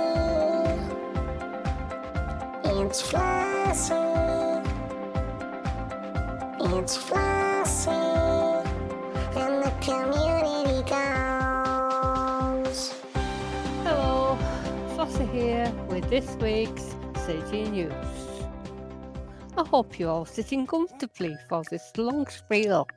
It's 2.65 3.01
Flossie. 3.01 4.65
It's 6.59 6.97
Flossie. 6.97 8.65
And 9.37 9.63
the 9.63 9.71
community 9.81 10.83
goes. 10.91 12.81
Hello, 13.85 14.37
Flossie 14.97 15.31
here 15.31 15.73
with 15.89 16.11
this 16.11 16.35
week's 16.41 16.97
CG 17.25 17.71
News. 17.71 17.93
I 19.57 19.65
hope 19.69 19.99
you're 20.01 20.11
all 20.11 20.25
sitting 20.25 20.67
comfortably 20.67 21.37
for 21.49 21.63
this 21.71 21.93
long 21.97 22.27
spiel. 22.27 22.89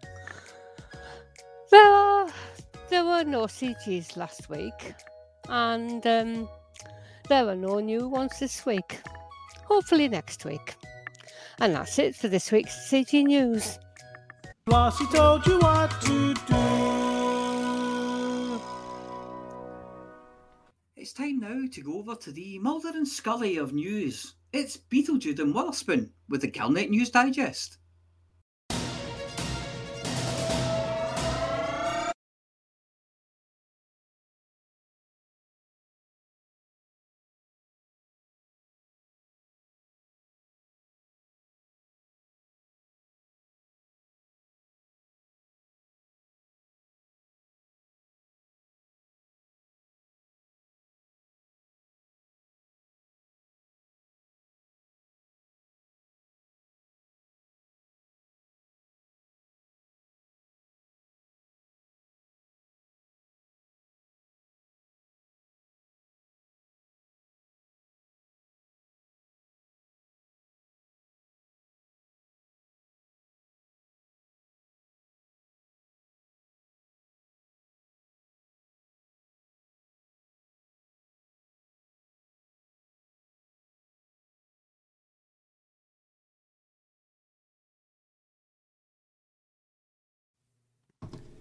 There, 1.71 2.27
there 2.89 3.05
were 3.05 3.23
no 3.23 3.43
CGs 3.43 4.17
last 4.17 4.49
week, 4.49 4.93
and 5.47 6.05
um, 6.07 6.49
there 7.27 7.47
are 7.47 7.55
no 7.55 7.79
new 7.79 8.07
ones 8.07 8.39
this 8.39 8.65
week. 8.65 8.99
Hopefully 9.65 10.07
next 10.07 10.45
week. 10.45 10.75
And 11.59 11.75
that's 11.75 11.99
it 11.99 12.15
for 12.15 12.27
this 12.27 12.51
week's 12.51 12.89
CG 12.89 13.23
News. 13.23 13.77
Flossie 14.65 15.11
told 15.11 15.45
you 15.47 15.59
what 15.59 15.89
to 16.01 16.33
do. 16.33 16.79
It's 20.95 21.13
time 21.13 21.39
now 21.39 21.61
to 21.71 21.81
go 21.81 21.97
over 21.97 22.13
to 22.15 22.31
the 22.31 22.59
Mulder 22.59 22.89
and 22.89 23.07
Scully 23.07 23.57
of 23.57 23.73
news. 23.73 24.35
It's 24.53 24.77
Beetlejude 24.77 25.39
and 25.39 25.55
Witherspoon 25.55 26.11
with 26.29 26.41
the 26.41 26.51
Galnet 26.51 26.89
News 26.89 27.09
Digest. 27.09 27.78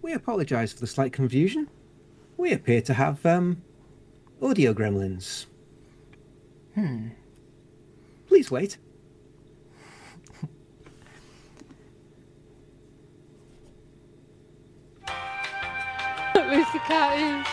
We 0.08 0.14
apologise 0.14 0.72
for 0.72 0.80
the 0.80 0.86
slight 0.86 1.12
confusion. 1.12 1.68
We 2.38 2.52
appear 2.52 2.80
to 2.80 2.94
have 2.94 3.26
um, 3.26 3.60
audio 4.40 4.72
gremlins. 4.72 5.44
Hmm. 6.74 7.08
Please 8.26 8.50
wait. 8.50 8.78
Lucy 16.34 16.78
can't 16.86 17.44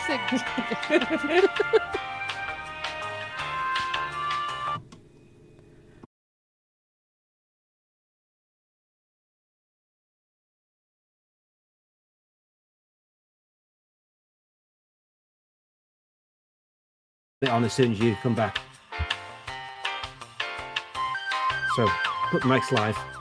even 0.87 1.49
Bit 17.41 17.49
on 17.49 17.65
as 17.65 17.73
soon 17.73 17.91
as 17.91 17.99
you 17.99 18.15
come 18.23 18.33
back. 18.33 18.59
So, 21.75 21.85
put 22.31 22.41
the 22.41 22.47
mics 22.47 22.71
live. 22.71 23.14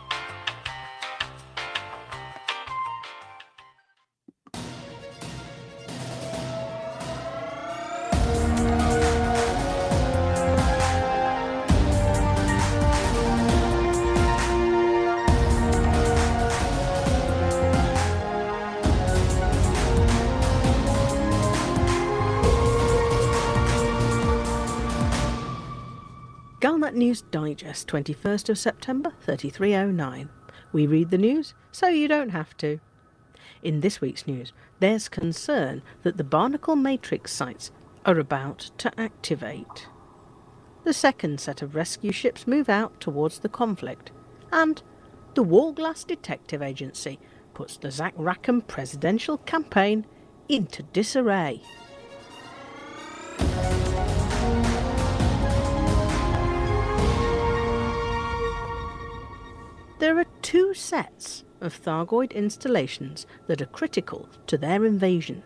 Digest, 27.35 27.89
21st 27.89 28.49
of 28.49 28.59
September, 28.61 29.13
3309. 29.23 30.29
We 30.73 30.87
read 30.87 31.11
the 31.11 31.19
news 31.19 31.53
so 31.73 31.89
you 31.89 32.07
don't 32.07 32.29
have 32.29 32.57
to. 32.59 32.79
In 33.61 33.81
this 33.81 34.01
week's 34.01 34.29
news, 34.29 34.53
there's 34.79 35.09
concern 35.09 35.83
that 36.05 36.17
the 36.17 36.23
Barnacle 36.23 36.77
Matrix 36.77 37.33
sites 37.33 37.73
are 38.07 38.21
about 38.21 38.71
to 38.79 39.01
activate. 39.01 39.89
The 40.85 40.93
second 40.93 41.41
set 41.41 41.61
of 41.61 41.75
rescue 41.75 42.13
ships 42.13 42.47
move 42.47 42.69
out 42.69 43.01
towards 43.01 43.41
the 43.41 43.49
conflict, 43.49 44.13
and 44.53 44.81
the 45.35 45.43
Wallglass 45.43 46.05
Detective 46.05 46.63
Agency 46.63 47.19
puts 47.53 47.77
the 47.77 47.91
Zach 47.91 48.15
Rackham 48.17 48.61
presidential 48.61 49.39
campaign 49.39 50.07
into 50.49 50.85
disarray. 50.85 51.61
There 60.05 60.19
are 60.19 60.27
two 60.43 60.75
sets 60.75 61.45
of 61.63 61.73
Thargoid 61.83 62.33
installations 62.33 63.27
that 63.47 63.63
are 63.63 63.77
critical 63.81 64.29
to 64.49 64.59
their 64.59 64.85
invasion. 64.85 65.43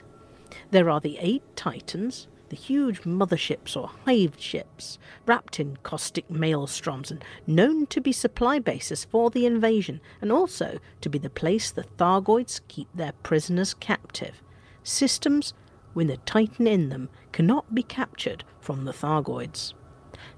There 0.73 0.91
are 0.91 0.99
the 0.99 1.17
eight 1.21 1.45
Titans, 1.55 2.27
the 2.49 2.57
huge 2.57 3.03
motherships 3.03 3.77
or 3.77 3.93
hive 4.05 4.35
ships, 4.37 4.99
wrapped 5.27 5.61
in 5.61 5.77
caustic 5.85 6.29
maelstroms 6.29 7.13
and 7.13 7.25
known 7.47 7.87
to 7.87 8.01
be 8.01 8.11
supply 8.11 8.59
bases 8.59 9.05
for 9.05 9.31
the 9.31 9.47
invasion 9.47 10.01
and 10.21 10.33
also 10.33 10.81
to 11.03 11.09
be 11.09 11.19
the 11.19 11.31
place 11.31 11.71
the 11.71 11.85
Thargoids 11.97 12.61
keep 12.67 12.89
their 12.93 13.13
prisoners 13.23 13.75
captive. 13.75 14.43
Systems 14.83 15.55
with 15.95 16.11
a 16.11 16.17
Titan 16.17 16.67
in 16.67 16.89
them 16.89 17.11
cannot 17.31 17.77
be 17.77 17.85
captured 17.85 18.43
from 18.61 18.87
the 18.87 18.93
Thargoids. 18.93 19.75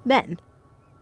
Then 0.04 0.38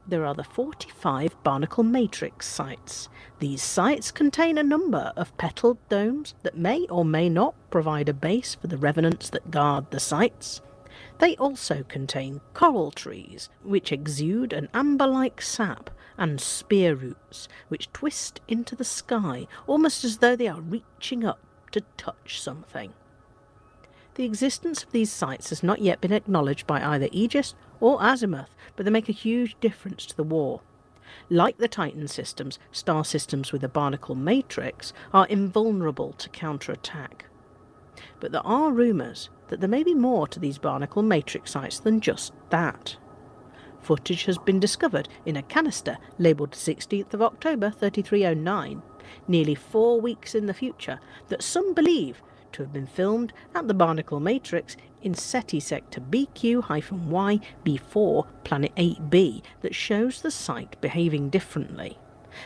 there 0.09 0.25
are 0.25 0.35
the 0.35 0.45
45 0.45 1.43
Barnacle 1.43 1.85
Matrix 1.85 2.47
sites. 2.47 3.09
These 3.39 3.63
sites 3.63 4.11
contain 4.11 4.57
a 4.57 4.63
number 4.63 5.13
of 5.17 5.37
petaled 5.37 5.77
domes 5.91 6.35
that 6.43 6.57
may 6.57 6.87
or 6.87 7.05
may 7.05 7.29
not 7.29 7.55
provide 7.71 8.09
a 8.09 8.15
base 8.15 8.55
for 8.55 8.69
the 8.69 8.79
revenants 8.79 9.29
that 9.31 9.51
guard 9.51 9.91
the 9.91 10.01
sites. 10.01 10.63
They 11.19 11.37
also 11.37 11.85
contain 11.89 12.41
coral 12.55 12.91
trees, 12.91 13.51
which 13.63 13.93
exude 13.93 14.53
an 14.53 14.69
amber 14.73 15.07
like 15.07 15.43
sap, 15.43 15.91
and 16.17 16.41
spear 16.41 16.95
roots, 16.95 17.47
which 17.69 17.93
twist 17.93 18.41
into 18.49 18.75
the 18.75 18.85
sky 18.85 19.47
almost 19.67 20.05
as 20.05 20.19
though 20.19 20.37
they 20.37 20.49
are 20.49 20.61
reaching 20.61 21.25
up 21.25 21.41
to 21.73 21.83
touch 21.97 22.41
something. 22.41 22.95
The 24.15 24.25
existence 24.25 24.83
of 24.83 24.91
these 24.91 25.13
sites 25.13 25.51
has 25.51 25.63
not 25.63 25.81
yet 25.81 26.01
been 26.01 26.13
acknowledged 26.13 26.67
by 26.67 26.85
either 26.85 27.09
Aegis 27.13 27.55
or 27.81 27.99
Azimuth, 28.01 28.55
but 28.77 28.85
they 28.85 28.91
make 28.91 29.09
a 29.09 29.13
huge 29.13 29.57
difference 29.61 30.07
to 30.07 30.17
the 30.17 30.25
war. 30.25 30.61
Like 31.31 31.59
the 31.59 31.69
Titan 31.69 32.09
systems, 32.09 32.59
star 32.71 33.05
systems 33.05 33.53
with 33.53 33.65
a 33.65 33.69
barnacle 33.69 34.15
matrix 34.15 34.93
are 35.13 35.27
invulnerable 35.27 36.13
to 36.15 36.29
counterattack. 36.29 37.27
But 38.21 38.33
there 38.33 38.47
are 38.47 38.73
rumours 38.73 39.31
that 39.49 39.61
there 39.61 39.69
may 39.69 39.83
be 39.83 39.95
more 39.95 40.29
to 40.29 40.39
these 40.39 40.59
barnacle 40.59 41.03
matrix 41.03 41.53
sites 41.53 41.79
than 41.81 42.01
just 42.01 42.33
that. 42.51 42.97
Footage 43.81 44.25
has 44.25 44.39
been 44.39 44.61
discovered 44.61 45.09
in 45.25 45.37
a 45.37 45.43
canister 45.43 45.99
labelled 46.19 46.51
16th 46.53 47.15
of 47.15 47.23
October 47.23 47.71
3309, 47.71 48.83
nearly 49.27 49.55
four 49.55 50.01
weeks 50.01 50.35
in 50.35 50.47
the 50.47 50.55
future, 50.55 51.01
that 51.29 51.43
some 51.43 51.75
believe 51.75 52.21
to 52.53 52.63
have 52.63 52.73
been 52.73 52.87
filmed 52.87 53.33
at 53.55 53.69
the 53.69 53.75
Barnacle 53.75 54.21
Matrix 54.21 54.77
in 55.03 55.15
SETI 55.15 55.61
sector 55.61 56.01
BQ-Y 56.01 57.41
B4 57.65 58.27
Planet 58.45 58.75
8b 58.77 59.43
that 59.61 59.75
shows 59.75 60.23
the 60.23 60.31
site 60.31 60.81
behaving 60.81 61.31
differently. 61.31 61.99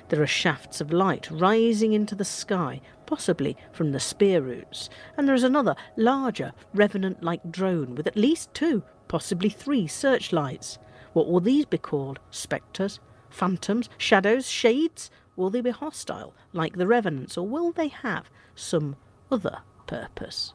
There 0.09 0.23
are 0.23 0.27
shafts 0.27 0.81
of 0.81 0.93
light 0.93 1.31
rising 1.31 1.93
into 1.93 2.15
the 2.15 2.25
sky, 2.25 2.81
possibly 3.07 3.57
from 3.73 3.93
the 3.93 4.01
spear 4.01 4.41
roots, 4.41 4.89
and 5.17 5.27
there 5.27 5.35
is 5.35 5.43
another, 5.43 5.75
larger, 5.97 6.53
revenant 6.73 7.23
like 7.23 7.51
drone 7.51 7.95
with 7.95 8.07
at 8.07 8.17
least 8.17 8.55
two, 8.55 8.83
possibly 9.09 9.49
three 9.49 9.87
searchlights. 9.87 10.79
What 11.13 11.29
will 11.29 11.41
these 11.41 11.67
be 11.67 11.79
called? 11.79 12.21
Spectres? 12.31 13.01
Phantoms? 13.29 13.91
Shadows? 13.99 14.49
Shades? 14.49 15.11
Will 15.37 15.51
they 15.51 15.61
be 15.61 15.71
hostile, 15.71 16.35
like 16.53 16.77
the 16.77 16.87
revenants, 16.87 17.37
or 17.37 17.47
will 17.47 17.73
they 17.73 17.89
have 17.89 18.31
some 18.55 18.97
other 19.31 19.59
purpose? 19.93 20.55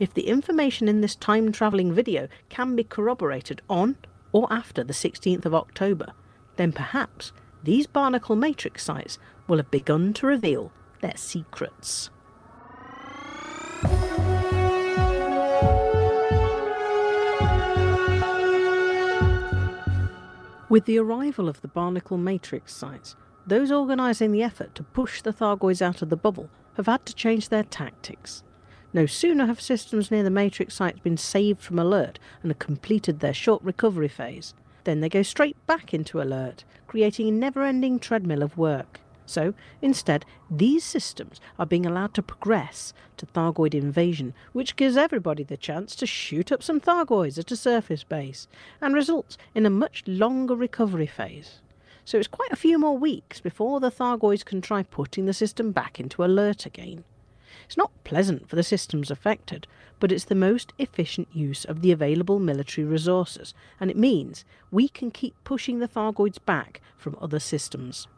If 0.00 0.12
the 0.12 0.26
information 0.26 0.88
in 0.88 1.00
this 1.00 1.14
time 1.14 1.52
travelling 1.52 1.92
video 1.92 2.26
can 2.48 2.74
be 2.74 2.82
corroborated 2.82 3.62
on 3.70 3.96
or 4.32 4.52
after 4.52 4.82
the 4.82 4.92
16th 4.92 5.44
of 5.44 5.54
October, 5.54 6.12
then 6.56 6.72
perhaps 6.72 7.32
these 7.62 7.86
barnacle 7.86 8.34
matrix 8.34 8.84
sites 8.84 9.18
will 9.46 9.58
have 9.58 9.70
begun 9.70 10.12
to 10.14 10.26
reveal 10.26 10.72
their 11.02 11.16
secrets. 11.16 12.10
With 20.68 20.84
the 20.84 20.98
arrival 20.98 21.48
of 21.48 21.60
the 21.60 21.68
barnacle 21.68 22.18
matrix 22.18 22.74
sites, 22.74 23.16
those 23.46 23.72
organising 23.72 24.32
the 24.32 24.42
effort 24.42 24.74
to 24.74 24.82
push 24.82 25.22
the 25.22 25.32
Thargoids 25.32 25.80
out 25.80 26.02
of 26.02 26.10
the 26.10 26.16
bubble 26.16 26.50
have 26.76 26.86
had 26.86 27.06
to 27.06 27.14
change 27.14 27.48
their 27.48 27.64
tactics. 27.64 28.42
No 28.98 29.06
sooner 29.06 29.46
have 29.46 29.60
systems 29.60 30.10
near 30.10 30.24
the 30.24 30.28
matrix 30.28 30.74
sites 30.74 30.98
been 30.98 31.16
saved 31.16 31.60
from 31.60 31.78
alert 31.78 32.18
and 32.42 32.50
have 32.50 32.58
completed 32.58 33.20
their 33.20 33.32
short 33.32 33.62
recovery 33.62 34.08
phase, 34.08 34.54
then 34.82 34.98
they 34.98 35.08
go 35.08 35.22
straight 35.22 35.56
back 35.68 35.94
into 35.94 36.20
alert, 36.20 36.64
creating 36.88 37.28
a 37.28 37.30
never 37.30 37.62
ending 37.62 38.00
treadmill 38.00 38.42
of 38.42 38.58
work. 38.58 38.98
So, 39.24 39.54
instead, 39.80 40.24
these 40.50 40.82
systems 40.82 41.40
are 41.60 41.64
being 41.64 41.86
allowed 41.86 42.12
to 42.14 42.24
progress 42.24 42.92
to 43.18 43.26
Thargoid 43.26 43.72
invasion, 43.72 44.34
which 44.52 44.74
gives 44.74 44.96
everybody 44.96 45.44
the 45.44 45.56
chance 45.56 45.94
to 45.94 46.04
shoot 46.04 46.50
up 46.50 46.64
some 46.64 46.80
Thargoids 46.80 47.38
at 47.38 47.52
a 47.52 47.56
surface 47.56 48.02
base, 48.02 48.48
and 48.80 48.96
results 48.96 49.38
in 49.54 49.64
a 49.64 49.70
much 49.70 50.02
longer 50.08 50.56
recovery 50.56 51.06
phase. 51.06 51.60
So 52.04 52.18
it's 52.18 52.26
quite 52.26 52.50
a 52.50 52.56
few 52.56 52.80
more 52.80 52.98
weeks 52.98 53.40
before 53.40 53.78
the 53.78 53.92
Thargoids 53.92 54.44
can 54.44 54.60
try 54.60 54.82
putting 54.82 55.26
the 55.26 55.32
system 55.32 55.70
back 55.70 56.00
into 56.00 56.24
alert 56.24 56.66
again. 56.66 57.04
It's 57.68 57.76
not 57.76 57.92
pleasant 58.02 58.48
for 58.48 58.56
the 58.56 58.62
systems 58.62 59.10
affected, 59.10 59.66
but 60.00 60.10
it's 60.10 60.24
the 60.24 60.34
most 60.34 60.72
efficient 60.78 61.28
use 61.34 61.66
of 61.66 61.82
the 61.82 61.92
available 61.92 62.38
military 62.38 62.86
resources, 62.86 63.52
and 63.78 63.90
it 63.90 63.96
means 63.98 64.46
we 64.70 64.88
can 64.88 65.10
keep 65.10 65.34
pushing 65.44 65.78
the 65.78 65.86
Thargoids 65.86 66.38
back 66.46 66.80
from 66.96 67.18
other 67.20 67.38
systems. 67.38 68.08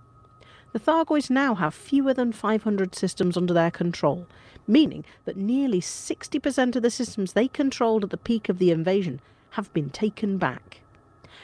The 0.73 0.79
Thargoids 0.79 1.31
now 1.31 1.57
have 1.57 1.75
fewer 1.75 2.15
than 2.15 2.31
500 2.31 2.95
systems 2.95 3.37
under 3.37 3.53
their 3.53 3.73
control, 3.73 4.29
meaning 4.69 5.05
that 5.25 5.37
nearly 5.37 5.81
60% 5.81 6.77
of 6.77 6.83
the 6.85 6.89
systems 6.89 7.33
they 7.33 7.49
controlled 7.49 8.05
at 8.05 8.11
the 8.11 8.17
peak 8.17 8.49
of 8.49 8.61
the 8.61 8.71
invasion 8.71 9.21
have 9.55 9.73
been 9.73 9.91
taken 9.91 10.39
back. 10.39 10.81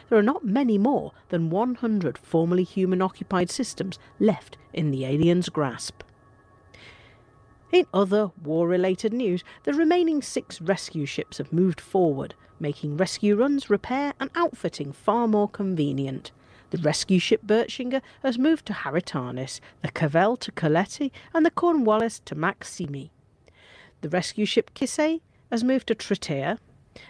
There 0.08 0.18
are 0.18 0.22
not 0.22 0.44
many 0.44 0.78
more 0.78 1.10
than 1.30 1.50
100 1.50 2.18
formerly 2.18 2.62
human 2.62 3.02
occupied 3.02 3.50
systems 3.50 3.98
left 4.20 4.56
in 4.72 4.92
the 4.92 5.04
aliens' 5.04 5.48
grasp. 5.48 6.04
In 7.76 7.86
other 7.92 8.30
war 8.42 8.66
related 8.66 9.12
news, 9.12 9.44
the 9.64 9.74
remaining 9.74 10.22
six 10.22 10.62
rescue 10.62 11.04
ships 11.04 11.36
have 11.36 11.52
moved 11.52 11.78
forward, 11.78 12.34
making 12.58 12.96
rescue 12.96 13.36
runs, 13.36 13.68
repair, 13.68 14.14
and 14.18 14.30
outfitting 14.34 14.92
far 14.94 15.28
more 15.28 15.46
convenient. 15.46 16.32
The 16.70 16.78
rescue 16.78 17.18
ship 17.18 17.42
Bertschinger 17.44 18.00
has 18.22 18.38
moved 18.38 18.64
to 18.64 18.72
Haritanis, 18.72 19.60
the 19.82 19.90
Cavell 19.90 20.38
to 20.38 20.52
Coletti, 20.52 21.12
and 21.34 21.44
the 21.44 21.50
Cornwallis 21.50 22.22
to 22.24 22.34
Maximi. 22.34 23.10
The 24.00 24.08
rescue 24.08 24.46
ship 24.46 24.70
Kisei 24.74 25.20
has 25.50 25.62
moved 25.62 25.88
to 25.88 25.94
Tritea, 25.94 26.56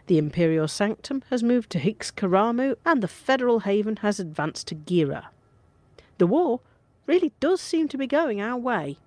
the 0.08 0.18
Imperial 0.18 0.66
Sanctum 0.66 1.22
has 1.30 1.44
moved 1.44 1.70
to 1.70 1.78
Hicks 1.78 2.10
Karamu, 2.10 2.74
and 2.84 3.04
the 3.04 3.06
Federal 3.06 3.60
Haven 3.60 3.98
has 3.98 4.18
advanced 4.18 4.66
to 4.66 4.74
Gira. 4.74 5.26
The 6.18 6.26
war 6.26 6.60
really 7.06 7.32
does 7.38 7.60
seem 7.60 7.86
to 7.86 7.96
be 7.96 8.08
going 8.08 8.40
our 8.40 8.58
way. 8.58 8.98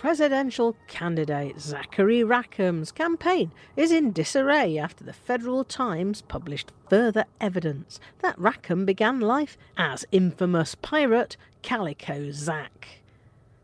Presidential 0.00 0.74
candidate 0.88 1.60
Zachary 1.60 2.24
Rackham's 2.24 2.90
campaign 2.90 3.52
is 3.76 3.92
in 3.92 4.12
disarray 4.12 4.78
after 4.78 5.04
the 5.04 5.12
Federal 5.12 5.62
Times 5.62 6.22
published 6.22 6.72
further 6.88 7.26
evidence 7.38 8.00
that 8.20 8.38
Rackham 8.38 8.86
began 8.86 9.20
life 9.20 9.58
as 9.76 10.06
infamous 10.10 10.74
pirate 10.74 11.36
Calico 11.60 12.30
Zack. 12.30 13.02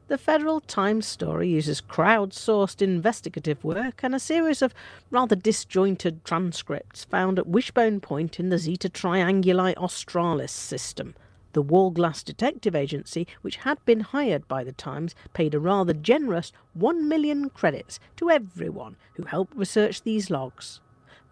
The 0.08 0.18
Federal 0.18 0.60
Times 0.60 1.06
story 1.06 1.48
uses 1.48 1.80
crowdsourced 1.80 2.82
investigative 2.82 3.64
work 3.64 4.00
and 4.02 4.14
a 4.14 4.20
series 4.20 4.60
of 4.60 4.74
rather 5.10 5.36
disjointed 5.36 6.22
transcripts 6.22 7.04
found 7.06 7.38
at 7.38 7.46
Wishbone 7.46 8.00
Point 8.00 8.38
in 8.38 8.50
the 8.50 8.58
Zeta 8.58 8.90
Trianguli 8.90 9.74
Australis 9.78 10.52
system, 10.52 11.14
The 11.56 11.62
Wallglass 11.62 12.22
Detective 12.22 12.76
Agency, 12.76 13.26
which 13.40 13.56
had 13.56 13.82
been 13.86 14.00
hired 14.00 14.46
by 14.46 14.62
the 14.62 14.72
Times, 14.72 15.14
paid 15.32 15.54
a 15.54 15.58
rather 15.58 15.94
generous 15.94 16.52
1 16.74 17.08
million 17.08 17.48
credits 17.48 17.98
to 18.16 18.28
everyone 18.28 18.96
who 19.14 19.22
helped 19.22 19.56
research 19.56 20.02
these 20.02 20.28
logs. 20.28 20.82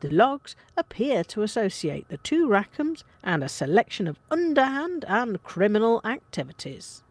The 0.01 0.09
logs 0.09 0.57
appear 0.79 1.25
to 1.25 1.43
associate 1.43 2.09
the 2.09 2.17
two 2.17 2.49
Rackhams 2.49 3.05
and 3.23 3.45
a 3.45 3.51
selection 3.51 4.07
of 4.09 4.19
underhand 4.31 5.05
and 5.09 5.43
criminal 5.43 6.01
activities. 6.07 7.03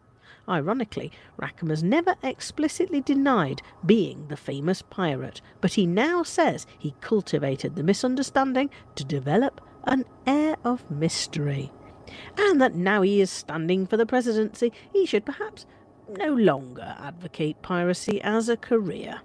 Ironically, 0.48 1.12
Rackham 1.36 1.70
has 1.70 1.84
never 1.84 2.16
explicitly 2.20 3.00
denied 3.00 3.62
being 3.86 4.26
the 4.26 4.36
famous 4.36 4.82
pirate, 4.82 5.40
but 5.60 5.74
he 5.74 5.86
now 5.86 6.24
says 6.24 6.66
he 6.76 6.96
cultivated 7.00 7.76
the 7.76 7.84
misunderstanding 7.84 8.70
to 8.96 9.04
develop 9.04 9.60
an 9.84 10.04
air 10.26 10.56
of 10.64 10.90
mystery. 10.90 11.70
And 12.36 12.60
that 12.60 12.74
now 12.74 13.02
he 13.02 13.20
is 13.20 13.30
standing 13.30 13.86
for 13.86 13.96
the 13.96 14.06
presidency, 14.06 14.72
he 14.92 15.06
should 15.06 15.24
perhaps 15.24 15.66
no 16.08 16.32
longer 16.34 16.96
advocate 16.98 17.62
piracy 17.62 18.20
as 18.22 18.48
a 18.48 18.56
career. 18.56 19.20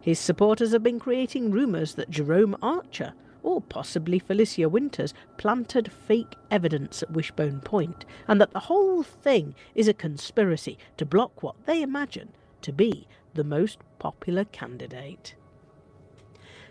His 0.00 0.18
supporters 0.18 0.72
have 0.72 0.82
been 0.82 1.00
creating 1.00 1.50
rumours 1.50 1.94
that 1.94 2.10
Jerome 2.10 2.56
Archer, 2.62 3.12
or 3.42 3.60
possibly 3.60 4.18
Felicia 4.18 4.68
Winters, 4.68 5.12
planted 5.36 5.92
fake 5.92 6.34
evidence 6.50 7.02
at 7.02 7.10
Wishbone 7.10 7.60
Point, 7.60 8.04
and 8.26 8.40
that 8.40 8.52
the 8.52 8.60
whole 8.60 9.02
thing 9.02 9.54
is 9.74 9.88
a 9.88 9.94
conspiracy 9.94 10.78
to 10.96 11.04
block 11.04 11.42
what 11.42 11.56
they 11.66 11.82
imagine 11.82 12.30
to 12.62 12.72
be 12.72 13.06
the 13.34 13.44
most 13.44 13.78
popular 13.98 14.44
candidate. 14.44 15.34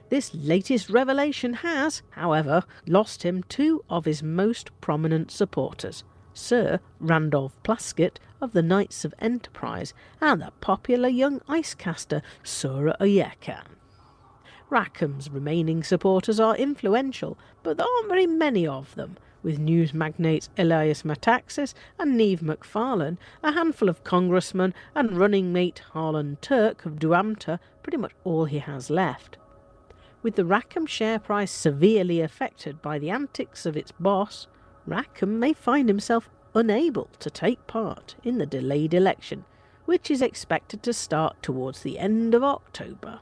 This 0.10 0.34
latest 0.34 0.90
revelation 0.90 1.54
has, 1.56 2.02
however, 2.12 2.64
lost 2.88 3.24
him 3.24 3.44
two 3.50 3.84
of 3.90 4.06
his 4.06 4.24
most 4.24 4.72
prominent 4.80 5.32
supporters 5.32 6.06
Sir 6.34 6.80
Randolph 7.00 7.58
Plaskett 7.64 8.18
of 8.40 8.54
the 8.54 8.62
Knights 8.62 9.04
of 9.04 9.14
Enterprise 9.20 9.94
and 10.22 10.42
the 10.42 10.52
popular 10.62 11.10
young 11.10 11.40
icecaster 11.50 12.22
Sura 12.44 12.96
Oyeka. 13.02 13.64
Rackham's 14.70 15.30
remaining 15.30 15.84
supporters 15.84 16.40
are 16.40 16.56
influential, 16.56 17.38
but 17.64 17.78
there 17.78 17.88
aren't 17.88 18.08
very 18.08 18.28
many 18.28 18.68
of 18.68 18.96
them, 18.96 19.18
with 19.44 19.60
news 19.60 19.94
magnates 19.94 20.50
Elias 20.58 21.04
Metaxas 21.04 21.74
and 22.00 22.16
Neve 22.16 22.42
McFarlane, 22.42 23.18
a 23.44 23.54
handful 23.54 23.90
of 23.90 24.04
congressmen, 24.04 24.74
and 24.94 25.18
running 25.18 25.52
mate 25.52 25.82
Harlan 25.92 26.38
Turk 26.40 26.86
of 26.86 27.00
Duamta 27.00 27.60
pretty 27.82 27.98
much 27.98 28.14
all 28.24 28.46
he 28.46 28.60
has 28.60 28.90
left. 28.90 29.38
With 30.24 30.36
the 30.36 30.46
Rackham 30.46 30.88
share 30.88 31.20
price 31.20 31.52
severely 31.52 32.22
affected 32.22 32.82
by 32.82 32.98
the 33.00 33.10
antics 33.10 33.66
of 33.66 33.78
its 33.78 33.92
boss, 33.92 34.48
Rackham 34.86 35.40
may 35.40 35.54
find 35.54 35.88
himself 35.88 36.30
unable 36.56 37.10
to 37.20 37.30
take 37.30 37.68
part 37.68 38.16
in 38.24 38.40
the 38.40 38.46
delayed 38.46 38.94
election, 38.94 39.46
which 39.86 40.10
is 40.10 40.22
expected 40.22 40.82
to 40.84 40.94
start 40.94 41.42
towards 41.44 41.84
the 41.84 42.00
end 42.00 42.34
of 42.34 42.44
October. 42.44 43.20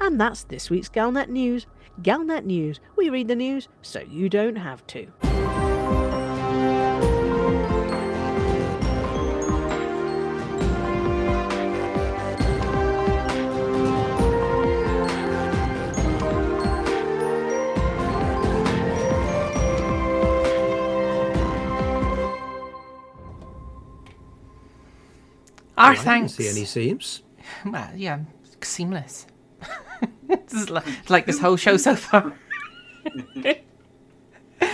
And 0.00 0.20
that's 0.20 0.44
this 0.44 0.70
week's 0.70 0.88
Galnet 0.88 1.28
News. 1.28 1.66
Galnet 2.00 2.44
News, 2.44 2.78
we 2.96 3.08
read 3.08 3.28
the 3.28 3.36
news 3.36 3.68
so 3.82 4.02
you 4.08 4.28
don't 4.28 4.56
have 4.56 4.86
to. 4.88 5.10
Our 25.84 25.90
I 25.90 25.94
didn't 25.94 26.04
thanks. 26.04 26.32
see 26.34 26.48
any 26.48 26.64
seams. 26.64 27.22
Well, 27.66 27.90
yeah, 27.94 28.20
seamless. 28.62 29.26
is 30.48 30.70
like, 30.70 31.10
like 31.10 31.26
this 31.26 31.38
whole 31.38 31.56
show 31.56 31.76
so 31.76 31.94
far. 31.94 32.32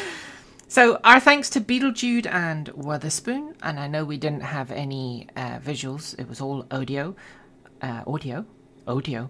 so, 0.69 1.01
our 1.03 1.19
thanks 1.19 1.51
to 1.51 1.61
Beetlejude 1.61 2.27
and 2.27 2.69
Witherspoon, 2.69 3.57
and 3.61 3.81
I 3.81 3.89
know 3.89 4.05
we 4.05 4.19
didn't 4.19 4.43
have 4.43 4.71
any 4.71 5.27
uh, 5.35 5.59
visuals; 5.59 6.17
it 6.17 6.29
was 6.29 6.41
all 6.41 6.65
audio, 6.71 7.17
uh, 7.83 8.05
audio, 8.07 8.47
audio. 8.87 9.29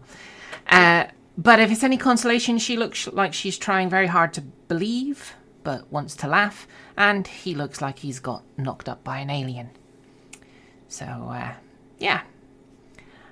Uh, 0.68 1.06
but 1.38 1.60
if 1.60 1.72
it's 1.72 1.82
any 1.82 1.96
consolation, 1.96 2.58
she 2.58 2.76
looks 2.76 3.08
like 3.08 3.32
she's 3.32 3.56
trying 3.56 3.88
very 3.88 4.08
hard 4.08 4.34
to 4.34 4.42
believe, 4.42 5.34
but 5.64 5.90
wants 5.90 6.14
to 6.16 6.28
laugh, 6.28 6.68
and 6.94 7.26
he 7.26 7.54
looks 7.54 7.80
like 7.80 8.00
he's 8.00 8.20
got 8.20 8.42
knocked 8.58 8.86
up 8.88 9.02
by 9.02 9.18
an 9.20 9.30
alien. 9.30 9.70
So, 10.88 11.06
yeah. 12.00 12.22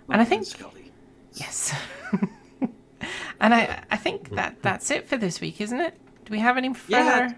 And 0.09 0.21
I 0.21 0.25
think 0.25 0.47
Scully. 0.47 0.93
Yes. 1.35 1.75
and 3.41 3.55
I 3.55 3.83
I 3.91 3.97
think 3.97 4.31
that 4.31 4.63
that's 4.63 4.91
it 4.91 5.09
for 5.09 5.17
this 5.17 5.41
week, 5.41 5.61
isn't 5.61 5.81
it? 5.81 5.95
Do 6.25 6.33
we 6.33 6.39
have 6.39 6.57
any 6.57 6.73
further? 6.73 6.95
Yeah. 6.95 7.33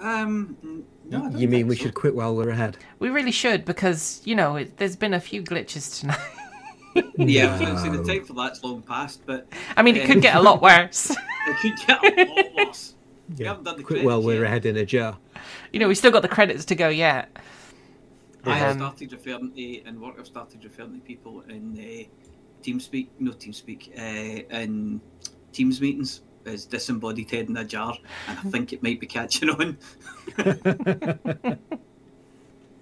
Um, 0.00 0.84
no, 1.04 1.30
you 1.30 1.48
mean 1.48 1.66
we 1.66 1.76
so. 1.76 1.84
should 1.84 1.94
quit 1.94 2.14
while 2.14 2.34
we're 2.34 2.50
ahead? 2.50 2.76
We 2.98 3.10
really 3.10 3.30
should 3.30 3.64
because 3.64 4.20
you 4.24 4.34
know 4.34 4.56
it, 4.56 4.76
there's 4.78 4.96
been 4.96 5.14
a 5.14 5.20
few 5.20 5.42
glitches 5.42 6.00
tonight. 6.00 6.18
Yeah, 7.16 7.56
I 7.56 7.72
was 7.72 7.82
going 7.82 7.94
to 7.94 8.02
the 8.02 8.12
time 8.12 8.24
for 8.24 8.34
that's 8.34 8.62
long 8.62 8.80
past, 8.80 9.22
but 9.26 9.48
I 9.76 9.82
mean, 9.82 9.96
it 9.96 10.06
could 10.06 10.22
get 10.22 10.36
a 10.36 10.40
lot 10.40 10.62
worse. 10.62 11.10
it 11.48 11.56
could 11.56 11.76
get 11.88 12.04
a 12.04 12.24
lot 12.24 12.66
worse. 12.68 12.94
We 13.36 13.44
haven't 13.46 13.64
done 13.64 13.76
the 13.78 13.82
quit 13.82 14.04
while 14.04 14.22
credits 14.22 14.38
we're 14.38 14.44
ahead 14.44 14.64
in 14.64 14.76
a 14.76 14.84
jar. 14.84 15.18
you 15.72 15.80
know, 15.80 15.88
we 15.88 15.96
still 15.96 16.12
got 16.12 16.22
the 16.22 16.28
credits 16.28 16.64
to 16.66 16.76
go 16.76 16.88
yet. 16.88 17.36
I 18.46 18.58
have 18.58 18.76
started 18.76 19.12
referring 19.12 19.52
to, 19.52 19.82
and 19.84 20.00
work 20.00 20.16
I've 20.18 20.26
started 20.26 20.64
referring 20.64 20.94
to 20.94 21.00
people 21.00 21.42
in 21.48 21.78
uh, 21.78 22.04
TeamSpeak, 22.62 23.08
no 23.18 23.32
TeamSpeak, 23.32 23.98
uh, 23.98 24.56
in 24.56 25.00
Teams 25.52 25.80
meetings 25.80 26.22
as 26.46 26.66
disembodied 26.66 27.30
head 27.30 27.48
in 27.48 27.56
a 27.56 27.64
jar, 27.64 27.96
and 28.28 28.38
I 28.38 28.42
think 28.50 28.72
it 28.72 28.82
might 28.82 29.00
be 29.00 29.06
catching 29.06 29.50
on. 29.50 29.78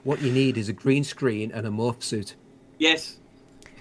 What 0.04 0.20
you 0.20 0.32
need 0.32 0.58
is 0.58 0.68
a 0.68 0.72
green 0.72 1.04
screen 1.04 1.52
and 1.52 1.64
a 1.64 1.70
morph 1.70 2.02
suit, 2.02 2.34
Yes. 2.78 3.18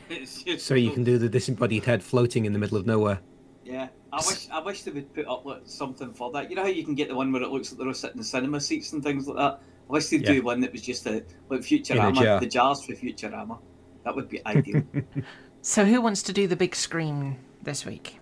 So 0.57 0.75
you 0.75 0.91
can 0.91 1.05
do 1.05 1.17
the 1.17 1.29
disembodied 1.29 1.85
head 1.85 2.03
floating 2.03 2.43
in 2.43 2.51
the 2.51 2.59
middle 2.59 2.77
of 2.77 2.85
nowhere. 2.85 3.21
Yeah, 3.63 3.87
I 4.11 4.17
wish 4.17 4.49
I 4.51 4.59
wish 4.59 4.83
they 4.83 4.91
would 4.91 5.13
put 5.13 5.25
up 5.25 5.45
like, 5.45 5.61
something 5.63 6.13
for 6.13 6.29
that. 6.33 6.49
You 6.49 6.57
know 6.57 6.63
how 6.63 6.67
you 6.67 6.83
can 6.83 6.95
get 6.95 7.07
the 7.07 7.15
one 7.15 7.31
where 7.31 7.41
it 7.41 7.49
looks 7.49 7.71
like 7.71 7.79
they're 7.79 7.87
all 7.87 7.93
sitting 7.93 8.17
in 8.17 8.23
cinema 8.23 8.59
seats 8.59 8.91
and 8.91 9.01
things 9.01 9.25
like 9.25 9.37
that. 9.37 9.61
I 9.91 9.95
wish 9.95 10.07
they'd 10.07 10.21
Yeah. 10.21 10.33
do 10.35 10.41
one 10.43 10.61
that 10.61 10.71
was 10.71 10.81
just 10.81 11.05
a 11.05 11.11
like 11.11 11.25
In 11.51 11.57
a 11.57 11.59
Futurama, 11.81 12.15
jar. 12.23 12.39
the 12.39 12.45
jars 12.45 12.85
for 12.85 12.93
Futurama. 12.93 13.59
That 14.05 14.15
would 14.15 14.29
be 14.29 14.43
ideal. 14.45 14.83
So 15.63 15.85
who 15.85 16.01
wants 16.01 16.23
to 16.23 16.33
do 16.33 16.47
the 16.47 16.55
big 16.55 16.73
screen 16.75 17.37
this 17.61 17.85
week? 17.85 18.17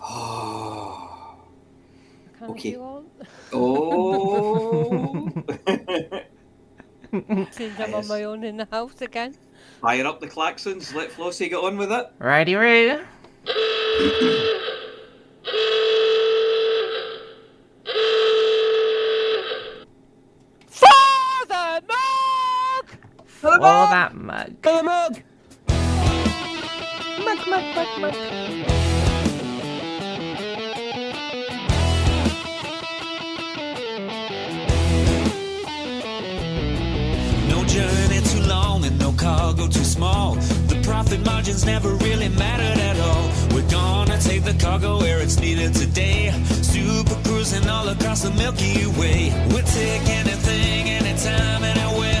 oh, 0.00 1.36
Okay. 2.42 2.70
you 2.70 2.82
all? 2.82 3.04
oh! 3.52 5.30
Since 7.52 7.78
I'm 7.78 7.94
on 7.94 8.08
my 8.08 8.24
own 8.24 8.42
in 8.42 8.56
the 8.56 8.66
house 8.72 9.00
again. 9.02 9.36
Fire 9.82 10.04
up 10.04 10.18
the 10.20 10.26
klaxons. 10.26 10.92
Let 10.94 11.10
Flossie 11.12 11.48
get 11.48 11.58
on 11.62 11.76
with 11.76 11.92
it. 11.92 12.06
Righty 12.18 12.56
roo. 12.56 13.04
Father 20.68 21.80
Mug! 21.86 22.86
For 23.42 23.58
that 23.58 24.14
mug. 24.14 24.54
Oh, 24.62 24.82
mug! 24.84 25.20
Mug, 27.24 27.38
mug, 27.48 27.64
mug, 27.74 27.88
mug. 28.00 28.14
No 37.48 37.64
journey 37.64 38.20
too 38.20 38.42
long 38.42 38.84
and 38.84 38.96
no 39.00 39.10
cargo 39.10 39.66
too 39.66 39.82
small. 39.82 40.36
The 40.68 40.80
profit 40.84 41.26
margins 41.26 41.64
never 41.66 41.96
really 41.96 42.28
mattered 42.28 42.78
at 42.80 43.00
all. 43.00 43.28
We're 43.52 43.68
gonna 43.68 44.20
take 44.20 44.44
the 44.44 44.54
cargo 44.54 45.00
where 45.00 45.18
it's 45.18 45.40
needed 45.40 45.74
today. 45.74 46.30
Super 46.62 47.16
cruising 47.24 47.68
all 47.68 47.88
across 47.88 48.22
the 48.22 48.30
Milky 48.30 48.86
Way. 49.00 49.32
We'll 49.48 49.64
take 49.64 50.08
anything, 50.08 50.88
anytime, 50.88 51.64
anywhere. 51.64 52.11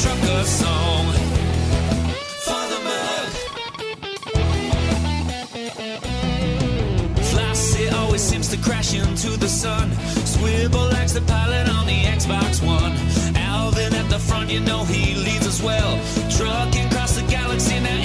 truck 0.00 0.22
of 0.22 0.46
song 0.46 1.06
for 2.46 2.62
the 2.72 2.80
mug. 2.88 3.28
Flash, 7.24 7.80
it 7.80 7.92
always 7.94 8.22
seems 8.22 8.48
to 8.48 8.56
crash 8.58 8.94
into 8.94 9.36
the 9.36 9.48
sun. 9.48 9.90
Swivel 10.24 10.92
acts 10.94 11.14
the 11.14 11.22
pilot 11.22 11.68
on 11.68 11.86
the 11.86 12.04
Xbox 12.04 12.64
One. 12.64 12.92
Alvin 13.36 13.92
at 13.94 14.08
the 14.08 14.18
front, 14.18 14.50
you 14.50 14.60
know 14.60 14.84
he 14.84 15.14
leads 15.16 15.46
us 15.46 15.60
well. 15.60 15.98
Trucking 16.30 16.86
across 16.86 17.16
the 17.16 17.22
galaxy 17.22 17.80
now. 17.80 17.97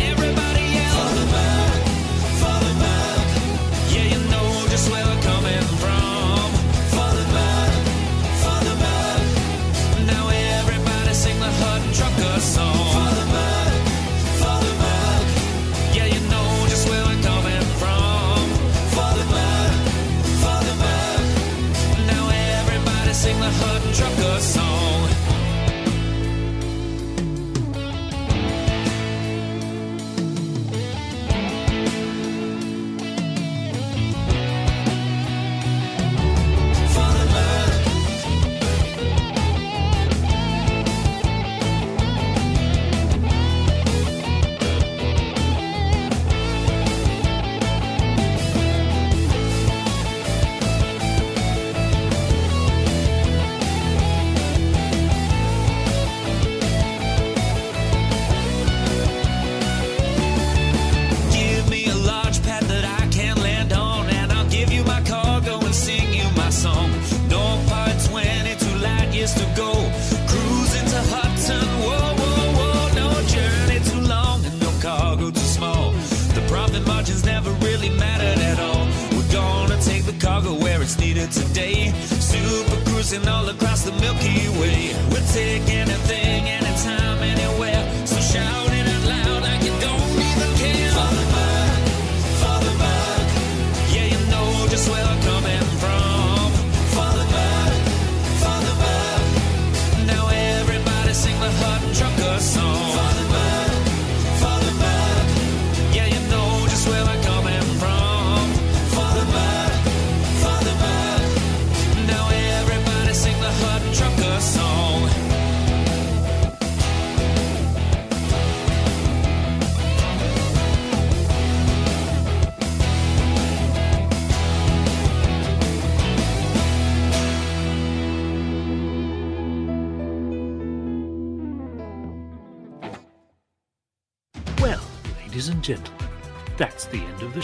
racing 83.14 83.28
all 83.30 83.48
across 83.50 83.84
the 83.84 83.92
Milky 83.94 84.50
Way. 84.60 84.96
We'll 85.10 85.26
take 85.34 85.70
anything. 85.70 86.23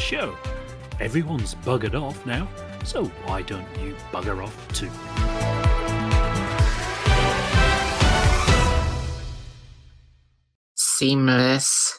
show. 0.10 0.36
Everyone's 1.00 1.54
buggered 1.54 1.94
off 1.94 2.26
now, 2.26 2.48
so 2.84 3.06
why 3.26 3.44
don't 3.44 3.68
you 3.80 3.96
bugger 4.12 4.44
off 4.44 4.58
too? 4.74 4.90
Seamless. 10.76 11.99